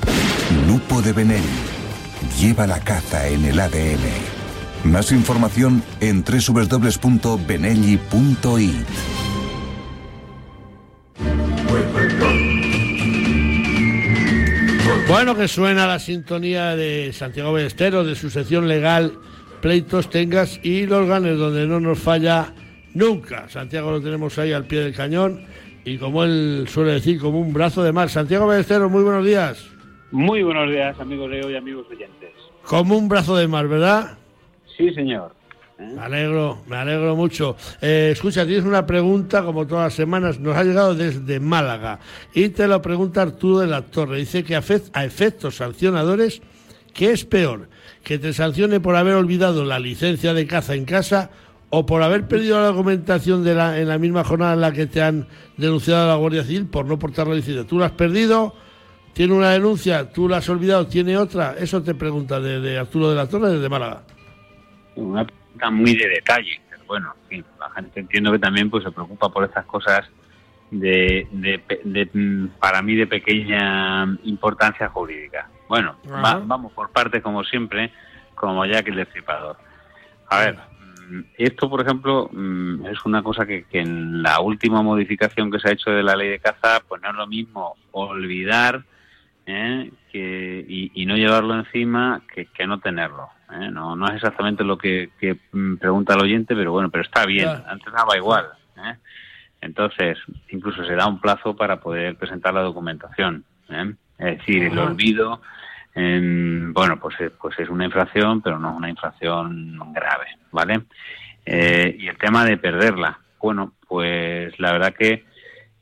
Lupo 0.66 1.03
de 1.03 1.12
Benelli. 1.12 1.44
Lleva 2.40 2.66
la 2.66 2.81
caza 2.81 3.29
en 3.29 3.44
el 3.44 3.61
ADN. 3.61 4.01
Más 4.85 5.12
información 5.12 5.83
en 6.01 6.25
www.benelli.it. 6.25 7.51
Bueno, 15.20 15.37
que 15.37 15.48
suena 15.48 15.87
la 15.87 15.98
sintonía 15.98 16.74
de 16.74 17.12
Santiago 17.12 17.52
Ballesteros, 17.52 18.06
de 18.06 18.14
su 18.14 18.30
sección 18.30 18.66
legal, 18.66 19.12
pleitos, 19.61 20.09
tengas 20.09 20.59
y 20.64 20.87
los 20.87 21.06
ganes, 21.06 21.37
donde 21.37 21.66
no 21.66 21.78
nos 21.78 21.98
falla 21.98 22.54
nunca. 22.94 23.46
Santiago 23.50 23.90
lo 23.90 24.00
tenemos 24.00 24.38
ahí 24.38 24.54
al 24.54 24.64
pie 24.64 24.80
del 24.80 24.94
cañón 24.94 25.42
y 25.85 25.98
como 25.98 26.24
él 26.24 26.64
suele 26.68 26.92
decir, 26.92 27.20
como 27.20 27.38
un 27.38 27.52
brazo 27.52 27.83
de 27.83 27.92
mar. 27.92 28.09
Santiago 28.09 28.46
Ballesteros, 28.46 28.90
muy 28.90 29.02
buenos 29.02 29.26
días. 29.26 29.68
Muy 30.11 30.42
buenos 30.42 30.70
días, 30.70 30.98
amigos 30.98 31.31
Leo 31.31 31.50
y 31.50 31.56
amigos 31.56 31.87
oyentes. 31.90 32.31
Como 32.62 32.96
un 32.96 33.06
brazo 33.06 33.37
de 33.37 33.46
mar, 33.46 33.68
¿verdad? 33.68 34.16
Sí, 34.75 34.90
señor. 34.94 35.35
¿Eh? 35.81 35.94
Me 35.96 36.02
alegro, 36.02 36.58
me 36.66 36.76
alegro 36.76 37.16
mucho. 37.16 37.56
Eh, 37.81 38.10
escucha, 38.12 38.44
tienes 38.44 38.64
una 38.64 38.85
pregunta, 38.85 39.42
como 39.42 39.66
todas 39.66 39.85
las 39.85 39.94
semanas, 39.94 40.38
nos 40.38 40.54
ha 40.54 40.62
llegado 40.62 40.94
desde 40.94 41.40
Málaga. 41.40 42.00
Y 42.35 42.50
te 42.50 42.68
lo 42.68 42.83
pregunta 42.83 43.22
Arturo 43.22 43.60
de 43.60 43.66
la 43.66 43.83
Torre. 43.83 44.18
Dice 44.18 44.44
que 44.44 44.56
a, 44.56 44.58
efectos 44.58 45.56
sancionadores, 45.56 46.42
¿qué 46.92 47.12
es 47.12 47.24
peor? 47.24 47.70
¿Que 48.04 48.18
te 48.18 48.35
sancione 48.35 48.81
por 48.81 48.94
haber 48.94 49.14
olvidado 49.14 49.64
la 49.64 49.78
licencia 49.78 50.35
de 50.35 50.46
caza 50.46 50.74
en 50.74 50.85
casa 50.85 51.31
o 51.70 51.87
por 51.87 52.02
haber 52.02 52.28
perdido 52.28 52.60
la 52.60 52.66
documentación 52.66 53.42
de 53.42 53.54
la, 53.54 53.78
en 53.78 53.88
la 53.88 53.96
misma 53.96 54.22
jornada 54.22 54.54
en 54.54 54.60
la 54.60 54.72
que 54.72 54.87
te 54.87 55.00
han 55.00 55.28
denunciado 55.56 56.04
a 56.04 56.08
la 56.08 56.16
Guardia 56.16 56.44
Civil 56.44 56.66
por 56.66 56.85
no 56.85 56.98
portar 56.98 57.26
la 57.26 57.37
licencia? 57.37 57.64
Tú 57.64 57.78
la 57.78 57.87
has 57.87 57.92
perdido, 57.92 58.54
tiene 59.14 59.33
una 59.33 59.52
denuncia, 59.52 60.12
tú 60.12 60.28
la 60.28 60.38
has 60.38 60.48
olvidado, 60.50 60.87
tiene 60.88 61.16
otra. 61.16 61.54
Eso 61.58 61.83
te 61.83 61.94
pregunta 61.94 62.38
de, 62.38 62.60
de 62.60 62.78
Arturo 62.78 63.08
de 63.08 63.16
la 63.16 63.26
Torre 63.26 63.52
desde 63.52 63.68
Málaga 63.70 64.02
una 65.00 65.26
muy 65.71 65.94
de 65.94 66.09
detalle, 66.09 66.61
pero 66.69 66.85
bueno, 66.87 67.15
la 67.59 67.71
gente 67.71 68.01
entiendo 68.01 68.33
que 68.33 68.38
también 68.38 68.71
pues 68.71 68.85
se 68.85 68.90
preocupa 68.90 69.29
por 69.29 69.44
estas 69.44 69.65
cosas 69.67 70.09
de, 70.71 71.27
para 72.59 72.83
mí 72.83 72.94
de 72.94 73.07
pequeña 73.07 74.05
importancia 74.25 74.88
jurídica. 74.88 75.48
Bueno, 75.69 75.96
vamos 76.05 76.73
por 76.73 76.90
partes 76.90 77.23
como 77.23 77.44
siempre, 77.44 77.92
como 78.35 78.65
ya 78.67 78.83
que 78.83 78.90
el 78.90 78.96
Destripador. 78.96 79.57
A 80.29 80.38
ver, 80.40 80.59
mm, 81.09 81.21
esto 81.38 81.69
por 81.69 81.81
ejemplo 81.81 82.29
mm, 82.33 82.87
es 82.87 83.05
una 83.05 83.23
cosa 83.23 83.46
que, 83.46 83.65
que 83.65 83.81
en 83.81 84.23
la 84.23 84.40
última 84.40 84.83
modificación 84.83 85.51
que 85.51 85.59
se 85.59 85.69
ha 85.69 85.73
hecho 85.73 85.90
de 85.90 86.03
la 86.03 86.17
ley 86.17 86.29
de 86.29 86.38
caza, 86.38 86.81
pues 86.87 87.03
no 87.03 87.11
es 87.11 87.15
lo 87.17 87.27
mismo 87.27 87.77
olvidar 87.92 88.85
¿eh? 89.46 89.90
que, 90.13 90.65
y, 90.69 91.07
no 91.07 91.17
llevarlo 91.17 91.55
encima 91.55 92.23
que, 92.33 92.67
no 92.67 92.81
tenerlo. 92.81 93.29
¿Eh? 93.53 93.71
No, 93.71 93.96
no 93.96 94.07
es 94.09 94.15
exactamente 94.15 94.65
lo 94.65 94.79
que, 94.79 95.11
mm, 95.53 95.77
pregunta 95.77 96.15
el 96.15 96.23
oyente, 96.23 96.55
pero 96.55 96.73
bueno, 96.73 96.90
pero 96.90 97.03
está 97.03 97.27
bien. 97.27 97.48
Antes 97.48 97.92
daba 97.92 98.17
igual. 98.17 98.46
¿eh? 98.77 98.96
Entonces, 99.61 100.19
incluso 100.51 100.85
se 100.85 100.94
da 100.94 101.07
un 101.07 101.21
plazo 101.21 101.55
para 101.57 101.81
poder 101.81 102.17
presentar 102.17 102.55
la 102.55 102.63
documentación. 102.63 103.44
Es 104.19 104.38
decir, 104.38 104.65
el 104.65 104.79
olvido, 104.79 105.40
bueno, 105.94 106.98
pues, 106.98 107.15
pues 107.40 107.59
es 107.59 107.69
una 107.69 107.85
infracción, 107.85 108.40
pero 108.40 108.59
no 108.59 108.71
es 108.71 108.77
una 108.77 108.90
infracción 108.90 109.79
grave, 109.92 110.27
¿vale? 110.51 110.83
y 111.46 112.09
el 112.09 112.19
tema 112.19 112.44
de 112.44 112.57
perderla. 112.57 113.19
Bueno, 113.40 113.73
pues 113.88 114.59
la 114.59 114.73
verdad 114.73 114.94
que 114.94 115.25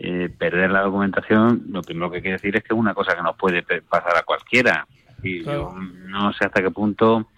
eh, 0.01 0.29
perder 0.39 0.71
la 0.71 0.83
documentación, 0.83 1.65
lo 1.71 1.83
primero 1.83 2.09
que 2.09 2.21
quiero 2.21 2.37
decir 2.37 2.57
es 2.57 2.63
que 2.63 2.73
es 2.73 2.79
una 2.79 2.95
cosa 2.95 3.17
que 3.17 3.23
nos 3.23 3.37
puede 3.37 3.63
pasar 3.63 4.17
a 4.17 4.23
cualquiera. 4.23 4.87
Y 5.23 5.43
yo 5.43 5.75
no 5.77 6.33
sé 6.35 6.45
hasta 6.45 6.63
qué 6.63 6.71
punto 6.71 7.29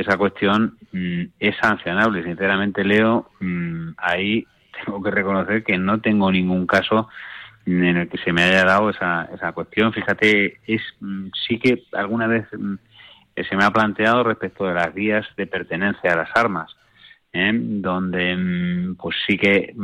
esa 0.00 0.16
cuestión 0.16 0.76
mm, 0.92 1.22
es 1.38 1.56
sancionable. 1.56 2.22
Sinceramente, 2.22 2.84
Leo, 2.84 3.30
mm, 3.40 3.90
ahí 3.96 4.46
tengo 4.84 5.02
que 5.02 5.10
reconocer 5.10 5.64
que 5.64 5.78
no 5.78 6.00
tengo 6.00 6.30
ningún 6.30 6.66
caso 6.66 7.08
en 7.64 7.84
el 7.84 8.08
que 8.08 8.18
se 8.18 8.32
me 8.32 8.42
haya 8.42 8.64
dado 8.64 8.90
esa, 8.90 9.28
esa 9.34 9.52
cuestión. 9.52 9.92
Fíjate, 9.92 10.60
es 10.66 10.82
mm, 11.00 11.28
sí 11.46 11.58
que 11.58 11.84
alguna 11.92 12.26
vez 12.26 12.46
se 12.48 13.56
me 13.56 13.64
ha 13.64 13.70
planteado 13.70 14.22
respecto 14.24 14.66
de 14.66 14.74
las 14.74 14.94
vías 14.94 15.26
de 15.36 15.46
pertenencia 15.46 16.12
a 16.12 16.16
las 16.16 16.30
armas. 16.34 16.74
¿eh? 17.36 17.52
donde 17.52 18.94
pues 18.98 19.16
sí 19.26 19.36
que 19.36 19.74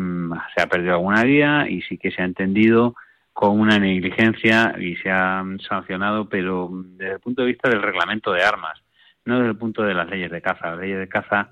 se 0.54 0.62
ha 0.62 0.66
perdido 0.66 0.94
alguna 0.94 1.22
vía 1.22 1.66
y 1.68 1.82
sí 1.82 1.98
que 1.98 2.10
se 2.10 2.22
ha 2.22 2.24
entendido 2.24 2.94
con 3.32 3.58
una 3.58 3.78
negligencia 3.78 4.74
y 4.78 4.96
se 4.96 5.10
ha 5.10 5.44
sancionado, 5.68 6.28
pero 6.28 6.70
desde 6.72 7.14
el 7.14 7.20
punto 7.20 7.42
de 7.42 7.48
vista 7.48 7.68
del 7.68 7.82
reglamento 7.82 8.32
de 8.32 8.42
armas, 8.42 8.82
no 9.24 9.36
desde 9.36 9.50
el 9.50 9.56
punto 9.56 9.82
de 9.82 9.94
las 9.94 10.08
leyes 10.08 10.30
de 10.30 10.42
caza. 10.42 10.70
Las 10.70 10.78
leyes 10.78 10.98
de 10.98 11.08
caza, 11.08 11.50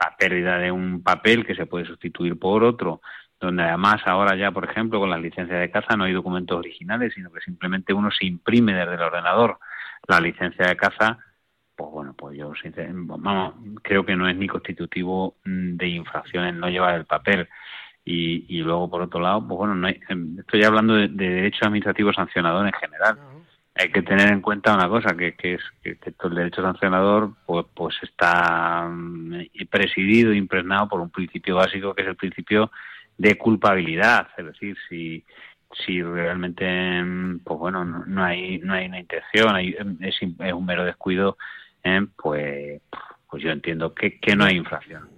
la 0.00 0.16
pérdida 0.16 0.58
de 0.58 0.70
un 0.72 1.02
papel 1.02 1.46
que 1.46 1.54
se 1.54 1.66
puede 1.66 1.86
sustituir 1.86 2.38
por 2.38 2.64
otro, 2.64 3.00
donde 3.40 3.62
además 3.62 4.02
ahora 4.06 4.36
ya, 4.36 4.50
por 4.50 4.64
ejemplo, 4.64 5.00
con 5.00 5.10
las 5.10 5.20
licencias 5.20 5.60
de 5.60 5.70
caza 5.70 5.96
no 5.96 6.04
hay 6.04 6.12
documentos 6.12 6.58
originales, 6.58 7.12
sino 7.14 7.32
que 7.32 7.40
simplemente 7.40 7.92
uno 7.92 8.10
se 8.10 8.26
imprime 8.26 8.74
desde 8.74 8.94
el 8.94 9.02
ordenador 9.02 9.58
la 10.08 10.20
licencia 10.20 10.66
de 10.66 10.76
caza 10.76 11.18
pues 11.76 11.90
bueno, 11.90 12.14
pues 12.14 12.36
yo 12.36 12.52
vamos, 13.18 13.54
creo 13.82 14.04
que 14.04 14.16
no 14.16 14.28
es 14.28 14.36
ni 14.36 14.46
constitutivo 14.46 15.36
mm, 15.44 15.76
de 15.76 15.88
infracciones 15.88 16.54
no 16.54 16.68
llevar 16.68 16.94
el 16.94 17.06
papel. 17.06 17.48
Y, 18.04 18.58
y 18.58 18.62
luego, 18.62 18.90
por 18.90 19.02
otro 19.02 19.20
lado, 19.20 19.46
pues 19.46 19.58
bueno, 19.58 19.74
no 19.74 19.88
em, 19.88 20.38
estoy 20.38 20.64
hablando 20.64 20.94
de, 20.94 21.08
de 21.08 21.28
derecho 21.28 21.64
administrativo 21.64 22.12
sancionador 22.12 22.66
en 22.66 22.72
general. 22.72 23.18
Hay 23.74 23.90
que 23.90 24.02
tener 24.02 24.30
en 24.30 24.42
cuenta 24.42 24.74
una 24.74 24.88
cosa, 24.88 25.16
que, 25.16 25.34
que 25.34 25.54
es 25.54 25.62
que, 25.82 25.96
el 26.24 26.34
derecho 26.34 26.62
sancionador 26.62 27.32
pues, 27.46 27.66
pues 27.74 27.96
está 28.02 28.86
mm, 28.88 29.44
presidido, 29.70 30.32
impregnado 30.32 30.88
por 30.88 31.00
un 31.00 31.10
principio 31.10 31.56
básico 31.56 31.94
que 31.94 32.02
es 32.02 32.08
el 32.08 32.16
principio 32.16 32.70
de 33.16 33.36
culpabilidad. 33.38 34.28
Es 34.36 34.46
decir, 34.46 34.76
si, 34.88 35.24
si 35.70 36.02
realmente 36.02 37.02
mm, 37.02 37.40
pues 37.44 37.58
bueno 37.58 37.84
no, 37.84 38.24
hay 38.24 38.58
no 38.58 38.74
hay 38.74 38.86
una 38.86 39.00
intención 39.00 39.54
hay, 39.54 39.70
es, 40.00 40.16
es, 40.20 40.22
un 40.52 40.66
mero 40.66 40.84
descuido 40.84 41.38
¿eh? 41.82 42.06
pues, 42.16 42.82
pues 43.28 43.42
yo 43.42 43.50
entiendo 43.50 43.94
que, 43.94 44.18
que 44.18 44.36
no 44.36 44.44
hay 44.44 44.56
infracción. 44.56 45.08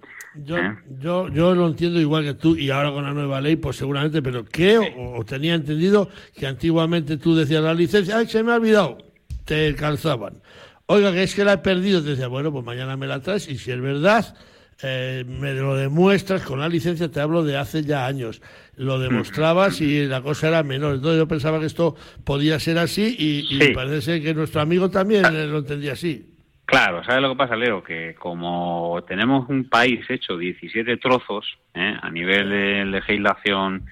Yo, 0.43 0.57
¿eh? 0.57 0.77
yo, 0.99 1.29
yo 1.29 1.55
lo 1.55 1.67
entiendo 1.67 1.99
igual 1.99 2.23
que 2.23 2.33
tú 2.33 2.55
y 2.55 2.69
ahora 2.69 2.91
con 2.91 3.03
la 3.03 3.13
nueva 3.13 3.39
ley, 3.39 3.55
pues 3.55 3.77
seguramente, 3.77 4.21
pero 4.21 4.43
creo 4.43 4.83
o, 4.97 5.23
tenía 5.23 5.53
entendido 5.53 6.09
que 6.35 6.45
antiguamente 6.45 7.17
tú 7.17 7.35
decías 7.35 7.63
la 7.63 7.73
licencia, 7.73 8.17
ay, 8.17 8.27
se 8.27 8.43
me 8.43 8.51
ha 8.51 8.55
olvidado, 8.55 8.97
te 9.45 9.73
calzaban. 9.75 10.41
Oiga, 10.87 11.11
que 11.11 11.23
es 11.23 11.33
que 11.33 11.45
la 11.45 11.53
he 11.53 11.57
perdido, 11.59 12.01
te 12.01 12.09
decía, 12.11 12.27
bueno, 12.27 12.51
pues 12.51 12.65
mañana 12.65 12.97
me 12.97 13.07
la 13.07 13.21
traes 13.21 13.47
y 13.47 13.57
si 13.57 13.71
es 13.71 13.79
verdad, 13.79 14.35
eh, 14.83 15.23
me 15.25 15.53
lo 15.53 15.75
demuestras 15.75 16.41
con 16.41 16.59
la 16.59 16.67
licencia, 16.67 17.09
te 17.09 17.21
hablo 17.21 17.43
de 17.43 17.57
hace 17.57 17.83
ya 17.83 18.05
años. 18.05 18.41
Lo 18.75 18.99
demostrabas 18.99 19.79
y 19.79 20.05
la 20.05 20.21
cosa 20.21 20.49
era 20.49 20.63
menor. 20.63 20.95
Entonces 20.95 21.17
yo 21.17 21.27
pensaba 21.27 21.59
que 21.59 21.65
esto 21.65 21.95
podía 22.25 22.59
ser 22.59 22.77
así 22.77 23.15
y, 23.17 23.47
y 23.49 23.73
parece 23.73 24.21
que 24.21 24.33
nuestro 24.33 24.61
amigo 24.61 24.89
también 24.89 25.23
lo 25.49 25.59
entendía 25.59 25.93
así. 25.93 26.34
Claro, 26.65 27.03
¿sabes 27.03 27.21
lo 27.21 27.29
que 27.29 27.35
pasa, 27.35 27.55
Leo? 27.55 27.83
Que 27.83 28.15
como 28.15 29.03
tenemos 29.07 29.47
un 29.49 29.69
país 29.69 30.03
hecho 30.09 30.37
17 30.37 30.97
trozos 30.97 31.57
¿eh? 31.73 31.95
a 32.01 32.09
nivel 32.09 32.49
de 32.49 32.85
legislación 32.85 33.85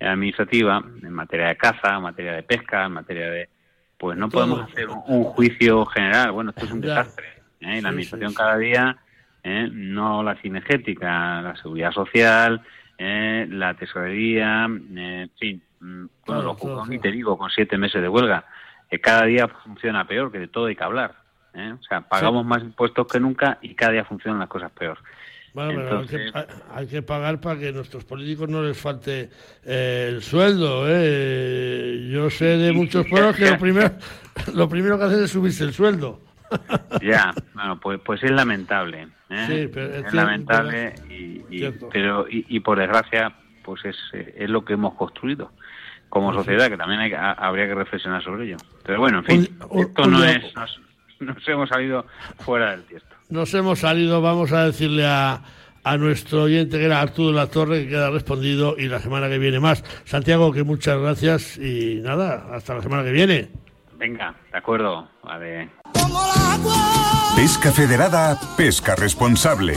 administrativa, 0.00 0.82
en 1.02 1.12
materia 1.12 1.48
de 1.48 1.56
caza, 1.56 1.96
en 1.96 2.02
materia 2.02 2.32
de 2.32 2.42
pesca, 2.42 2.84
en 2.86 2.92
materia 2.92 3.30
de... 3.30 3.48
Pues 3.96 4.16
no 4.16 4.28
podemos 4.28 4.60
hacer 4.60 4.88
un, 4.88 5.24
juicio 5.24 5.84
general. 5.86 6.30
Bueno, 6.30 6.50
esto 6.50 6.66
es 6.66 6.70
un 6.70 6.80
desastre. 6.80 7.38
¿eh? 7.60 7.82
la 7.82 7.88
administración 7.88 8.34
cada 8.34 8.56
día, 8.56 8.96
¿eh? 9.42 9.68
no 9.72 10.22
la 10.22 10.36
cinegética, 10.36 11.42
la 11.42 11.56
seguridad 11.56 11.92
social, 11.92 12.62
¿eh? 12.96 13.46
la 13.50 13.74
tesorería, 13.74 14.66
en 14.66 15.30
fin, 15.38 15.62
mm, 15.80 16.04
bueno, 16.26 16.42
lo 16.42 16.86
ni 16.86 16.98
te 16.98 17.10
digo, 17.10 17.36
con 17.36 17.50
siete 17.50 17.76
meses 17.76 18.00
de 18.00 18.08
huelga, 18.08 18.44
cada 19.02 19.24
día 19.24 19.48
funciona 19.48 20.06
peor, 20.06 20.32
que 20.32 20.38
de 20.38 20.48
todo 20.48 20.66
hay 20.66 20.76
que 20.76 20.84
hablar. 20.84 21.14
¿Eh? 21.54 21.74
O 21.78 21.82
sea, 21.82 22.00
pagamos 22.02 22.44
más 22.44 22.62
impuestos 22.62 23.06
que 23.06 23.20
nunca 23.20 23.58
y 23.62 23.74
cada 23.74 23.92
día 23.92 24.04
funcionan 24.04 24.40
las 24.40 24.48
cosas 24.48 24.70
peor. 24.72 24.98
Bueno, 25.54 25.82
pero 25.82 26.04
hay, 26.74 26.86
que, 26.86 27.02
pagar 27.02 27.40
para 27.40 27.58
que 27.58 27.72
nuestros 27.72 28.04
políticos 28.04 28.48
no 28.48 28.62
les 28.62 28.78
falte 28.78 29.30
eh, 29.64 30.06
el 30.08 30.22
sueldo. 30.22 30.84
¿eh? 30.86 32.08
Yo 32.12 32.30
sé 32.30 32.56
de 32.58 32.72
muchos 32.72 33.06
pueblos 33.06 33.34
que 33.34 33.50
lo 33.50 33.58
primero, 33.58 33.90
lo 34.54 34.68
primero 34.68 34.98
que 34.98 35.04
hacen 35.04 35.24
es 35.24 35.30
subirse 35.30 35.64
el 35.64 35.72
sueldo. 35.72 36.20
Ya, 37.02 37.32
bueno, 37.52 37.78
pues, 37.78 38.00
pues 38.04 38.22
es 38.22 38.30
lamentable. 38.30 39.08
¿eh? 39.28 39.68
Sí, 39.70 39.78
es, 39.78 40.14
lamentable, 40.14 40.94
y, 41.10 41.42
pero 41.92 42.24
y, 42.28 42.58
por 42.60 42.78
desgracia, 42.78 43.34
pues 43.62 43.84
es, 43.84 43.96
es 44.12 44.48
lo 44.48 44.64
que 44.64 44.72
hemos 44.72 44.94
construido 44.94 45.52
como 46.08 46.32
sociedad, 46.32 46.70
que 46.70 46.78
también 46.78 47.14
habría 47.14 47.66
que 47.66 47.74
reflexionar 47.74 48.22
sobre 48.24 48.46
ello. 48.46 48.56
Pero 48.82 48.98
bueno, 48.98 49.18
en 49.18 49.24
fin, 49.24 49.58
esto 49.74 50.06
no 50.06 50.24
es, 50.24 50.42
nos 51.20 51.48
hemos 51.48 51.68
salido 51.68 52.06
fuera 52.38 52.72
del 52.72 52.84
tiesto. 52.84 53.14
Nos 53.30 53.52
hemos 53.54 53.80
salido, 53.80 54.22
vamos 54.22 54.52
a 54.52 54.64
decirle 54.64 55.06
a, 55.06 55.42
a 55.84 55.96
nuestro 55.96 56.44
oyente 56.44 56.78
que 56.78 56.84
era 56.84 57.00
Arturo 57.00 57.32
La 57.32 57.46
Torre, 57.48 57.84
que 57.84 57.90
queda 57.90 58.10
respondido 58.10 58.74
y 58.78 58.88
la 58.88 59.00
semana 59.00 59.28
que 59.28 59.38
viene 59.38 59.60
más. 59.60 59.84
Santiago, 60.04 60.52
que 60.52 60.64
muchas 60.64 60.98
gracias 60.98 61.58
y 61.58 62.00
nada, 62.02 62.46
hasta 62.52 62.74
la 62.74 62.82
semana 62.82 63.04
que 63.04 63.12
viene. 63.12 63.48
Venga, 63.96 64.34
de 64.52 64.58
acuerdo. 64.58 65.08
Vale. 65.22 65.70
Pesca 67.36 67.70
Federada, 67.70 68.38
pesca 68.56 68.94
responsable. 68.96 69.76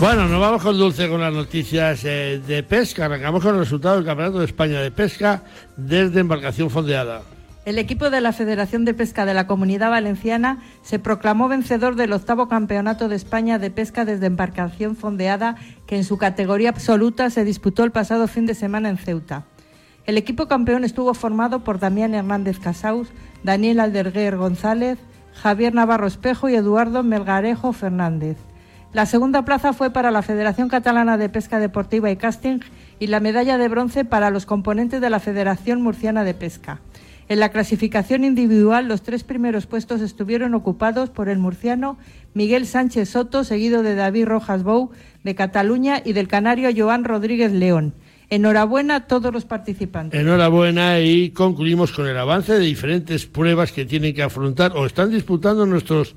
Bueno, 0.00 0.28
nos 0.28 0.40
vamos 0.40 0.62
con 0.62 0.78
Dulce 0.78 1.08
con 1.08 1.20
las 1.20 1.34
noticias 1.34 2.04
eh, 2.04 2.40
de 2.46 2.62
pesca. 2.62 3.06
Arrancamos 3.06 3.42
con 3.42 3.54
el 3.54 3.60
resultado 3.62 3.96
del 3.96 4.04
Campeonato 4.04 4.38
de 4.38 4.44
España 4.44 4.80
de 4.80 4.92
Pesca 4.92 5.42
desde 5.76 6.20
embarcación 6.20 6.70
fondeada. 6.70 7.22
El 7.64 7.78
equipo 7.80 8.08
de 8.08 8.20
la 8.20 8.32
Federación 8.32 8.84
de 8.84 8.94
Pesca 8.94 9.26
de 9.26 9.34
la 9.34 9.48
Comunidad 9.48 9.90
Valenciana 9.90 10.62
se 10.82 11.00
proclamó 11.00 11.48
vencedor 11.48 11.96
del 11.96 12.12
octavo 12.12 12.48
Campeonato 12.48 13.08
de 13.08 13.16
España 13.16 13.58
de 13.58 13.72
Pesca 13.72 14.04
desde 14.04 14.26
embarcación 14.26 14.94
fondeada 14.94 15.56
que 15.88 15.96
en 15.96 16.04
su 16.04 16.16
categoría 16.16 16.68
absoluta 16.68 17.28
se 17.28 17.44
disputó 17.44 17.82
el 17.82 17.90
pasado 17.90 18.28
fin 18.28 18.46
de 18.46 18.54
semana 18.54 18.90
en 18.90 18.98
Ceuta. 18.98 19.46
El 20.06 20.16
equipo 20.16 20.46
campeón 20.46 20.84
estuvo 20.84 21.12
formado 21.12 21.64
por 21.64 21.80
Damián 21.80 22.14
Hernández 22.14 22.60
Casaus, 22.60 23.08
Daniel 23.42 23.80
Alderguer 23.80 24.36
González, 24.36 24.98
Javier 25.34 25.74
Navarro 25.74 26.06
Espejo 26.06 26.48
y 26.48 26.54
Eduardo 26.54 27.02
Melgarejo 27.02 27.72
Fernández. 27.72 28.38
La 28.94 29.04
segunda 29.04 29.44
plaza 29.44 29.74
fue 29.74 29.90
para 29.90 30.10
la 30.10 30.22
Federación 30.22 30.70
Catalana 30.70 31.18
de 31.18 31.28
Pesca 31.28 31.60
Deportiva 31.60 32.10
y 32.10 32.16
Casting 32.16 32.60
y 32.98 33.08
la 33.08 33.20
medalla 33.20 33.58
de 33.58 33.68
bronce 33.68 34.06
para 34.06 34.30
los 34.30 34.46
componentes 34.46 35.02
de 35.02 35.10
la 35.10 35.20
Federación 35.20 35.82
Murciana 35.82 36.24
de 36.24 36.32
Pesca. 36.32 36.80
En 37.28 37.40
la 37.40 37.50
clasificación 37.50 38.24
individual, 38.24 38.88
los 38.88 39.02
tres 39.02 39.24
primeros 39.24 39.66
puestos 39.66 40.00
estuvieron 40.00 40.54
ocupados 40.54 41.10
por 41.10 41.28
el 41.28 41.38
murciano 41.38 41.98
Miguel 42.32 42.64
Sánchez 42.64 43.10
Soto, 43.10 43.44
seguido 43.44 43.82
de 43.82 43.94
David 43.94 44.24
Rojas 44.24 44.62
Bou, 44.62 44.90
de 45.22 45.34
Cataluña, 45.34 46.00
y 46.02 46.14
del 46.14 46.26
canario 46.26 46.70
Joan 46.74 47.04
Rodríguez 47.04 47.52
León. 47.52 47.92
Enhorabuena 48.30 48.96
a 48.96 49.06
todos 49.06 49.32
los 49.32 49.44
participantes. 49.44 50.18
Enhorabuena 50.18 51.00
y 51.00 51.30
concluimos 51.30 51.92
con 51.92 52.06
el 52.06 52.16
avance 52.16 52.54
de 52.54 52.60
diferentes 52.60 53.26
pruebas 53.26 53.72
que 53.72 53.84
tienen 53.84 54.14
que 54.14 54.22
afrontar 54.22 54.72
o 54.74 54.86
están 54.86 55.10
disputando 55.10 55.66
nuestros 55.66 56.14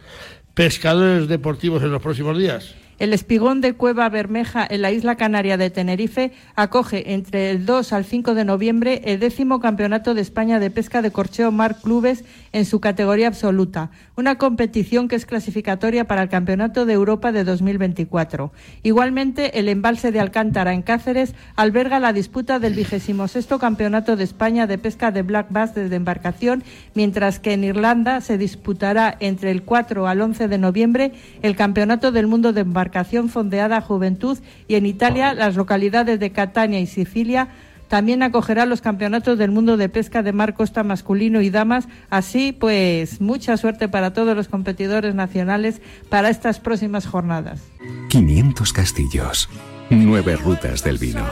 pescadores 0.53 1.27
deportivos 1.27 1.83
en 1.83 1.91
los 1.91 2.01
próximos 2.01 2.37
días? 2.37 2.75
El 3.01 3.13
espigón 3.13 3.61
de 3.61 3.73
Cueva 3.73 4.07
Bermeja 4.09 4.63
en 4.69 4.83
la 4.83 4.91
isla 4.91 5.15
canaria 5.15 5.57
de 5.57 5.71
Tenerife 5.71 6.33
acoge 6.55 7.15
entre 7.15 7.49
el 7.49 7.65
2 7.65 7.93
al 7.93 8.05
5 8.05 8.35
de 8.35 8.45
noviembre 8.45 9.01
el 9.05 9.19
décimo 9.19 9.59
Campeonato 9.59 10.13
de 10.13 10.21
España 10.21 10.59
de 10.59 10.69
Pesca 10.69 11.01
de 11.01 11.09
Corcheo 11.09 11.51
Mar 11.51 11.77
Clubes 11.81 12.23
en 12.51 12.63
su 12.63 12.79
categoría 12.79 13.27
absoluta, 13.27 13.89
una 14.15 14.37
competición 14.37 15.07
que 15.07 15.15
es 15.15 15.25
clasificatoria 15.25 16.05
para 16.05 16.21
el 16.21 16.29
Campeonato 16.29 16.85
de 16.85 16.93
Europa 16.93 17.31
de 17.31 17.43
2024. 17.43 18.51
Igualmente, 18.83 19.57
el 19.57 19.67
embalse 19.69 20.11
de 20.11 20.19
Alcántara 20.19 20.71
en 20.71 20.83
Cáceres 20.83 21.33
alberga 21.55 21.99
la 21.99 22.13
disputa 22.13 22.59
del 22.59 22.75
vigésimo 22.75 23.27
sexto 23.27 23.57
Campeonato 23.57 24.15
de 24.15 24.25
España 24.25 24.67
de 24.67 24.77
Pesca 24.77 25.09
de 25.09 25.23
Black 25.23 25.47
Bass 25.49 25.73
desde 25.73 25.95
embarcación, 25.95 26.63
mientras 26.93 27.39
que 27.39 27.53
en 27.53 27.63
Irlanda 27.63 28.21
se 28.21 28.37
disputará 28.37 29.17
entre 29.19 29.49
el 29.49 29.63
4 29.63 30.07
al 30.07 30.21
11 30.21 30.47
de 30.47 30.57
noviembre 30.59 31.13
el 31.41 31.55
Campeonato 31.55 32.11
del 32.11 32.27
Mundo 32.27 32.53
de 32.53 32.61
Embarcación 32.61 32.90
Fondeada 33.29 33.81
Juventud 33.81 34.37
y 34.67 34.75
en 34.75 34.85
Italia 34.85 35.33
las 35.33 35.55
localidades 35.55 36.19
de 36.19 36.31
Catania 36.31 36.79
y 36.79 36.87
Sicilia 36.87 37.49
también 37.91 38.23
acogerá 38.23 38.65
los 38.65 38.79
campeonatos 38.79 39.37
del 39.37 39.51
mundo 39.51 39.75
de 39.75 39.89
pesca 39.89 40.23
de 40.23 40.31
mar 40.31 40.53
costa 40.53 40.81
masculino 40.81 41.41
y 41.41 41.49
damas. 41.49 41.89
Así 42.09 42.53
pues, 42.53 43.19
mucha 43.19 43.57
suerte 43.57 43.89
para 43.89 44.13
todos 44.13 44.33
los 44.33 44.47
competidores 44.47 45.13
nacionales 45.13 45.81
para 46.07 46.29
estas 46.29 46.61
próximas 46.61 47.05
jornadas. 47.05 47.61
500 48.07 48.71
castillos, 48.71 49.49
9 49.89 50.37
rutas 50.37 50.85
del 50.85 50.99
vino, 50.99 51.25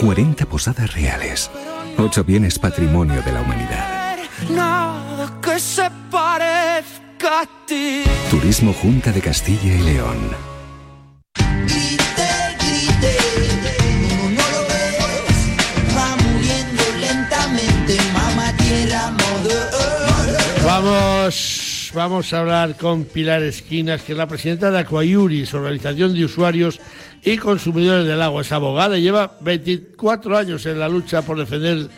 40 0.00 0.46
posadas 0.46 0.92
reales, 0.94 1.48
8 1.96 2.24
bienes 2.24 2.58
patrimonio 2.58 3.22
de 3.22 3.32
la 3.32 3.42
humanidad. 3.42 4.16
que 5.40 5.60
se 5.60 5.88
parezca 6.10 7.42
a 7.42 7.66
ti. 7.66 8.02
Turismo 8.32 8.72
Junta 8.72 9.12
de 9.12 9.20
Castilla 9.20 9.76
y 9.76 9.78
León. 9.78 10.53
Vamos, 20.64 21.92
vamos 21.94 22.32
a 22.32 22.40
hablar 22.40 22.76
con 22.76 23.04
Pilar 23.04 23.42
Esquinas, 23.42 24.02
que 24.02 24.12
es 24.12 24.18
la 24.18 24.26
presidenta 24.26 24.70
de 24.70 24.78
Aquayuris, 24.78 25.54
Organización 25.54 26.14
de 26.14 26.24
Usuarios 26.24 26.80
y 27.22 27.36
Consumidores 27.36 28.06
del 28.06 28.20
Agua. 28.20 28.42
Es 28.42 28.50
abogada 28.50 28.98
y 28.98 29.02
lleva 29.02 29.36
24 29.40 30.36
años 30.36 30.66
en 30.66 30.80
la 30.80 30.88
lucha 30.88 31.22
por 31.22 31.38
defender 31.38 31.88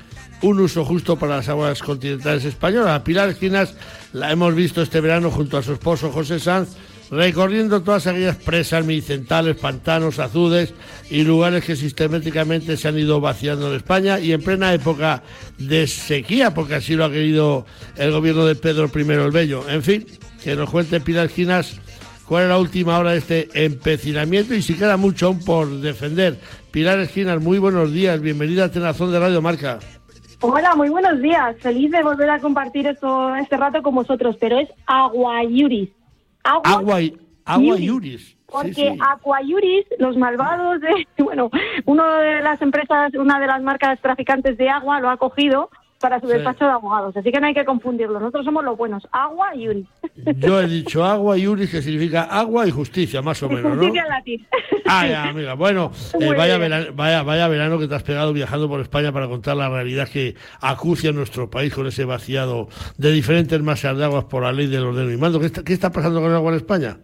un 0.42 0.60
uso 0.60 0.84
justo 0.84 1.16
para 1.16 1.36
las 1.36 1.48
aguas 1.48 1.82
continentales 1.82 2.44
españolas. 2.44 3.00
Pilar 3.02 3.30
Esquinas 3.30 3.74
la 4.12 4.30
hemos 4.30 4.54
visto 4.54 4.82
este 4.82 5.00
verano 5.00 5.30
junto 5.30 5.56
a 5.56 5.62
su 5.62 5.72
esposo 5.72 6.12
José 6.12 6.38
Sanz 6.38 6.76
recorriendo 7.10 7.82
todas 7.82 8.06
aquellas 8.06 8.36
presas 8.36 8.84
medicentales, 8.84 9.56
pantanos, 9.56 10.18
azudes 10.18 10.74
y 11.10 11.22
lugares 11.22 11.64
que 11.64 11.76
sistemáticamente 11.76 12.76
se 12.76 12.88
han 12.88 12.98
ido 12.98 13.20
vaciando 13.20 13.68
en 13.68 13.76
España 13.76 14.18
y 14.18 14.32
en 14.32 14.42
plena 14.42 14.74
época 14.74 15.22
de 15.58 15.86
sequía, 15.86 16.52
porque 16.52 16.76
así 16.76 16.94
lo 16.94 17.04
ha 17.04 17.10
querido 17.10 17.66
el 17.96 18.12
gobierno 18.12 18.44
de 18.46 18.56
Pedro 18.56 18.90
I 18.94 19.00
el 19.12 19.30
Bello. 19.30 19.68
En 19.68 19.82
fin, 19.82 20.06
que 20.42 20.56
nos 20.56 20.70
cuente 20.70 21.00
Pilar 21.00 21.26
Esquinas 21.26 21.80
cuál 22.26 22.44
es 22.44 22.48
la 22.48 22.58
última 22.58 22.98
hora 22.98 23.12
de 23.12 23.18
este 23.18 23.48
empecinamiento 23.64 24.54
y 24.54 24.62
si 24.62 24.74
queda 24.74 24.96
mucho 24.96 25.26
aún 25.26 25.44
por 25.44 25.68
defender. 25.68 26.38
Pilar 26.72 26.98
Esquinas, 26.98 27.40
muy 27.40 27.58
buenos 27.58 27.92
días, 27.92 28.20
bienvenida 28.20 28.64
a 28.64 28.70
Tenazón 28.70 29.12
de 29.12 29.20
Radio 29.20 29.40
Marca. 29.40 29.78
Hola, 30.40 30.74
muy 30.74 30.90
buenos 30.90 31.22
días. 31.22 31.56
Feliz 31.60 31.90
de 31.90 32.02
volver 32.02 32.28
a 32.28 32.40
compartir 32.40 32.86
esto, 32.86 33.34
este 33.36 33.56
rato 33.56 33.82
con 33.82 33.94
vosotros, 33.94 34.36
pero 34.38 34.58
es 34.58 34.68
Aguayuris 34.86 35.88
agua, 36.46 37.00
agua, 37.44 37.76
yuris. 37.76 38.36
Porque 38.46 38.96
Aquayuris, 39.00 39.86
los 39.98 40.16
malvados 40.16 40.80
de, 40.80 41.06
bueno, 41.22 41.50
una 41.84 42.18
de 42.18 42.40
las 42.42 42.62
empresas, 42.62 43.12
una 43.14 43.40
de 43.40 43.46
las 43.46 43.62
marcas 43.62 44.00
traficantes 44.00 44.56
de 44.56 44.68
agua 44.68 45.00
lo 45.00 45.10
ha 45.10 45.16
cogido 45.16 45.68
para 46.00 46.20
su 46.20 46.26
despacho 46.26 46.64
de 46.64 46.70
abogados. 46.70 47.16
Así 47.16 47.32
que 47.32 47.40
no 47.40 47.46
hay 47.46 47.54
que 47.54 47.64
confundirlo. 47.64 48.20
Nosotros 48.20 48.44
somos 48.44 48.64
los 48.64 48.76
buenos. 48.76 49.06
Agua 49.12 49.54
y 49.54 49.68
Uris. 49.68 49.86
Yo 50.36 50.60
he 50.60 50.66
dicho 50.66 51.04
agua 51.04 51.38
y 51.38 51.46
Uris, 51.46 51.70
que 51.70 51.82
significa 51.82 52.22
agua 52.22 52.66
y 52.66 52.70
justicia, 52.70 53.22
más 53.22 53.42
o 53.42 53.48
menos, 53.48 53.76
Justicia 53.76 54.02
en 54.02 54.08
latín. 54.08 54.46
Ah, 54.88 55.04
ya, 55.04 55.24
amiga. 55.24 55.54
Bueno, 55.54 55.90
eh, 56.20 56.32
vaya, 56.36 56.58
verano, 56.58 56.86
vaya, 56.94 57.24
vaya 57.24 57.48
verano 57.48 57.76
que 57.76 57.88
te 57.88 57.96
has 57.96 58.04
pegado 58.04 58.32
viajando 58.32 58.68
por 58.68 58.80
España 58.80 59.10
para 59.10 59.26
contar 59.26 59.56
la 59.56 59.68
realidad 59.68 60.08
que 60.08 60.36
acucia 60.60 61.10
nuestro 61.10 61.50
país 61.50 61.74
con 61.74 61.88
ese 61.88 62.04
vaciado 62.04 62.68
de 62.96 63.10
diferentes 63.10 63.60
masas 63.60 63.98
de 63.98 64.04
aguas 64.04 64.24
por 64.26 64.44
la 64.44 64.52
ley 64.52 64.68
del 64.68 64.84
orden 64.84 65.12
y 65.12 65.16
mando. 65.16 65.40
¿Qué 65.40 65.46
está, 65.46 65.64
qué 65.64 65.72
está 65.72 65.90
pasando 65.90 66.20
con 66.20 66.30
el 66.30 66.36
agua 66.36 66.52
en 66.52 66.56
España? 66.58 66.98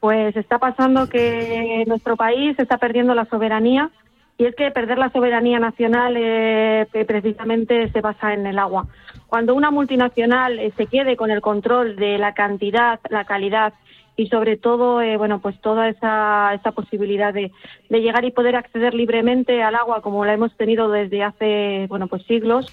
Pues 0.00 0.34
está 0.36 0.58
pasando 0.58 1.06
que 1.08 1.84
nuestro 1.86 2.16
país 2.16 2.58
está 2.58 2.78
perdiendo 2.78 3.14
la 3.14 3.26
soberanía 3.26 3.90
y 4.38 4.46
es 4.46 4.54
que 4.54 4.70
perder 4.70 4.98
la 4.98 5.10
soberanía 5.10 5.58
nacional 5.58 6.14
eh, 6.16 6.86
precisamente 7.06 7.90
se 7.90 8.00
basa 8.00 8.32
en 8.32 8.46
el 8.46 8.58
agua. 8.58 8.86
Cuando 9.26 9.54
una 9.54 9.72
multinacional 9.72 10.60
eh, 10.60 10.72
se 10.76 10.86
quede 10.86 11.16
con 11.16 11.32
el 11.32 11.40
control 11.40 11.96
de 11.96 12.18
la 12.18 12.34
cantidad, 12.34 13.00
la 13.10 13.24
calidad 13.24 13.74
y 14.16 14.28
sobre 14.28 14.56
todo, 14.56 15.02
eh, 15.02 15.16
bueno, 15.16 15.40
pues 15.40 15.60
toda 15.60 15.88
esa, 15.88 16.60
posibilidad 16.72 17.34
de, 17.34 17.50
de, 17.88 18.00
llegar 18.00 18.24
y 18.24 18.30
poder 18.30 18.54
acceder 18.54 18.94
libremente 18.94 19.62
al 19.62 19.74
agua 19.74 20.02
como 20.02 20.24
la 20.24 20.34
hemos 20.34 20.56
tenido 20.56 20.88
desde 20.88 21.24
hace, 21.24 21.86
bueno, 21.88 22.06
pues 22.06 22.22
siglos, 22.24 22.72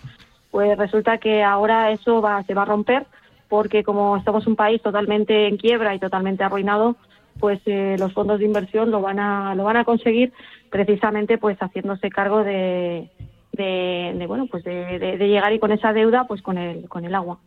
pues 0.52 0.78
resulta 0.78 1.18
que 1.18 1.44
ahora 1.44 1.92
eso 1.92 2.22
va, 2.22 2.44
se 2.44 2.54
va 2.54 2.62
a 2.62 2.66
romper 2.66 3.06
porque 3.50 3.84
como 3.84 4.18
estamos 4.18 4.48
un 4.48 4.56
país 4.56 4.82
totalmente 4.82 5.48
en 5.48 5.58
quiebra 5.58 5.96
y 5.96 6.00
totalmente 6.00 6.44
arruinado, 6.44 6.96
pues 7.40 7.60
eh, 7.66 7.96
los 8.00 8.14
fondos 8.14 8.40
de 8.40 8.46
inversión 8.46 8.92
lo 8.92 9.02
van 9.02 9.20
a 9.20 9.56
lo 9.56 9.64
van 9.64 9.78
a 9.78 9.86
conseguir 9.86 10.34
precisamente 10.70 11.38
pues 11.38 11.58
haciéndose 11.58 12.10
cargo 12.10 12.44
de, 12.44 13.10
de, 13.54 14.26
bueno 14.28 14.48
pues 14.48 14.64
de, 14.64 15.18
llegar 15.18 15.54
y 15.54 15.60
con 15.60 15.72
esa 15.72 15.94
deuda 15.94 16.26
pues 16.28 16.42
con 16.42 16.58
el 16.58 16.88
con 16.88 17.06
el 17.06 17.16
agua 17.16 17.40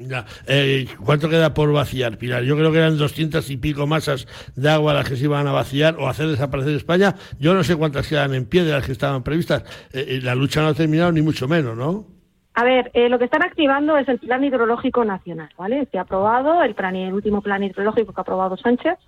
ya. 0.00 0.26
Eh, 0.46 0.86
¿Cuánto 1.04 1.28
queda 1.28 1.54
por 1.54 1.72
vaciar, 1.72 2.18
Pilar? 2.18 2.44
Yo 2.44 2.56
creo 2.56 2.70
que 2.70 2.78
eran 2.78 2.98
doscientas 2.98 3.50
y 3.50 3.56
pico 3.56 3.86
masas 3.88 4.28
de 4.54 4.70
agua 4.70 4.94
las 4.94 5.08
que 5.08 5.16
se 5.16 5.24
iban 5.24 5.48
a 5.48 5.52
vaciar 5.52 5.96
o 5.98 6.08
hacer 6.08 6.28
desaparecer 6.28 6.74
España. 6.74 7.16
Yo 7.40 7.52
no 7.52 7.64
sé 7.64 7.74
cuántas 7.74 8.06
quedan 8.06 8.32
en 8.34 8.44
pie 8.44 8.62
de 8.62 8.72
las 8.72 8.86
que 8.86 8.92
estaban 8.92 9.24
previstas. 9.24 9.64
Eh, 9.92 10.20
la 10.22 10.36
lucha 10.36 10.62
no 10.62 10.68
ha 10.68 10.74
terminado, 10.74 11.10
ni 11.10 11.20
mucho 11.20 11.48
menos, 11.48 11.76
¿no? 11.76 12.17
A 12.58 12.64
ver, 12.64 12.90
eh, 12.92 13.08
lo 13.08 13.20
que 13.20 13.26
están 13.26 13.44
activando 13.44 13.96
es 13.96 14.08
el 14.08 14.18
Plan 14.18 14.42
Hidrológico 14.42 15.04
Nacional, 15.04 15.48
¿vale? 15.56 15.86
Se 15.92 15.98
ha 15.98 16.00
aprobado 16.00 16.60
el, 16.64 16.74
último 17.12 17.40
plan 17.40 17.62
hidrológico 17.62 18.12
que 18.12 18.20
ha 18.20 18.22
aprobado 18.22 18.56
Sánchez 18.56 18.98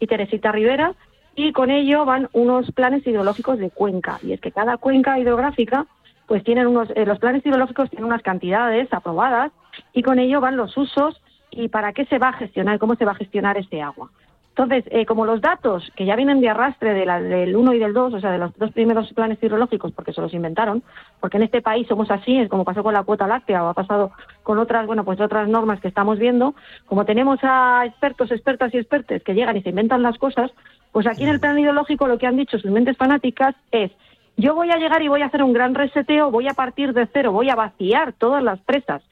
y 0.00 0.06
Teresita 0.06 0.50
Rivera, 0.52 0.94
y 1.36 1.52
con 1.52 1.70
ello 1.70 2.06
van 2.06 2.30
unos 2.32 2.72
planes 2.72 3.06
hidrológicos 3.06 3.58
de 3.58 3.68
cuenca. 3.68 4.20
Y 4.22 4.32
es 4.32 4.40
que 4.40 4.52
cada 4.52 4.78
cuenca 4.78 5.18
hidrográfica, 5.18 5.84
pues 6.26 6.42
tienen 6.44 6.66
unos, 6.66 6.88
eh, 6.96 7.04
los 7.04 7.18
planes 7.18 7.44
hidrológicos 7.44 7.90
tienen 7.90 8.06
unas 8.06 8.22
cantidades 8.22 8.90
aprobadas 8.90 9.52
y 9.92 10.02
con 10.02 10.18
ello 10.18 10.40
van 10.40 10.56
los 10.56 10.74
usos 10.74 11.20
y 11.50 11.68
para 11.68 11.92
qué 11.92 12.06
se 12.06 12.16
va 12.16 12.28
a 12.28 12.38
gestionar, 12.38 12.78
cómo 12.78 12.94
se 12.94 13.04
va 13.04 13.12
a 13.12 13.16
gestionar 13.16 13.58
ese 13.58 13.82
agua. 13.82 14.08
Entonces, 14.56 14.84
eh, 14.92 15.04
como 15.04 15.26
los 15.26 15.40
datos 15.40 15.90
que 15.96 16.04
ya 16.04 16.14
vienen 16.14 16.40
de 16.40 16.48
arrastre 16.48 16.94
del 16.94 17.56
1 17.56 17.72
y 17.74 17.78
del 17.80 17.92
2, 17.92 18.14
o 18.14 18.20
sea, 18.20 18.30
de 18.30 18.38
los 18.38 18.56
dos 18.56 18.70
primeros 18.70 19.12
planes 19.12 19.42
hidrológicos, 19.42 19.90
porque 19.90 20.12
se 20.12 20.20
los 20.20 20.32
inventaron, 20.32 20.84
porque 21.18 21.38
en 21.38 21.42
este 21.42 21.60
país 21.60 21.88
somos 21.88 22.08
así, 22.08 22.38
es 22.38 22.48
como 22.48 22.62
pasó 22.64 22.84
con 22.84 22.94
la 22.94 23.02
cuota 23.02 23.26
láctea 23.26 23.64
o 23.64 23.68
ha 23.70 23.74
pasado 23.74 24.12
con 24.44 24.60
otras, 24.60 24.86
bueno, 24.86 25.04
pues 25.04 25.20
otras 25.20 25.48
normas 25.48 25.80
que 25.80 25.88
estamos 25.88 26.20
viendo, 26.20 26.54
como 26.86 27.04
tenemos 27.04 27.40
a 27.42 27.84
expertos, 27.84 28.30
expertas 28.30 28.72
y 28.72 28.78
expertes 28.78 29.24
que 29.24 29.34
llegan 29.34 29.56
y 29.56 29.62
se 29.62 29.70
inventan 29.70 30.04
las 30.04 30.18
cosas, 30.18 30.52
pues 30.92 31.08
aquí 31.08 31.24
en 31.24 31.30
el 31.30 31.40
plan 31.40 31.58
hidrológico 31.58 32.06
lo 32.06 32.18
que 32.18 32.28
han 32.28 32.36
dicho 32.36 32.56
sus 32.60 32.70
mentes 32.70 32.96
fanáticas 32.96 33.56
es, 33.72 33.90
yo 34.36 34.54
voy 34.54 34.70
a 34.70 34.76
llegar 34.76 35.02
y 35.02 35.08
voy 35.08 35.22
a 35.22 35.26
hacer 35.26 35.42
un 35.42 35.52
gran 35.52 35.74
reseteo, 35.74 36.30
voy 36.30 36.46
a 36.46 36.54
partir 36.54 36.92
de 36.92 37.08
cero, 37.12 37.32
voy 37.32 37.50
a 37.50 37.56
vaciar 37.56 38.12
todas 38.12 38.40
las 38.40 38.60
presas 38.60 39.02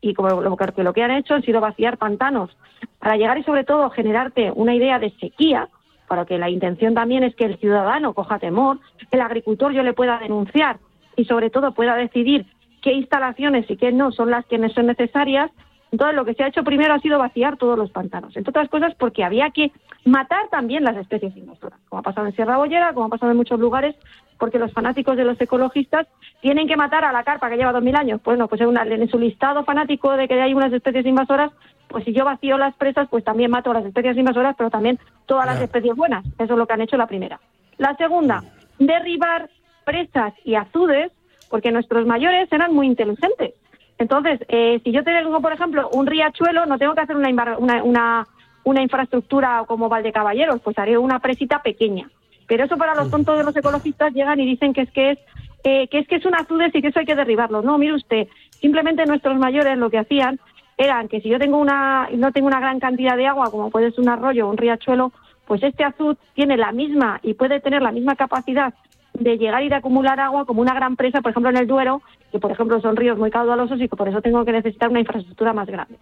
y 0.00 0.14
como 0.14 0.40
lo 0.40 0.56
que, 0.56 0.82
lo 0.82 0.92
que 0.92 1.02
han 1.02 1.10
hecho 1.10 1.34
han 1.34 1.42
sido 1.42 1.60
vaciar 1.60 1.98
pantanos 1.98 2.56
para 2.98 3.16
llegar 3.16 3.38
y 3.38 3.44
sobre 3.44 3.64
todo 3.64 3.90
generarte 3.90 4.52
una 4.54 4.74
idea 4.74 4.98
de 4.98 5.10
sequía, 5.20 5.68
para 6.08 6.24
que 6.24 6.38
la 6.38 6.50
intención 6.50 6.94
también 6.94 7.22
es 7.22 7.34
que 7.36 7.44
el 7.44 7.58
ciudadano 7.58 8.14
coja 8.14 8.38
temor, 8.38 8.78
que 8.98 9.16
el 9.16 9.20
agricultor 9.20 9.72
yo 9.72 9.82
le 9.82 9.92
pueda 9.92 10.18
denunciar 10.18 10.78
y 11.16 11.24
sobre 11.24 11.50
todo 11.50 11.72
pueda 11.72 11.94
decidir 11.94 12.46
qué 12.82 12.92
instalaciones 12.92 13.70
y 13.70 13.76
qué 13.76 13.92
no 13.92 14.10
son 14.10 14.30
las 14.30 14.44
que 14.46 14.68
son 14.70 14.86
necesarias. 14.86 15.50
Entonces 15.92 16.14
lo 16.14 16.24
que 16.24 16.34
se 16.34 16.44
ha 16.44 16.48
hecho 16.48 16.62
primero 16.62 16.94
ha 16.94 17.00
sido 17.00 17.18
vaciar 17.18 17.56
todos 17.56 17.76
los 17.76 17.90
pantanos, 17.90 18.36
entre 18.36 18.50
otras 18.50 18.68
cosas 18.68 18.94
porque 18.94 19.24
había 19.24 19.50
que 19.50 19.72
matar 20.04 20.48
también 20.48 20.84
las 20.84 20.96
especies 20.96 21.36
invasoras, 21.36 21.80
como 21.88 22.00
ha 22.00 22.02
pasado 22.02 22.26
en 22.26 22.34
Sierra 22.34 22.58
Bollera, 22.58 22.92
como 22.92 23.06
ha 23.06 23.10
pasado 23.10 23.32
en 23.32 23.36
muchos 23.36 23.58
lugares 23.58 23.96
porque 24.40 24.58
los 24.58 24.72
fanáticos 24.72 25.16
de 25.16 25.24
los 25.24 25.40
ecologistas 25.40 26.08
tienen 26.40 26.66
que 26.66 26.76
matar 26.76 27.04
a 27.04 27.12
la 27.12 27.22
carpa 27.22 27.50
que 27.50 27.56
lleva 27.56 27.72
dos 27.72 27.82
mil 27.82 27.94
años. 27.94 28.20
Bueno, 28.24 28.48
pues 28.48 28.60
en, 28.62 29.08
su 29.08 29.18
listado 29.18 29.64
fanático 29.64 30.16
de 30.16 30.26
que 30.26 30.40
hay 30.40 30.54
unas 30.54 30.72
especies 30.72 31.04
invasoras, 31.04 31.52
pues 31.88 32.04
si 32.04 32.14
yo 32.14 32.24
vacío 32.24 32.56
las 32.56 32.74
presas, 32.74 33.06
pues 33.10 33.22
también 33.22 33.50
mato 33.50 33.70
a 33.70 33.74
las 33.74 33.84
especies 33.84 34.16
invasoras, 34.16 34.56
pero 34.56 34.70
también 34.70 34.98
todas 35.26 35.44
las 35.44 35.60
especies 35.60 35.94
buenas. 35.94 36.24
Eso 36.38 36.54
es 36.54 36.58
lo 36.58 36.66
que 36.66 36.72
han 36.72 36.80
hecho 36.80 36.96
la 36.96 37.06
primera. 37.06 37.38
La 37.76 37.94
segunda, 37.96 38.42
derribar 38.78 39.50
presas 39.84 40.32
y 40.44 40.54
azudes, 40.54 41.12
porque 41.50 41.70
nuestros 41.70 42.06
mayores 42.06 42.50
eran 42.50 42.72
muy 42.72 42.86
inteligentes. 42.86 43.54
Entonces, 44.00 44.40
eh, 44.48 44.80
si 44.82 44.92
yo 44.92 45.04
tengo, 45.04 45.42
por 45.42 45.52
ejemplo, 45.52 45.90
un 45.92 46.06
riachuelo, 46.06 46.64
no 46.64 46.78
tengo 46.78 46.94
que 46.94 47.02
hacer 47.02 47.16
una, 47.16 47.58
una, 47.84 48.26
una 48.64 48.82
infraestructura 48.82 49.64
como 49.66 49.90
Valdecaballeros, 49.90 50.62
pues 50.62 50.78
haré 50.78 50.96
una 50.96 51.18
presita 51.18 51.60
pequeña. 51.62 52.08
Pero 52.48 52.64
eso 52.64 52.78
para 52.78 52.94
los 52.94 53.10
tontos 53.10 53.36
de 53.36 53.44
los 53.44 53.54
ecologistas 53.54 54.14
llegan 54.14 54.40
y 54.40 54.46
dicen 54.46 54.72
que 54.72 54.80
es 54.80 54.90
que 54.90 55.10
es 55.10 55.18
eh, 55.64 55.86
que 55.88 55.98
es 55.98 56.08
que 56.08 56.16
es 56.16 56.24
un 56.24 56.34
azudes 56.34 56.74
y 56.74 56.80
que 56.80 56.88
eso 56.88 56.98
hay 56.98 57.04
que 57.04 57.14
derribarlo. 57.14 57.60
No, 57.60 57.76
mire 57.76 57.92
usted, 57.92 58.26
simplemente 58.58 59.04
nuestros 59.04 59.38
mayores 59.38 59.76
lo 59.76 59.90
que 59.90 59.98
hacían 59.98 60.40
eran 60.78 61.08
que 61.08 61.20
si 61.20 61.28
yo 61.28 61.38
tengo 61.38 61.58
una 61.58 62.08
no 62.10 62.32
tengo 62.32 62.46
una 62.46 62.58
gran 62.58 62.80
cantidad 62.80 63.18
de 63.18 63.26
agua 63.26 63.50
como 63.50 63.68
puede 63.68 63.90
ser 63.90 64.00
un 64.00 64.08
arroyo 64.08 64.46
o 64.46 64.50
un 64.50 64.56
riachuelo, 64.56 65.12
pues 65.46 65.62
este 65.62 65.84
azud 65.84 66.16
tiene 66.32 66.56
la 66.56 66.72
misma 66.72 67.20
y 67.22 67.34
puede 67.34 67.60
tener 67.60 67.82
la 67.82 67.92
misma 67.92 68.16
capacidad 68.16 68.72
de 69.20 69.36
llegar 69.36 69.62
y 69.62 69.68
de 69.68 69.76
acumular 69.76 70.18
agua 70.18 70.46
como 70.46 70.62
una 70.62 70.74
gran 70.74 70.96
presa, 70.96 71.20
por 71.20 71.30
ejemplo 71.30 71.50
en 71.50 71.58
el 71.58 71.66
Duero, 71.66 72.02
que 72.32 72.40
por 72.40 72.50
ejemplo 72.50 72.80
son 72.80 72.96
ríos 72.96 73.18
muy 73.18 73.30
caudalosos 73.30 73.80
y 73.80 73.88
que 73.88 73.96
por 73.96 74.08
eso 74.08 74.22
tengo 74.22 74.44
que 74.44 74.52
necesitar 74.52 74.88
una 74.88 75.00
infraestructura 75.00 75.52
más 75.52 75.68
grande. 75.68 75.96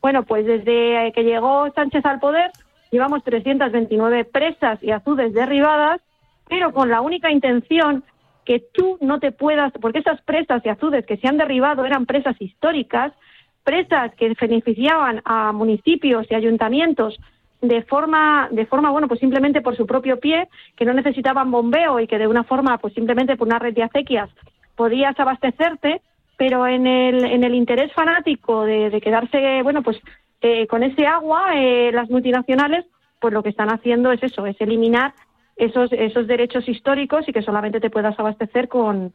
Bueno, 0.00 0.24
pues 0.24 0.46
desde 0.46 1.12
que 1.14 1.22
llegó 1.22 1.70
Sánchez 1.74 2.04
al 2.06 2.18
poder, 2.18 2.50
llevamos 2.90 3.22
329 3.24 4.24
presas 4.24 4.82
y 4.82 4.90
azudes 4.90 5.34
derribadas, 5.34 6.00
pero 6.48 6.72
con 6.72 6.88
la 6.88 7.02
única 7.02 7.30
intención 7.30 8.02
que 8.44 8.60
tú 8.72 8.98
no 9.00 9.20
te 9.20 9.32
puedas, 9.32 9.72
porque 9.80 10.00
esas 10.00 10.20
presas 10.22 10.64
y 10.64 10.70
azudes 10.70 11.06
que 11.06 11.18
se 11.18 11.28
han 11.28 11.36
derribado 11.36 11.84
eran 11.84 12.06
presas 12.06 12.40
históricas, 12.40 13.12
presas 13.64 14.14
que 14.16 14.34
beneficiaban 14.40 15.20
a 15.24 15.52
municipios 15.52 16.26
y 16.30 16.34
ayuntamientos 16.34 17.20
de 17.62 17.82
forma, 17.82 18.48
de 18.50 18.66
forma, 18.66 18.90
bueno, 18.90 19.06
pues 19.06 19.20
simplemente 19.20 19.62
por 19.62 19.76
su 19.76 19.86
propio 19.86 20.18
pie, 20.18 20.48
que 20.76 20.84
no 20.84 20.92
necesitaban 20.92 21.50
bombeo 21.50 22.00
y 22.00 22.08
que 22.08 22.18
de 22.18 22.26
una 22.26 22.42
forma, 22.42 22.76
pues 22.78 22.92
simplemente 22.92 23.36
por 23.36 23.46
una 23.46 23.60
red 23.60 23.72
de 23.72 23.84
acequias 23.84 24.28
podías 24.74 25.18
abastecerte, 25.18 26.02
pero 26.36 26.66
en 26.66 26.88
el, 26.88 27.24
en 27.24 27.44
el 27.44 27.54
interés 27.54 27.92
fanático 27.92 28.64
de, 28.64 29.00
quedarse, 29.00 29.62
bueno, 29.62 29.82
pues 29.82 29.96
eh, 30.40 30.66
con 30.66 30.82
ese 30.82 31.06
agua, 31.06 31.52
eh, 31.54 31.92
las 31.92 32.10
multinacionales, 32.10 32.84
pues 33.20 33.32
lo 33.32 33.44
que 33.44 33.50
están 33.50 33.70
haciendo 33.70 34.10
es 34.10 34.20
eso, 34.24 34.44
es 34.44 34.60
eliminar 34.60 35.14
esos, 35.54 35.92
esos 35.92 36.26
derechos 36.26 36.68
históricos 36.68 37.28
y 37.28 37.32
que 37.32 37.42
solamente 37.42 37.78
te 37.78 37.90
puedas 37.90 38.18
abastecer 38.18 38.66
con, 38.66 39.12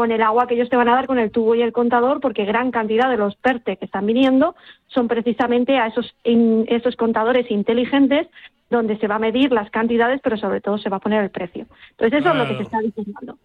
con 0.00 0.12
el 0.12 0.22
agua 0.22 0.46
que 0.46 0.54
ellos 0.54 0.70
te 0.70 0.76
van 0.76 0.88
a 0.88 0.94
dar 0.94 1.06
con 1.06 1.18
el 1.18 1.30
tubo 1.30 1.54
y 1.54 1.60
el 1.60 1.74
contador, 1.74 2.20
porque 2.22 2.46
gran 2.46 2.70
cantidad 2.70 3.10
de 3.10 3.18
los 3.18 3.36
PERTE 3.36 3.76
que 3.76 3.84
están 3.84 4.06
viniendo 4.06 4.56
son 4.86 5.08
precisamente 5.08 5.76
a 5.76 5.88
esos, 5.88 6.14
esos 6.24 6.96
contadores 6.96 7.50
inteligentes 7.50 8.26
donde 8.70 8.96
se 8.96 9.08
va 9.08 9.16
a 9.16 9.18
medir 9.18 9.52
las 9.52 9.68
cantidades, 9.68 10.22
pero 10.22 10.38
sobre 10.38 10.62
todo 10.62 10.78
se 10.78 10.88
va 10.88 10.96
a 10.96 11.00
poner 11.00 11.22
el 11.22 11.28
precio. 11.28 11.66
Entonces 11.90 12.20
eso 12.20 12.30
es 12.30 12.34
lo 12.34 12.48
que 12.48 12.56
se 12.56 12.62
está 12.62 12.78
diciendo. 12.80 13.36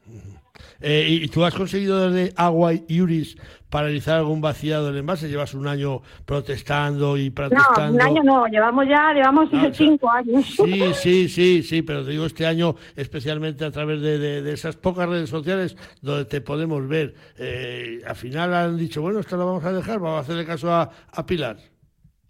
Eh, 0.82 1.06
¿Y 1.08 1.28
tú 1.28 1.44
has 1.44 1.54
conseguido 1.54 2.10
desde 2.10 2.34
Agua 2.36 2.74
y 2.74 3.02
Uris 3.02 3.38
paralizar 3.70 4.18
algún 4.18 4.42
vaciado 4.42 4.88
del 4.88 4.98
envase? 4.98 5.30
Llevas 5.30 5.54
un 5.54 5.68
año 5.68 6.02
protestando 6.26 7.18
y 7.18 7.30
protestando. 7.30 7.98
No, 7.98 8.12
un 8.12 8.18
año 8.18 8.24
no, 8.24 8.48
llevamos 8.48 8.88
ya, 8.88 9.14
llevamos 9.14 9.50
cinco 9.74 10.10
años. 10.10 10.46
Sí, 10.46 10.94
sí, 10.94 11.30
sí, 11.30 11.64
sí, 11.64 11.82
pero 11.82 12.04
te 12.04 12.12
digo 12.12 12.26
este 12.26 12.46
año 12.46 12.76
especialmente 12.96 13.66
a 13.66 13.72
través 13.72 14.02
de, 14.02 14.52
esas 14.52 14.76
pocas 14.76 15.10
redes 15.10 15.30
sociales 15.30 15.76
donde 16.02 16.26
te 16.26 16.42
podemos 16.42 16.88
ver. 16.88 17.16
Eh, 17.38 18.02
al 18.06 18.16
final 18.16 18.54
han 18.54 18.78
dicho, 18.78 19.02
bueno, 19.02 19.20
esto 19.20 19.38
lo 19.38 19.46
vamos 19.46 19.64
a 19.64 19.72
dejar, 19.72 20.00
vamos 20.00 20.18
a 20.18 20.22
hacerle 20.22 20.46
caso 20.46 20.74
a, 20.74 20.90
a 21.12 21.26
Pilar. 21.26 21.58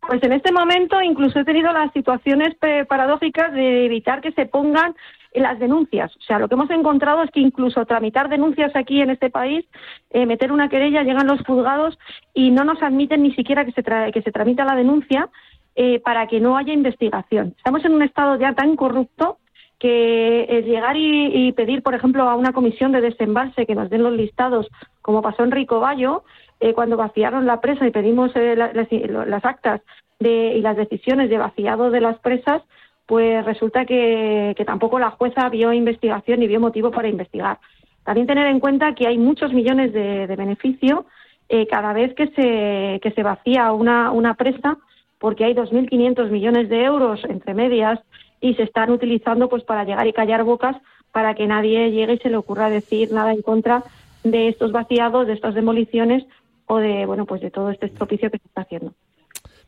Pues 0.07 0.21
en 0.21 0.33
este 0.33 0.51
momento 0.51 1.01
incluso 1.01 1.39
he 1.39 1.45
tenido 1.45 1.71
las 1.73 1.91
situaciones 1.91 2.55
paradójicas 2.87 3.51
de 3.53 3.85
evitar 3.85 4.21
que 4.21 4.31
se 4.33 4.45
pongan 4.45 4.95
las 5.41 5.59
denuncias. 5.59 6.15
O 6.15 6.21
sea, 6.21 6.39
lo 6.39 6.47
que 6.47 6.55
hemos 6.55 6.69
encontrado 6.69 7.23
es 7.23 7.31
que 7.31 7.39
incluso 7.39 7.85
tramitar 7.85 8.29
denuncias 8.29 8.75
aquí 8.75 9.01
en 9.01 9.09
este 9.09 9.29
país, 9.29 9.65
eh, 10.11 10.25
meter 10.25 10.51
una 10.51 10.69
querella, 10.69 11.03
llegan 11.03 11.27
los 11.27 11.41
juzgados 11.41 11.97
y 12.33 12.51
no 12.51 12.63
nos 12.63 12.81
admiten 12.81 13.23
ni 13.23 13.33
siquiera 13.33 13.65
que 13.65 13.71
se, 13.71 13.83
que 13.83 14.21
se 14.21 14.31
tramita 14.31 14.65
la 14.65 14.75
denuncia 14.75 15.29
eh, 15.75 15.99
para 15.99 16.27
que 16.27 16.39
no 16.39 16.57
haya 16.57 16.73
investigación. 16.73 17.53
Estamos 17.57 17.83
en 17.85 17.93
un 17.93 18.01
estado 18.01 18.39
ya 18.39 18.53
tan 18.53 18.75
corrupto 18.75 19.37
que 19.77 20.63
llegar 20.65 20.95
y, 20.97 21.51
pedir, 21.51 21.83
por 21.83 21.93
ejemplo, 21.93 22.23
a 22.23 22.35
una 22.35 22.53
comisión 22.53 22.93
de 22.93 23.01
desembalse 23.01 23.65
que 23.65 23.75
nos 23.75 23.89
den 23.89 24.03
los 24.03 24.13
listados, 24.13 24.67
como 25.01 25.21
pasó 25.21 25.43
en 25.43 25.51
Rico 25.51 25.81
Bayo, 25.81 26.23
eh, 26.61 26.73
cuando 26.73 26.95
vaciaron 26.95 27.45
la 27.45 27.59
presa 27.59 27.85
y 27.85 27.91
pedimos 27.91 28.31
las, 28.35 29.45
actas 29.45 29.81
y 30.19 30.61
las 30.61 30.77
decisiones 30.77 31.29
de 31.29 31.37
vaciado 31.37 31.91
de 31.91 31.99
las 31.99 32.17
presas, 32.19 32.63
pues 33.05 33.45
resulta 33.45 33.85
que, 33.85 34.55
tampoco 34.65 34.99
la 34.99 35.11
jueza 35.11 35.49
vio 35.49 35.71
investigación 35.73 36.39
ni 36.39 36.47
vio 36.47 36.59
motivo 36.59 36.91
para 36.91 37.07
investigar. 37.07 37.59
También 38.03 38.27
tener 38.27 38.47
en 38.47 38.59
cuenta 38.59 38.95
que 38.95 39.07
hay 39.07 39.17
muchos 39.17 39.53
millones 39.53 39.93
de, 39.93 40.27
beneficio 40.35 41.05
eh, 41.49 41.67
cada 41.67 41.93
vez 41.93 42.13
que 42.15 42.27
se, 42.27 42.99
que 43.01 43.11
se 43.15 43.23
vacía 43.23 43.71
una, 43.71 44.11
una 44.11 44.33
presa, 44.33 44.77
porque 45.19 45.45
hay 45.45 45.53
2.500 45.53 46.29
millones 46.29 46.69
de 46.69 46.83
euros 46.83 47.23
entre 47.25 47.53
medias 47.53 47.99
y 48.41 48.55
se 48.55 48.63
están 48.63 48.91
utilizando 48.91 49.49
pues 49.49 49.63
para 49.63 49.83
llegar 49.83 50.07
y 50.07 50.13
callar 50.13 50.43
bocas 50.43 50.75
para 51.11 51.33
que 51.33 51.47
nadie 51.47 51.91
llegue 51.91 52.13
y 52.13 52.17
se 52.17 52.29
le 52.29 52.37
ocurra 52.37 52.69
decir 52.69 53.11
nada 53.11 53.31
en 53.31 53.41
contra 53.41 53.83
de 54.23 54.49
estos 54.49 54.71
vaciados, 54.71 55.27
de 55.27 55.33
estas 55.33 55.55
demoliciones 55.55 56.25
o 56.67 56.77
de 56.77 57.05
bueno 57.05 57.25
pues 57.25 57.41
de 57.41 57.51
todo 57.51 57.69
este 57.69 57.85
estropicio 57.85 58.29
que 58.29 58.39
se 58.39 58.47
está 58.47 58.61
haciendo. 58.61 58.93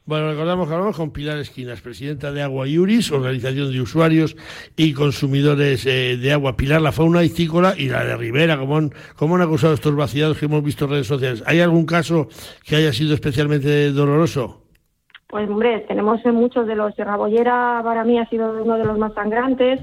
Bueno, 0.08 0.30
recordamos 0.30 0.70
que 0.70 0.74
hablamos 0.74 0.96
con 0.96 1.12
Pilar 1.12 1.38
Esquinas, 1.38 1.82
presidenta 1.82 2.32
de 2.32 2.42
Agua 2.42 2.66
Iuris, 2.66 3.12
organización 3.12 3.74
de 3.74 3.82
usuarios 3.82 4.38
y 4.78 4.94
consumidores 4.94 5.86
eh, 5.86 6.16
de 6.16 6.32
agua. 6.32 6.56
Pilar, 6.56 6.82
la 6.82 6.94
fauna 6.94 7.26
histícola 7.26 7.74
y 7.78 7.90
la 7.90 8.06
de 8.06 8.16
Rivera, 8.16 8.58
¿cómo 8.58 8.78
han, 8.78 8.92
cómo 9.18 9.36
han 9.36 9.42
acusado 9.42 9.74
estos 9.74 9.94
vaciados 9.98 10.38
que 10.38 10.46
hemos 10.46 10.64
visto 10.64 10.86
en 10.86 10.92
redes 10.92 11.08
sociales? 11.08 11.44
¿Hay 11.46 11.60
algún 11.60 11.86
caso 11.86 12.30
que 12.66 12.78
haya 12.78 12.94
sido 12.94 13.16
especialmente 13.16 13.92
doloroso? 13.92 14.62
Pues 15.28 15.50
hombre, 15.50 15.84
tenemos 15.90 16.24
muchos 16.28 16.68
de 16.68 16.76
los. 16.78 16.96
Sierra 16.96 17.18
Bollera 17.18 17.82
para 17.84 18.06
mí 18.06 18.18
ha 18.18 18.30
sido 18.30 18.64
uno 18.64 18.78
de 18.78 18.86
los 18.86 18.98
más 18.98 19.14
sangrantes. 19.14 19.82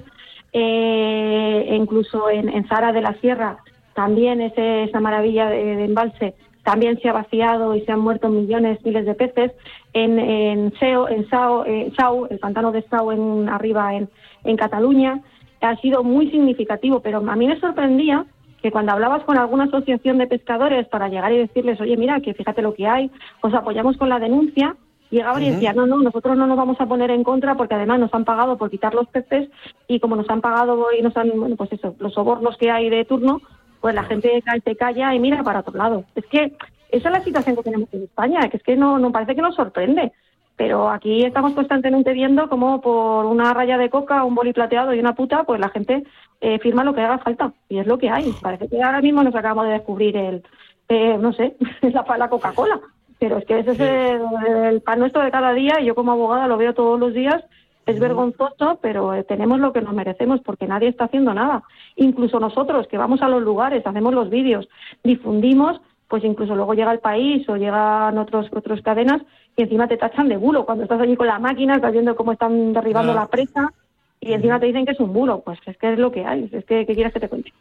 Eh, 0.54 1.76
incluso 1.78 2.30
en, 2.30 2.66
Zara 2.66 2.92
de 2.92 3.02
la 3.02 3.12
Sierra 3.20 3.58
también 3.92 4.40
ese, 4.40 4.84
esa 4.84 5.00
maravilla 5.00 5.50
de 5.50 5.84
embalse 5.84 6.34
también 6.64 6.98
se 7.00 7.08
ha 7.08 7.12
vaciado 7.12 7.74
y 7.74 7.82
se 7.82 7.92
han 7.92 8.00
muerto 8.00 8.28
millones, 8.28 8.84
miles 8.84 9.06
de 9.06 9.14
peces. 9.14 9.52
En, 9.92 10.18
en, 10.18 10.72
Seo, 10.78 11.08
en 11.08 11.28
Sao, 11.28 11.64
eh, 11.66 11.92
el 12.30 12.38
pantano 12.38 12.72
de 12.72 12.82
Sao 12.88 13.12
en, 13.12 13.48
arriba 13.48 13.94
en, 13.94 14.08
en 14.42 14.56
Cataluña, 14.56 15.22
ha 15.60 15.76
sido 15.76 16.02
muy 16.02 16.30
significativo, 16.30 17.00
pero 17.00 17.18
a 17.18 17.36
mí 17.36 17.46
me 17.46 17.60
sorprendía 17.60 18.26
que 18.60 18.70
cuando 18.70 18.92
hablabas 18.92 19.24
con 19.24 19.38
alguna 19.38 19.64
asociación 19.64 20.18
de 20.18 20.26
pescadores 20.26 20.88
para 20.88 21.08
llegar 21.08 21.32
y 21.32 21.38
decirles, 21.38 21.80
oye, 21.80 21.96
mira, 21.96 22.20
que 22.20 22.34
fíjate 22.34 22.62
lo 22.62 22.74
que 22.74 22.86
hay, 22.86 23.10
os 23.42 23.52
apoyamos 23.52 23.96
con 23.98 24.08
la 24.08 24.18
denuncia, 24.18 24.74
llegaban 25.10 25.42
y 25.42 25.50
decían, 25.50 25.76
no, 25.76 25.86
no, 25.86 25.98
nosotros 25.98 26.36
no 26.36 26.46
nos 26.46 26.56
vamos 26.56 26.80
a 26.80 26.86
poner 26.86 27.10
en 27.10 27.24
contra 27.24 27.56
porque 27.56 27.74
además 27.74 28.00
nos 28.00 28.14
han 28.14 28.24
pagado 28.24 28.56
por 28.56 28.70
quitar 28.70 28.94
los 28.94 29.06
peces 29.08 29.50
y 29.86 30.00
como 30.00 30.16
nos 30.16 30.28
han 30.30 30.40
pagado 30.40 30.86
y 30.98 31.02
nos 31.02 31.16
han, 31.16 31.30
bueno, 31.36 31.56
pues 31.56 31.72
eso, 31.72 31.94
los 31.98 32.14
sobornos 32.14 32.56
que 32.56 32.70
hay 32.70 32.88
de 32.88 33.04
turno, 33.04 33.42
pues 33.84 33.94
la 33.94 34.04
gente 34.04 34.42
se 34.64 34.76
calla 34.76 35.14
y 35.14 35.18
mira 35.18 35.42
para 35.42 35.60
otro 35.60 35.76
lado. 35.76 36.04
Es 36.14 36.24
que 36.24 36.56
esa 36.90 37.08
es 37.10 37.12
la 37.12 37.22
situación 37.22 37.54
que 37.54 37.64
tenemos 37.64 37.86
en 37.92 38.04
España, 38.04 38.48
que 38.48 38.56
es 38.56 38.62
que 38.62 38.76
no, 38.76 38.98
no 38.98 39.12
parece 39.12 39.34
que 39.34 39.42
nos 39.42 39.56
sorprende. 39.56 40.10
Pero 40.56 40.88
aquí 40.88 41.22
estamos 41.22 41.52
constantemente 41.52 42.14
viendo 42.14 42.48
cómo 42.48 42.80
por 42.80 43.26
una 43.26 43.52
raya 43.52 43.76
de 43.76 43.90
coca, 43.90 44.24
un 44.24 44.34
boli 44.34 44.54
plateado 44.54 44.94
y 44.94 45.00
una 45.00 45.14
puta, 45.14 45.44
pues 45.44 45.60
la 45.60 45.68
gente 45.68 46.02
eh, 46.40 46.58
firma 46.60 46.82
lo 46.82 46.94
que 46.94 47.02
haga 47.02 47.18
falta. 47.18 47.52
Y 47.68 47.76
es 47.76 47.86
lo 47.86 47.98
que 47.98 48.08
hay. 48.08 48.32
Parece 48.40 48.68
que 48.68 48.82
ahora 48.82 49.02
mismo 49.02 49.22
nos 49.22 49.34
acabamos 49.34 49.66
de 49.66 49.72
descubrir 49.72 50.16
el, 50.16 50.42
eh, 50.88 51.18
no 51.20 51.34
sé, 51.34 51.54
la, 51.82 52.06
la 52.16 52.30
Coca-Cola. 52.30 52.80
Pero 53.18 53.36
es 53.36 53.44
que 53.44 53.58
ese 53.58 53.72
es 53.72 53.80
el, 53.80 54.80
pan 54.80 54.98
nuestro 54.98 55.20
de 55.20 55.30
cada 55.30 55.52
día 55.52 55.78
y 55.78 55.84
yo 55.84 55.94
como 55.94 56.12
abogada 56.12 56.48
lo 56.48 56.56
veo 56.56 56.72
todos 56.72 56.98
los 56.98 57.12
días 57.12 57.44
es 57.86 58.00
vergonzoso, 58.00 58.78
pero 58.80 59.14
eh, 59.14 59.24
tenemos 59.24 59.60
lo 59.60 59.72
que 59.72 59.80
nos 59.80 59.94
merecemos 59.94 60.40
porque 60.40 60.66
nadie 60.66 60.88
está 60.88 61.04
haciendo 61.04 61.34
nada. 61.34 61.62
Incluso 61.96 62.40
nosotros 62.40 62.86
que 62.88 62.98
vamos 62.98 63.22
a 63.22 63.28
los 63.28 63.42
lugares, 63.42 63.86
hacemos 63.86 64.14
los 64.14 64.30
vídeos, 64.30 64.68
difundimos, 65.02 65.80
pues 66.08 66.24
incluso 66.24 66.54
luego 66.54 66.74
llega 66.74 66.92
el 66.92 67.00
país 67.00 67.48
o 67.48 67.56
llegan 67.56 68.16
otros 68.18 68.46
otras 68.52 68.80
cadenas 68.82 69.22
y 69.56 69.62
encima 69.62 69.88
te 69.88 69.96
tachan 69.96 70.28
de 70.28 70.36
bulo. 70.36 70.64
Cuando 70.64 70.84
estás 70.84 71.00
allí 71.00 71.16
con 71.16 71.26
la 71.26 71.38
máquina, 71.38 71.76
estás 71.76 71.92
viendo 71.92 72.16
cómo 72.16 72.32
están 72.32 72.72
derribando 72.72 73.14
la 73.14 73.26
presa 73.26 73.72
y 74.20 74.32
encima 74.32 74.58
te 74.60 74.66
dicen 74.66 74.86
que 74.86 74.92
es 74.92 75.00
un 75.00 75.12
bulo. 75.12 75.42
Pues 75.44 75.58
es 75.66 75.76
que 75.76 75.92
es 75.92 75.98
lo 75.98 76.10
que 76.10 76.24
hay. 76.24 76.48
Es 76.52 76.64
que, 76.64 76.86
¿qué 76.86 76.94
quieres 76.94 77.12
que 77.12 77.20
te 77.20 77.28
cuente? 77.28 77.52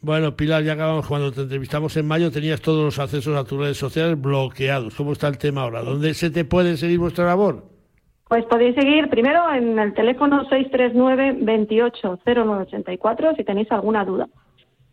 Bueno, 0.00 0.36
Pilar, 0.36 0.62
ya 0.62 0.74
acabamos. 0.74 1.06
Cuando 1.06 1.32
te 1.32 1.42
entrevistamos 1.42 1.96
en 1.96 2.06
mayo 2.06 2.30
tenías 2.30 2.60
todos 2.60 2.84
los 2.84 2.98
accesos 2.98 3.36
a 3.36 3.44
tus 3.44 3.58
redes 3.58 3.76
sociales 3.76 4.20
bloqueados. 4.20 4.94
¿Cómo 4.94 5.12
está 5.12 5.28
el 5.28 5.38
tema 5.38 5.62
ahora? 5.62 5.82
¿Dónde 5.82 6.14
se 6.14 6.30
te 6.30 6.44
puede 6.44 6.76
seguir 6.76 6.98
vuestra 6.98 7.26
labor? 7.26 7.77
Pues 8.28 8.44
podéis 8.44 8.74
seguir 8.74 9.08
primero 9.08 9.50
en 9.52 9.78
el 9.78 9.94
teléfono 9.94 10.44
639 10.50 11.38
280984 11.40 13.34
si 13.36 13.44
tenéis 13.44 13.72
alguna 13.72 14.04
duda. 14.04 14.28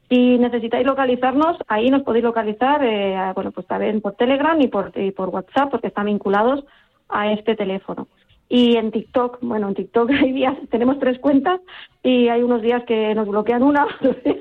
Si 0.09 0.37
necesitáis 0.37 0.85
localizarnos, 0.85 1.57
ahí 1.67 1.89
nos 1.89 2.03
podéis 2.03 2.23
localizar, 2.23 2.81
eh, 2.83 3.17
bueno, 3.33 3.51
pues 3.51 3.67
también 3.67 3.99
por 4.01 4.13
Telegram 4.13 4.59
y 4.61 4.67
por, 4.67 4.91
y 4.95 5.11
por 5.11 5.29
WhatsApp, 5.29 5.69
porque 5.71 5.87
están 5.87 6.05
vinculados 6.05 6.63
a 7.09 7.31
este 7.31 7.55
teléfono. 7.55 8.07
Y 8.47 8.77
en 8.77 8.91
TikTok, 8.91 9.39
bueno, 9.41 9.67
en 9.67 9.75
TikTok 9.75 10.11
hay 10.21 10.31
días, 10.31 10.55
tenemos 10.69 10.99
tres 10.99 11.19
cuentas 11.19 11.59
y 12.03 12.29
hay 12.29 12.41
unos 12.41 12.61
días 12.61 12.83
que 12.85 13.15
nos 13.15 13.27
bloquean 13.27 13.63
una. 13.63 13.85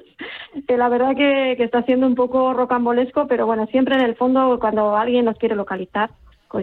que 0.69 0.77
la 0.77 0.89
verdad 0.89 1.17
que, 1.17 1.55
que 1.57 1.65
está 1.65 1.83
siendo 1.83 2.07
un 2.07 2.15
poco 2.15 2.53
rocambolesco, 2.53 3.27
pero 3.27 3.47
bueno, 3.47 3.67
siempre 3.67 3.97
en 3.97 4.03
el 4.03 4.15
fondo 4.15 4.59
cuando 4.61 4.97
alguien 4.97 5.25
nos 5.25 5.39
quiere 5.39 5.57
localizar, 5.57 6.11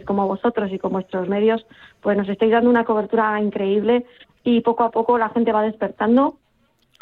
como 0.06 0.28
vosotros 0.28 0.72
y 0.72 0.80
con 0.80 0.94
vuestros 0.94 1.28
medios, 1.28 1.66
pues 2.02 2.18
nos 2.18 2.30
estáis 2.30 2.52
dando 2.52 2.70
una 2.70 2.86
cobertura 2.86 3.40
increíble 3.42 4.06
y 4.44 4.62
poco 4.62 4.84
a 4.84 4.92
poco 4.92 5.18
la 5.18 5.30
gente 5.30 5.52
va 5.52 5.64
despertando 5.64 6.38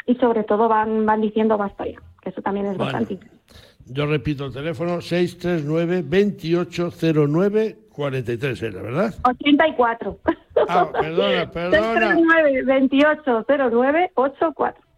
y 0.06 0.16
sobre 0.16 0.44
todo 0.44 0.68
van, 0.68 1.06
van 1.06 1.20
diciendo 1.20 1.56
basta 1.56 1.86
ya, 1.86 2.00
que 2.20 2.30
eso 2.30 2.42
también 2.42 2.66
es 2.66 2.76
bastante 2.76 3.18
Yo 3.86 4.06
repito 4.06 4.46
el 4.46 4.52
teléfono 4.52 5.00
639 5.00 6.02
2809 6.02 7.78
43 7.90 8.62
era, 8.62 8.82
¿verdad? 8.82 9.14
84. 9.24 10.18
Ah, 10.68 10.88
perdona, 10.90 11.50
perdona. 11.52 12.16
639 12.16 14.10
84. 14.14 14.89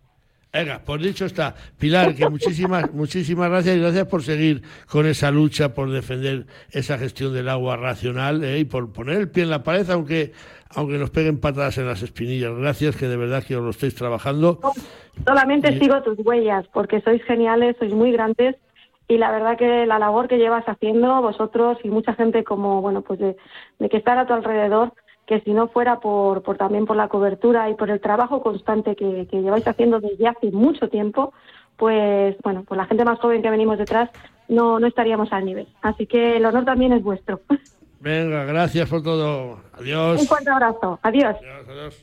Venga, 0.53 0.80
por 0.84 1.00
dicho 1.00 1.24
está. 1.24 1.55
Pilar, 1.78 2.14
que 2.14 2.28
muchísimas, 2.28 2.92
muchísimas 2.94 3.48
gracias 3.48 3.76
y 3.76 3.80
gracias 3.80 4.07
por 4.07 4.22
seguir 4.22 4.62
con 4.86 5.07
esa 5.07 5.30
lucha, 5.30 5.72
por 5.72 5.90
defender 5.90 6.44
esa 6.70 6.98
gestión 6.98 7.32
del 7.32 7.48
agua 7.48 7.78
racional 7.78 8.44
eh, 8.44 8.59
y 8.59 8.64
por 8.66 8.92
poner 8.92 9.16
el 9.16 9.30
pie 9.30 9.44
en 9.44 9.50
la 9.50 9.62
pared, 9.62 9.88
aunque, 9.88 10.32
aunque 10.74 10.98
nos 10.98 11.09
peguen 11.09 11.40
patadas 11.40 11.78
en 11.78 11.86
las 11.86 12.03
espinillas. 12.03 12.55
Gracias, 12.55 12.96
que 12.96 13.09
de 13.09 13.16
verdad 13.16 13.42
que 13.42 13.57
os 13.57 13.62
lo 13.62 13.70
estáis 13.70 13.94
trabajando. 13.94 14.61
Solamente 15.24 15.78
sigo 15.78 16.03
tus 16.03 16.18
huellas, 16.18 16.66
porque 16.74 17.00
sois 17.00 17.22
geniales, 17.24 17.76
sois 17.78 17.94
muy 17.94 18.12
grandes 18.12 18.57
y 19.09 19.16
la 19.16 19.30
verdad 19.30 19.57
que 19.57 19.86
la 19.86 19.98
labor 19.98 20.28
que 20.28 20.36
llevas 20.36 20.64
haciendo 20.66 21.22
vosotros 21.22 21.78
y 21.82 21.88
mucha 21.88 22.12
gente 22.12 22.44
como, 22.44 22.82
bueno, 22.82 23.00
pues 23.00 23.18
de, 23.20 23.36
de 23.78 23.88
que 23.88 23.96
estar 23.96 24.18
a 24.18 24.26
tu 24.26 24.34
alrededor, 24.34 24.92
que 25.33 25.41
si 25.41 25.55
no 25.55 25.68
fuera 25.68 25.99
por, 25.99 26.43
por 26.43 26.59
también 26.59 26.85
por 26.85 26.95
la 26.95 27.09
cobertura 27.09 27.70
y 27.70 27.74
por 27.74 27.89
el 27.89 28.03
trabajo 28.03 28.43
constante 28.43 28.95
que, 28.95 29.26
que 29.30 29.41
lleváis 29.41 29.66
haciendo 29.66 29.99
desde 29.99 30.28
hace 30.28 30.51
mucho 30.51 30.91
tiempo, 30.91 31.33
pues 31.78 32.37
bueno, 32.43 32.64
pues 32.68 32.76
la 32.76 32.85
gente 32.85 33.03
más 33.07 33.18
joven 33.18 33.41
que 33.41 33.49
venimos 33.49 33.78
detrás 33.78 34.11
no, 34.49 34.78
no 34.78 34.87
estaríamos 34.87 35.33
al 35.33 35.47
nivel. 35.47 35.68
Así 35.80 36.07
que 36.07 36.37
el 36.37 36.45
honor 36.45 36.66
también 36.66 36.93
es 36.93 37.03
vuestro. 37.03 37.41
Venga, 38.01 38.45
gracias 38.45 38.91
por 38.91 39.03
todo. 39.03 39.61
Adiós. 39.72 40.20
Un 40.20 40.26
fuerte 40.26 40.51
abrazo. 40.51 40.99
Adiós. 41.03 41.37
adiós. 41.66 42.03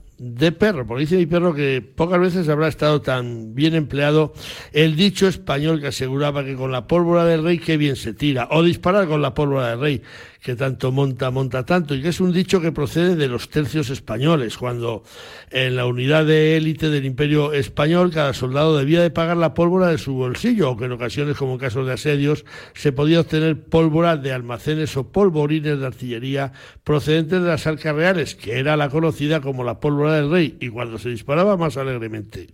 de 0.23 0.51
perro, 0.51 0.85
porque 0.85 1.01
dice 1.01 1.17
mi 1.17 1.25
perro 1.25 1.55
que 1.55 1.81
pocas 1.81 2.19
veces 2.19 2.47
habrá 2.47 2.67
estado 2.67 3.01
tan 3.01 3.55
bien 3.55 3.73
empleado 3.73 4.33
el 4.71 4.95
dicho 4.95 5.27
español 5.27 5.81
que 5.81 5.87
aseguraba 5.87 6.45
que 6.45 6.53
con 6.53 6.71
la 6.71 6.85
pólvora 6.85 7.25
del 7.25 7.43
rey 7.43 7.57
que 7.57 7.75
bien 7.75 7.95
se 7.95 8.13
tira, 8.13 8.47
o 8.51 8.61
disparar 8.61 9.07
con 9.07 9.23
la 9.23 9.33
pólvora 9.33 9.71
del 9.71 9.79
rey, 9.79 10.01
que 10.41 10.55
tanto 10.55 10.91
monta, 10.91 11.29
monta 11.29 11.63
tanto, 11.65 11.93
y 11.93 12.01
que 12.01 12.09
es 12.09 12.19
un 12.19 12.33
dicho 12.33 12.59
que 12.61 12.71
procede 12.71 13.15
de 13.15 13.27
los 13.27 13.49
tercios 13.49 13.91
españoles, 13.91 14.57
cuando 14.57 15.03
en 15.51 15.75
la 15.75 15.85
unidad 15.85 16.25
de 16.25 16.57
élite 16.57 16.89
del 16.89 17.05
imperio 17.05 17.53
español 17.53 18.11
cada 18.11 18.33
soldado 18.33 18.75
debía 18.75 19.03
de 19.03 19.11
pagar 19.11 19.37
la 19.37 19.53
pólvora 19.53 19.87
de 19.87 19.99
su 19.99 20.13
bolsillo, 20.13 20.71
o 20.71 20.77
que 20.77 20.85
en 20.85 20.93
ocasiones, 20.93 21.37
como 21.37 21.53
en 21.53 21.59
casos 21.59 21.85
de 21.85 21.93
asedios, 21.93 22.43
se 22.73 22.91
podía 22.91 23.19
obtener 23.19 23.63
pólvora 23.63 24.17
de 24.17 24.33
almacenes 24.33 24.97
o 24.97 25.11
polvorines 25.11 25.79
de 25.79 25.85
artillería 25.85 26.53
procedentes 26.83 27.39
de 27.39 27.47
las 27.47 27.67
arcas 27.67 27.95
reales, 27.95 28.33
que 28.33 28.57
era 28.57 28.75
la 28.75 28.89
conocida 28.89 29.41
como 29.41 29.63
la 29.63 29.79
pólvora 29.79 30.15
del 30.15 30.31
rey, 30.31 30.57
y 30.59 30.69
cuando 30.69 30.97
se 30.97 31.09
disparaba 31.09 31.55
más 31.55 31.77
alegremente. 31.77 32.47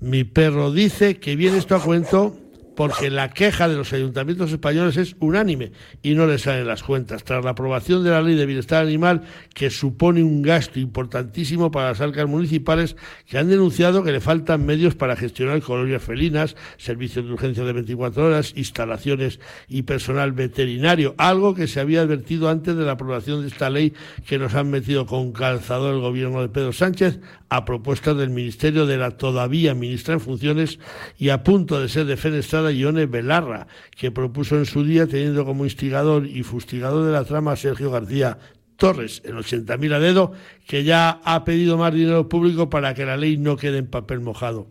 Mi 0.00 0.24
perro 0.24 0.72
dice 0.72 1.18
que 1.18 1.36
viene 1.36 1.58
esto 1.58 1.76
a 1.76 1.82
cuento 1.82 2.36
porque 2.76 3.10
la 3.10 3.30
queja 3.30 3.68
de 3.68 3.74
los 3.74 3.92
ayuntamientos 3.92 4.52
españoles 4.52 4.96
es 4.96 5.16
unánime 5.18 5.72
y 6.02 6.14
no 6.14 6.26
les 6.26 6.42
salen 6.42 6.66
las 6.66 6.82
cuentas. 6.82 7.24
Tras 7.24 7.44
la 7.44 7.50
aprobación 7.50 8.04
de 8.04 8.10
la 8.10 8.22
Ley 8.22 8.36
de 8.36 8.46
Bienestar 8.46 8.84
Animal, 8.84 9.22
que 9.54 9.70
supone 9.70 10.22
un 10.22 10.42
gasto 10.42 10.78
importantísimo 10.78 11.70
para 11.70 11.88
las 11.88 12.00
arcas 12.00 12.28
municipales, 12.28 12.96
que 13.26 13.38
han 13.38 13.48
denunciado 13.48 14.04
que 14.04 14.12
le 14.12 14.20
faltan 14.20 14.66
medios 14.66 14.94
para 14.94 15.16
gestionar 15.16 15.60
colonias 15.62 16.02
felinas, 16.02 16.54
servicios 16.76 17.24
de 17.24 17.32
urgencia 17.32 17.64
de 17.64 17.72
24 17.72 18.26
horas, 18.26 18.52
instalaciones 18.56 19.40
y 19.68 19.82
personal 19.82 20.32
veterinario, 20.32 21.14
algo 21.18 21.54
que 21.54 21.66
se 21.66 21.80
había 21.80 22.02
advertido 22.02 22.48
antes 22.48 22.76
de 22.76 22.84
la 22.84 22.92
aprobación 22.92 23.40
de 23.40 23.48
esta 23.48 23.70
ley 23.70 23.94
que 24.26 24.38
nos 24.38 24.54
han 24.54 24.70
metido 24.70 25.06
con 25.06 25.32
calzador 25.32 25.94
el 25.94 26.00
gobierno 26.00 26.42
de 26.42 26.50
Pedro 26.50 26.72
Sánchez 26.72 27.20
a 27.48 27.64
propuesta 27.64 28.12
del 28.12 28.30
Ministerio 28.30 28.86
de 28.86 28.98
la 28.98 29.12
todavía 29.12 29.74
ministra 29.74 30.14
en 30.14 30.20
funciones 30.20 30.78
y 31.16 31.30
a 31.30 31.42
punto 31.42 31.80
de 31.80 31.88
ser 31.88 32.06
defenestrada 32.06 32.65
Ione 32.72 33.06
Belarra, 33.06 33.66
que 33.90 34.10
propuso 34.10 34.56
en 34.56 34.66
su 34.66 34.84
día, 34.84 35.06
teniendo 35.06 35.44
como 35.44 35.64
instigador 35.64 36.26
y 36.26 36.42
fustigador 36.42 37.04
de 37.04 37.12
la 37.12 37.24
trama 37.24 37.52
a 37.52 37.56
Sergio 37.56 37.90
García 37.90 38.38
Torres, 38.76 39.22
el 39.24 39.34
80.000 39.36 39.94
a 39.94 39.98
dedo, 39.98 40.32
que 40.66 40.84
ya 40.84 41.20
ha 41.24 41.44
pedido 41.44 41.78
más 41.78 41.94
dinero 41.94 42.28
público 42.28 42.68
para 42.68 42.94
que 42.94 43.06
la 43.06 43.16
ley 43.16 43.36
no 43.36 43.56
quede 43.56 43.78
en 43.78 43.86
papel 43.86 44.20
mojado. 44.20 44.68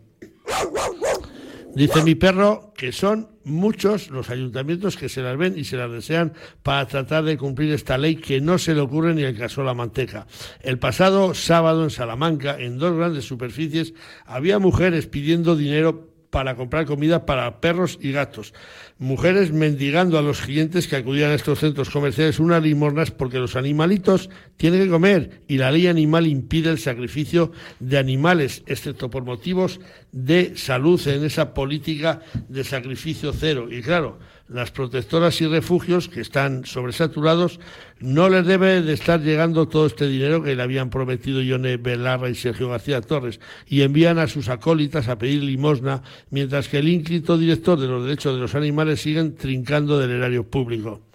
Dice 1.76 2.02
mi 2.02 2.14
perro 2.14 2.72
que 2.74 2.90
son 2.90 3.28
muchos 3.44 4.08
los 4.08 4.30
ayuntamientos 4.30 4.96
que 4.96 5.10
se 5.10 5.20
las 5.20 5.36
ven 5.36 5.58
y 5.58 5.64
se 5.64 5.76
las 5.76 5.90
desean 5.90 6.32
para 6.62 6.86
tratar 6.86 7.24
de 7.24 7.36
cumplir 7.36 7.70
esta 7.70 7.98
ley 7.98 8.16
que 8.16 8.40
no 8.40 8.56
se 8.56 8.74
le 8.74 8.80
ocurre 8.80 9.14
ni 9.14 9.24
el 9.24 9.36
caso 9.36 9.62
la 9.62 9.74
manteca. 9.74 10.26
El 10.62 10.78
pasado 10.78 11.34
sábado 11.34 11.84
en 11.84 11.90
Salamanca, 11.90 12.56
en 12.58 12.78
dos 12.78 12.96
grandes 12.96 13.26
superficies, 13.26 13.92
había 14.24 14.58
mujeres 14.58 15.06
pidiendo 15.06 15.54
dinero 15.54 16.15
para 16.36 16.54
comprar 16.54 16.84
comida 16.84 17.24
para 17.24 17.62
perros 17.62 17.98
y 17.98 18.12
gatos. 18.12 18.52
Mujeres 18.98 19.52
mendigando 19.52 20.18
a 20.18 20.22
los 20.22 20.42
clientes 20.42 20.86
que 20.86 20.96
acudían 20.96 21.30
a 21.30 21.34
estos 21.34 21.60
centros 21.60 21.88
comerciales 21.88 22.38
unas 22.38 22.62
limosnas 22.62 23.10
porque 23.10 23.38
los 23.38 23.56
animalitos 23.56 24.28
tienen 24.58 24.84
que 24.84 24.90
comer 24.90 25.40
y 25.48 25.56
la 25.56 25.70
ley 25.70 25.86
animal 25.86 26.26
impide 26.26 26.68
el 26.68 26.78
sacrificio 26.78 27.52
de 27.80 27.96
animales, 27.96 28.62
excepto 28.66 29.08
por 29.08 29.24
motivos 29.24 29.80
de 30.12 30.58
salud 30.58 31.00
en 31.08 31.24
esa 31.24 31.54
política 31.54 32.20
de 32.50 32.64
sacrificio 32.64 33.32
cero. 33.32 33.68
Y 33.70 33.80
claro, 33.80 34.18
las 34.48 34.70
protectoras 34.70 35.40
y 35.40 35.46
refugios 35.46 36.08
que 36.08 36.20
están 36.20 36.64
sobresaturados 36.64 37.58
no 37.98 38.28
les 38.28 38.46
debe 38.46 38.82
de 38.82 38.92
estar 38.92 39.20
llegando 39.20 39.68
todo 39.68 39.86
este 39.86 40.06
dinero 40.06 40.42
que 40.42 40.54
le 40.54 40.62
habían 40.62 40.90
prometido 40.90 41.42
Ione 41.42 41.78
Belarra 41.78 42.28
y 42.28 42.34
Sergio 42.34 42.68
García 42.68 43.00
Torres 43.00 43.40
y 43.66 43.82
envían 43.82 44.18
a 44.18 44.28
sus 44.28 44.48
acólitas 44.48 45.08
a 45.08 45.18
pedir 45.18 45.42
limosna 45.42 46.02
mientras 46.30 46.68
que 46.68 46.78
el 46.78 46.88
ínclito 46.88 47.38
director 47.38 47.78
de 47.78 47.88
los 47.88 48.04
derechos 48.04 48.34
de 48.34 48.40
los 48.40 48.54
animales 48.54 49.00
siguen 49.00 49.34
trincando 49.34 49.98
del 49.98 50.10
erario 50.10 50.44
público. 50.44 51.05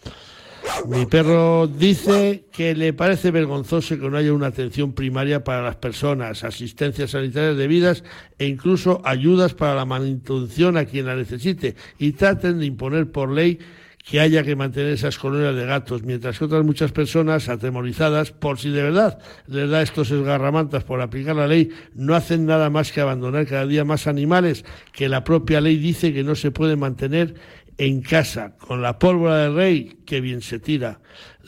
Mi 0.87 1.05
perro 1.05 1.67
dice 1.67 2.45
que 2.51 2.75
le 2.75 2.93
parece 2.93 3.31
vergonzoso 3.31 3.99
que 3.99 4.09
no 4.09 4.17
haya 4.17 4.33
una 4.33 4.47
atención 4.47 4.93
primaria 4.93 5.43
para 5.43 5.61
las 5.61 5.75
personas, 5.75 6.43
asistencias 6.43 7.11
sanitarias 7.11 7.57
debidas 7.57 8.03
e 8.37 8.47
incluso 8.47 9.01
ayudas 9.05 9.53
para 9.53 9.75
la 9.75 9.85
manutención 9.85 10.77
a 10.77 10.85
quien 10.85 11.05
la 11.05 11.15
necesite. 11.15 11.75
Y 11.97 12.13
traten 12.13 12.59
de 12.59 12.65
imponer 12.65 13.11
por 13.11 13.31
ley 13.31 13.59
que 14.03 14.19
haya 14.19 14.43
que 14.43 14.55
mantener 14.55 14.93
esas 14.93 15.17
colonias 15.17 15.55
de 15.55 15.65
gatos, 15.65 16.03
mientras 16.03 16.39
que 16.39 16.45
otras 16.45 16.65
muchas 16.65 16.91
personas 16.91 17.49
atemorizadas, 17.49 18.31
por 18.31 18.59
si 18.59 18.69
de 18.69 18.83
verdad 18.83 19.19
les 19.47 19.69
da 19.69 19.81
estos 19.81 20.09
esgarramantas 20.11 20.83
por 20.83 21.01
aplicar 21.01 21.35
la 21.35 21.47
ley, 21.47 21.69
no 21.93 22.15
hacen 22.15 22.45
nada 22.45 22.69
más 22.69 22.91
que 22.91 23.01
abandonar 23.01 23.45
cada 23.45 23.65
día 23.65 23.85
más 23.85 24.07
animales 24.07 24.65
que 24.91 25.09
la 25.09 25.23
propia 25.23 25.61
ley 25.61 25.77
dice 25.77 26.13
que 26.13 26.23
no 26.23 26.35
se 26.35 26.51
pueden 26.51 26.79
mantener 26.79 27.35
en 27.77 28.01
casa 28.01 28.55
con 28.57 28.81
la 28.81 28.99
pólvora 28.99 29.37
del 29.37 29.55
rey, 29.55 29.97
que 30.05 30.21
bien 30.21 30.41
se 30.41 30.59
tira. 30.59 30.99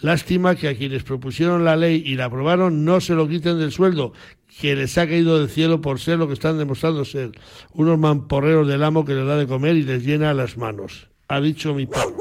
Lástima 0.02 0.56
que 0.56 0.68
a 0.68 0.76
quienes 0.76 1.04
propusieron 1.04 1.64
la 1.64 1.76
ley 1.76 2.04
y 2.06 2.16
la 2.16 2.26
aprobaron 2.26 2.84
no 2.86 3.00
se 3.02 3.14
lo 3.14 3.28
quiten 3.28 3.60
del 3.60 3.72
sueldo, 3.72 4.14
que 4.60 4.76
les 4.76 4.98
ha 4.98 5.08
caído 5.08 5.40
del 5.40 5.50
cielo 5.50 5.82
por 5.82 6.00
ser 6.00 6.18
lo 6.18 6.28
que 6.28 6.34
están 6.34 6.58
demostrando 6.58 7.06
ser, 7.06 7.32
unos 7.74 7.98
mamporreros 7.98 8.68
del 8.68 8.84
amo 8.84 9.06
que 9.06 9.14
les 9.14 9.26
da 9.26 9.38
de 9.38 9.48
comer 9.48 9.76
y 9.76 9.84
les 9.84 10.04
llena 10.04 10.34
las 10.34 10.58
manos. 10.58 11.10
Ha 11.28 11.40
dicho 11.40 11.74
mi 11.74 11.86
padre. 11.86 12.14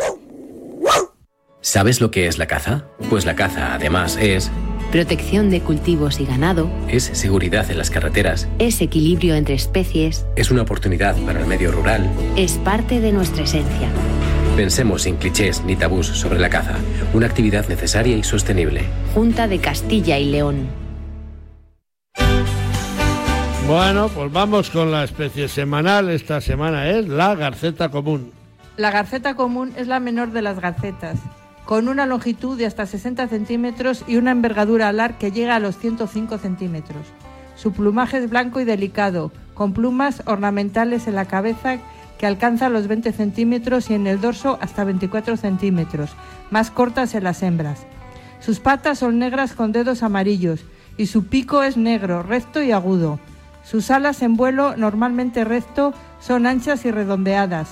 ¿Sabes 1.61 2.01
lo 2.01 2.11
que 2.11 2.27
es 2.27 2.39
la 2.39 2.47
caza? 2.47 2.87
Pues 3.09 3.25
la 3.25 3.37
caza, 3.37 3.75
además, 3.75 4.19
es 4.21 4.51
protección 4.93 5.49
de 5.49 5.63
cultivos 5.63 6.21
y 6.21 6.27
ganado, 6.27 6.71
es 6.87 7.05
seguridad 7.05 7.69
en 7.71 7.79
las 7.79 7.91
carreteras, 7.91 8.47
es 8.59 8.83
equilibrio 8.83 9.35
entre 9.35 9.55
especies, 9.55 10.27
es 10.37 10.51
una 10.51 10.63
oportunidad 10.63 11.17
para 11.23 11.41
el 11.41 11.47
medio 11.47 11.73
rural, 11.73 12.09
es 12.37 12.59
parte 12.59 13.01
de 13.01 13.11
nuestra 13.11 13.45
esencia. 13.45 13.89
Pensemos 14.55 15.03
sin 15.03 15.17
clichés 15.17 15.65
ni 15.65 15.77
tabús 15.77 16.07
sobre 16.09 16.39
la 16.39 16.51
caza, 16.51 16.77
una 17.15 17.27
actividad 17.27 17.67
necesaria 17.69 18.15
y 18.15 18.23
sostenible. 18.23 18.83
Junta 19.15 19.49
de 19.49 19.59
Castilla 19.61 20.19
y 20.19 20.27
León. 20.27 20.69
Bueno, 23.67 24.11
pues 24.11 24.31
vamos 24.31 24.69
con 24.69 24.91
la 24.91 25.05
especie 25.05 25.49
semanal. 25.49 26.11
Esta 26.11 26.43
semana 26.43 26.91
es 26.91 27.09
la 27.09 27.35
garceta 27.35 27.89
común. 27.89 28.31
La 28.77 28.91
garceta 28.91 29.35
común 29.37 29.73
es 29.79 29.87
la 29.87 30.01
menor 30.01 30.33
de 30.33 30.43
las 30.43 30.61
garcetas, 30.61 31.19
con 31.65 31.89
una 31.89 32.07
longitud 32.07 32.59
de 32.59 32.67
hasta 32.67 32.87
60 32.87 33.29
centímetros 33.29 34.05
y 34.07 34.17
una 34.17 34.31
envergadura 34.31 34.89
alar 34.89 35.19
que 35.19 35.31
llega 35.31 35.57
a 35.57 35.61
los 35.61 35.79
105 35.79 36.39
centímetros. 36.39 37.07
Su 37.55 37.73
plumaje 37.73 38.19
es 38.19 38.29
blanco 38.29 38.61
y 38.61 38.65
delicado, 38.65 39.31
con 39.55 39.73
plumas 39.73 40.23
ornamentales 40.27 41.07
en 41.07 41.15
la 41.15 41.27
cabeza 41.27 41.79
que 42.19 42.27
alcanzan 42.27 42.73
los 42.73 42.89
20 42.89 43.13
centímetros 43.13 43.91
y 43.91 43.95
en 43.95 44.07
el 44.07 44.21
dorso 44.21 44.59
hasta 44.61 44.85
24 44.85 45.37
centímetros, 45.37 46.11
más 46.51 46.71
cortas 46.71 47.15
en 47.15 47.25
las 47.25 47.43
hembras. 47.43 47.87
Sus 48.41 48.59
patas 48.59 48.99
son 48.99 49.19
negras 49.19 49.55
con 49.55 49.73
dedos 49.73 50.03
amarillos 50.03 50.65
y 50.97 51.07
su 51.07 51.27
pico 51.27 51.63
es 51.63 51.77
negro, 51.77 52.23
recto 52.23 52.63
y 52.63 52.73
agudo. 52.73 53.21
Sus 53.65 53.91
alas 53.91 54.23
en 54.23 54.37
vuelo, 54.37 54.77
normalmente 54.77 55.45
recto, 55.45 55.95
son 56.21 56.47
anchas 56.47 56.85
y 56.85 56.91
redondeadas. 56.91 57.69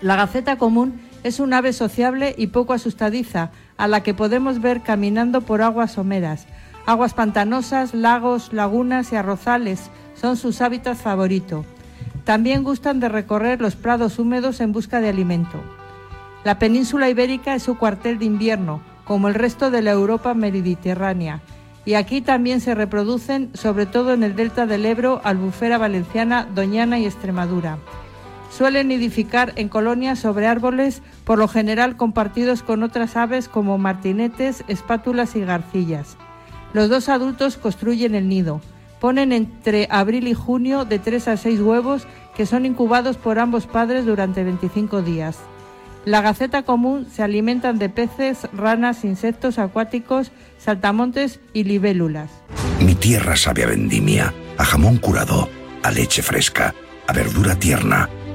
La 0.00 0.16
gaceta 0.16 0.56
común 0.56 1.00
es 1.24 1.40
un 1.40 1.52
ave 1.54 1.72
sociable 1.72 2.34
y 2.38 2.48
poco 2.48 2.74
asustadiza, 2.74 3.50
a 3.76 3.88
la 3.88 4.02
que 4.02 4.14
podemos 4.14 4.60
ver 4.60 4.82
caminando 4.82 5.40
por 5.40 5.62
aguas 5.62 5.92
someras. 5.92 6.46
Aguas 6.86 7.14
pantanosas, 7.14 7.94
lagos, 7.94 8.52
lagunas 8.52 9.10
y 9.12 9.16
arrozales 9.16 9.90
son 10.14 10.36
sus 10.36 10.60
hábitats 10.60 11.00
favoritos. 11.00 11.66
También 12.24 12.62
gustan 12.62 13.00
de 13.00 13.08
recorrer 13.08 13.60
los 13.60 13.74
prados 13.74 14.18
húmedos 14.18 14.60
en 14.60 14.72
busca 14.72 15.00
de 15.00 15.08
alimento. 15.08 15.58
La 16.44 16.58
península 16.58 17.08
ibérica 17.08 17.54
es 17.54 17.62
su 17.62 17.76
cuartel 17.78 18.18
de 18.18 18.26
invierno, 18.26 18.82
como 19.04 19.28
el 19.28 19.34
resto 19.34 19.70
de 19.70 19.82
la 19.82 19.92
Europa 19.92 20.34
mediterránea, 20.34 21.40
y 21.86 21.94
aquí 21.94 22.20
también 22.20 22.60
se 22.60 22.74
reproducen, 22.74 23.50
sobre 23.54 23.86
todo 23.86 24.12
en 24.12 24.22
el 24.22 24.36
delta 24.36 24.66
del 24.66 24.86
Ebro, 24.86 25.20
Albufera 25.24 25.78
valenciana, 25.78 26.46
Doñana 26.54 26.98
y 26.98 27.06
Extremadura. 27.06 27.78
Suelen 28.56 28.86
nidificar 28.86 29.52
en 29.56 29.68
colonias 29.68 30.20
sobre 30.20 30.46
árboles, 30.46 31.02
por 31.24 31.40
lo 31.40 31.48
general 31.48 31.96
compartidos 31.96 32.62
con 32.62 32.84
otras 32.84 33.16
aves 33.16 33.48
como 33.48 33.78
martinetes, 33.78 34.62
espátulas 34.68 35.34
y 35.34 35.40
garcillas. 35.40 36.16
Los 36.72 36.88
dos 36.88 37.08
adultos 37.08 37.56
construyen 37.56 38.14
el 38.14 38.28
nido. 38.28 38.60
Ponen 39.00 39.32
entre 39.32 39.88
abril 39.90 40.28
y 40.28 40.34
junio 40.34 40.84
de 40.84 41.00
3 41.00 41.28
a 41.28 41.36
6 41.36 41.60
huevos 41.62 42.06
que 42.36 42.46
son 42.46 42.64
incubados 42.64 43.16
por 43.16 43.40
ambos 43.40 43.66
padres 43.66 44.06
durante 44.06 44.44
25 44.44 45.02
días. 45.02 45.36
La 46.04 46.22
gaceta 46.22 46.62
común 46.62 47.08
se 47.10 47.24
alimentan 47.24 47.80
de 47.80 47.88
peces, 47.88 48.46
ranas, 48.52 49.04
insectos 49.04 49.58
acuáticos, 49.58 50.30
saltamontes 50.58 51.40
y 51.54 51.64
libélulas. 51.64 52.30
Mi 52.78 52.94
tierra 52.94 53.36
sabe 53.36 53.64
a 53.64 53.66
vendimia, 53.66 54.32
a 54.58 54.64
jamón 54.64 54.98
curado, 54.98 55.48
a 55.82 55.90
leche 55.90 56.22
fresca, 56.22 56.72
a 57.08 57.12
verdura 57.12 57.56
tierna, 57.56 58.08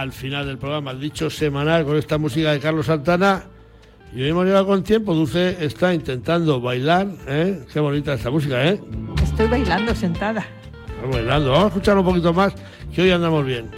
Al 0.00 0.12
final 0.12 0.46
del 0.46 0.58
programa, 0.58 0.94
dicho 0.94 1.28
semanal 1.28 1.84
con 1.84 1.96
esta 1.96 2.18
música 2.18 2.52
de 2.52 2.60
Carlos 2.60 2.86
Santana. 2.86 3.44
Y 4.14 4.22
hoy 4.22 4.30
hemos 4.30 4.46
llegado 4.46 4.66
con 4.66 4.82
tiempo. 4.82 5.12
Dulce 5.12 5.64
está 5.64 5.92
intentando 5.92 6.60
bailar. 6.60 7.08
¿eh? 7.26 7.64
Qué 7.72 7.80
bonita 7.80 8.14
esta 8.14 8.30
música, 8.30 8.64
¿eh? 8.64 8.80
Estoy 9.22 9.48
bailando 9.48 9.94
sentada. 9.94 10.46
Está 10.88 11.06
bailando. 11.10 11.50
Vamos 11.50 11.64
a 11.64 11.68
escuchar 11.68 11.98
un 11.98 12.04
poquito 12.04 12.32
más, 12.32 12.54
que 12.94 13.02
hoy 13.02 13.10
andamos 13.10 13.44
bien. 13.44 13.68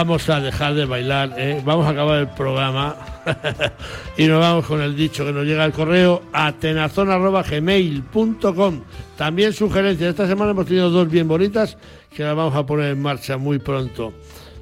Vamos 0.00 0.28
a 0.30 0.40
dejar 0.40 0.72
de 0.72 0.86
bailar, 0.86 1.34
¿eh? 1.36 1.60
vamos 1.62 1.86
a 1.86 1.90
acabar 1.90 2.20
el 2.20 2.28
programa 2.28 2.96
y 4.16 4.26
nos 4.28 4.40
vamos 4.40 4.64
con 4.64 4.80
el 4.80 4.96
dicho 4.96 5.26
que 5.26 5.32
nos 5.32 5.44
llega 5.44 5.62
al 5.62 5.74
correo 5.74 6.22
atenazón.gmail.com 6.32 8.80
También 9.18 9.52
sugerencias, 9.52 10.08
esta 10.08 10.26
semana 10.26 10.52
hemos 10.52 10.64
tenido 10.64 10.88
dos 10.88 11.10
bien 11.10 11.28
bonitas 11.28 11.76
que 12.16 12.22
las 12.22 12.34
vamos 12.34 12.56
a 12.56 12.64
poner 12.64 12.92
en 12.92 13.02
marcha 13.02 13.36
muy 13.36 13.58
pronto. 13.58 14.14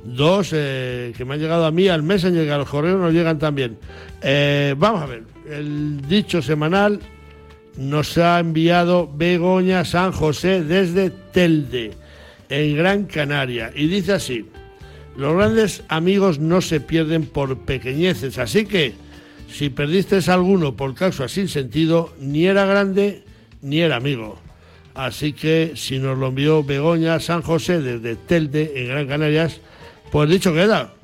Dos 0.03 0.51
eh, 0.53 1.15
que 1.17 1.25
me 1.25 1.35
han 1.35 1.41
llegado 1.41 1.67
a 1.67 1.71
mí 1.71 1.87
al 1.87 2.03
Messenger 2.03 2.45
y 2.45 2.51
a 2.51 2.59
los 2.59 2.69
correos 2.69 2.99
nos 2.99 3.13
llegan 3.13 3.39
también. 3.39 3.79
Eh, 4.21 4.75
vamos 4.77 5.03
a 5.03 5.07
ver, 5.07 5.23
el 5.49 6.01
dicho 6.09 6.43
semanal 6.43 6.99
nos 7.77 8.19
ha 8.19 8.41
enviado 8.41 9.09
Begoña 9.15 9.85
San 9.85 10.11
José 10.11 10.65
desde 10.65 11.11
Telde, 11.11 11.93
en 12.49 12.77
Gran 12.77 13.05
Canaria, 13.05 13.71
y 13.73 13.87
dice 13.87 14.15
así, 14.15 14.45
los 15.19 15.35
grandes 15.35 15.83
amigos 15.89 16.39
no 16.39 16.61
se 16.61 16.81
pierden 16.81 17.27
por 17.27 17.59
pequeñeces, 17.59 18.39
así 18.39 18.67
que 18.67 18.95
si 19.53 19.69
perdiste 19.69 20.21
alguno 20.31 20.77
por 20.77 20.95
causa 20.95 21.27
sin 21.27 21.49
sentido, 21.49 22.15
ni 22.21 22.47
era 22.47 22.65
grande 22.67 23.25
ni 23.61 23.81
era 23.81 23.97
amigo. 23.97 24.39
Así 24.95 25.33
que 25.33 25.73
si 25.75 25.99
nos 25.99 26.17
lo 26.17 26.29
envió 26.29 26.63
Begoña 26.63 27.19
San 27.19 27.43
José 27.43 27.81
desde 27.81 28.15
Telde, 28.15 28.75
en 28.77 28.87
Gran 28.87 29.09
Canarias, 29.09 29.61
pues 30.13 30.31
dicho 30.31 30.55
queda. 30.55 30.95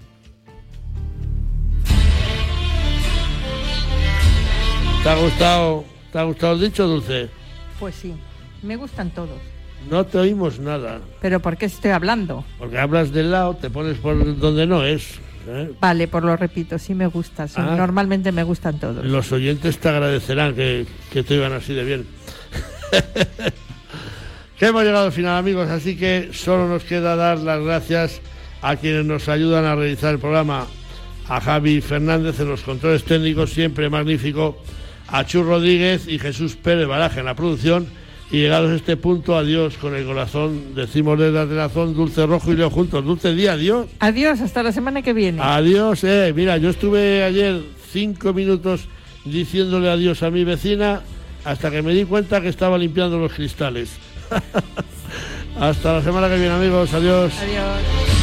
¿Te 5.02 5.08
ha 5.08 5.16
gustado, 5.16 5.84
te 6.12 6.18
ha 6.20 6.22
gustado 6.22 6.56
dicho, 6.56 6.86
Dulce? 6.86 7.28
Pues 7.80 7.96
sí, 7.96 8.14
me 8.62 8.76
gustan 8.76 9.10
todos. 9.10 9.53
No 9.90 10.04
te 10.04 10.18
oímos 10.18 10.58
nada. 10.58 11.00
¿Pero 11.20 11.40
por 11.40 11.56
qué 11.56 11.66
estoy 11.66 11.90
hablando? 11.90 12.44
Porque 12.58 12.78
hablas 12.78 13.12
del 13.12 13.30
lado, 13.30 13.54
te 13.54 13.70
pones 13.70 13.98
por 13.98 14.38
donde 14.38 14.66
no 14.66 14.84
es. 14.84 15.18
¿eh? 15.46 15.70
Vale, 15.80 16.08
por 16.08 16.24
lo 16.24 16.36
repito, 16.36 16.78
sí 16.78 16.94
me 16.94 17.06
gusta. 17.06 17.46
sí, 17.48 17.54
Ah. 17.58 17.74
Normalmente 17.76 18.32
me 18.32 18.42
gustan 18.42 18.78
todos. 18.78 19.04
Los 19.04 19.30
oyentes 19.32 19.78
te 19.78 19.88
agradecerán 19.88 20.54
que, 20.54 20.86
que 21.12 21.22
te 21.22 21.34
oigan 21.34 21.52
así 21.52 21.74
de 21.74 21.84
bien. 21.84 22.06
que 24.58 24.66
hemos 24.66 24.84
llegado 24.84 25.06
al 25.06 25.12
final, 25.12 25.36
amigos, 25.36 25.68
así 25.68 25.96
que 25.96 26.30
solo 26.32 26.68
nos 26.68 26.84
queda 26.84 27.16
dar 27.16 27.38
las 27.38 27.60
gracias 27.62 28.20
a 28.62 28.76
quienes 28.76 29.04
nos 29.04 29.28
ayudan 29.28 29.64
a 29.64 29.74
realizar 29.74 30.14
el 30.14 30.20
programa. 30.20 30.66
A 31.26 31.40
Javi 31.40 31.80
Fernández 31.80 32.38
en 32.40 32.48
los 32.50 32.60
controles 32.62 33.02
técnicos, 33.04 33.50
siempre 33.50 33.88
magnífico. 33.88 34.58
A 35.08 35.24
Chu 35.24 35.42
Rodríguez 35.42 36.06
y 36.06 36.18
Jesús 36.18 36.54
Pérez 36.56 36.86
Baraja 36.86 37.20
en 37.20 37.26
la 37.26 37.34
producción. 37.34 37.86
Y 38.34 38.38
llegados 38.38 38.72
a 38.72 38.74
este 38.74 38.96
punto, 38.96 39.36
adiós 39.36 39.76
con 39.78 39.94
el 39.94 40.04
corazón. 40.04 40.74
Decimos 40.74 41.16
desde 41.20 41.38
Atenazón, 41.38 41.94
Dulce 41.94 42.26
Rojo 42.26 42.50
y 42.50 42.56
Leo 42.56 42.68
juntos. 42.68 43.04
Dulce 43.04 43.32
Día, 43.32 43.52
adiós. 43.52 43.86
Adiós, 44.00 44.40
hasta 44.40 44.64
la 44.64 44.72
semana 44.72 45.02
que 45.02 45.12
viene. 45.12 45.40
Adiós, 45.40 46.02
eh. 46.02 46.32
Mira, 46.34 46.56
yo 46.56 46.70
estuve 46.70 47.22
ayer 47.22 47.62
cinco 47.92 48.34
minutos 48.34 48.88
diciéndole 49.24 49.88
adiós 49.88 50.24
a 50.24 50.32
mi 50.32 50.42
vecina 50.42 51.02
hasta 51.44 51.70
que 51.70 51.80
me 51.80 51.94
di 51.94 52.06
cuenta 52.06 52.40
que 52.40 52.48
estaba 52.48 52.76
limpiando 52.76 53.20
los 53.20 53.32
cristales. 53.32 53.90
hasta 55.60 55.92
la 55.92 56.02
semana 56.02 56.28
que 56.28 56.34
viene, 56.34 56.54
amigos. 56.56 56.92
Adiós. 56.92 57.32
Adiós. 57.38 58.13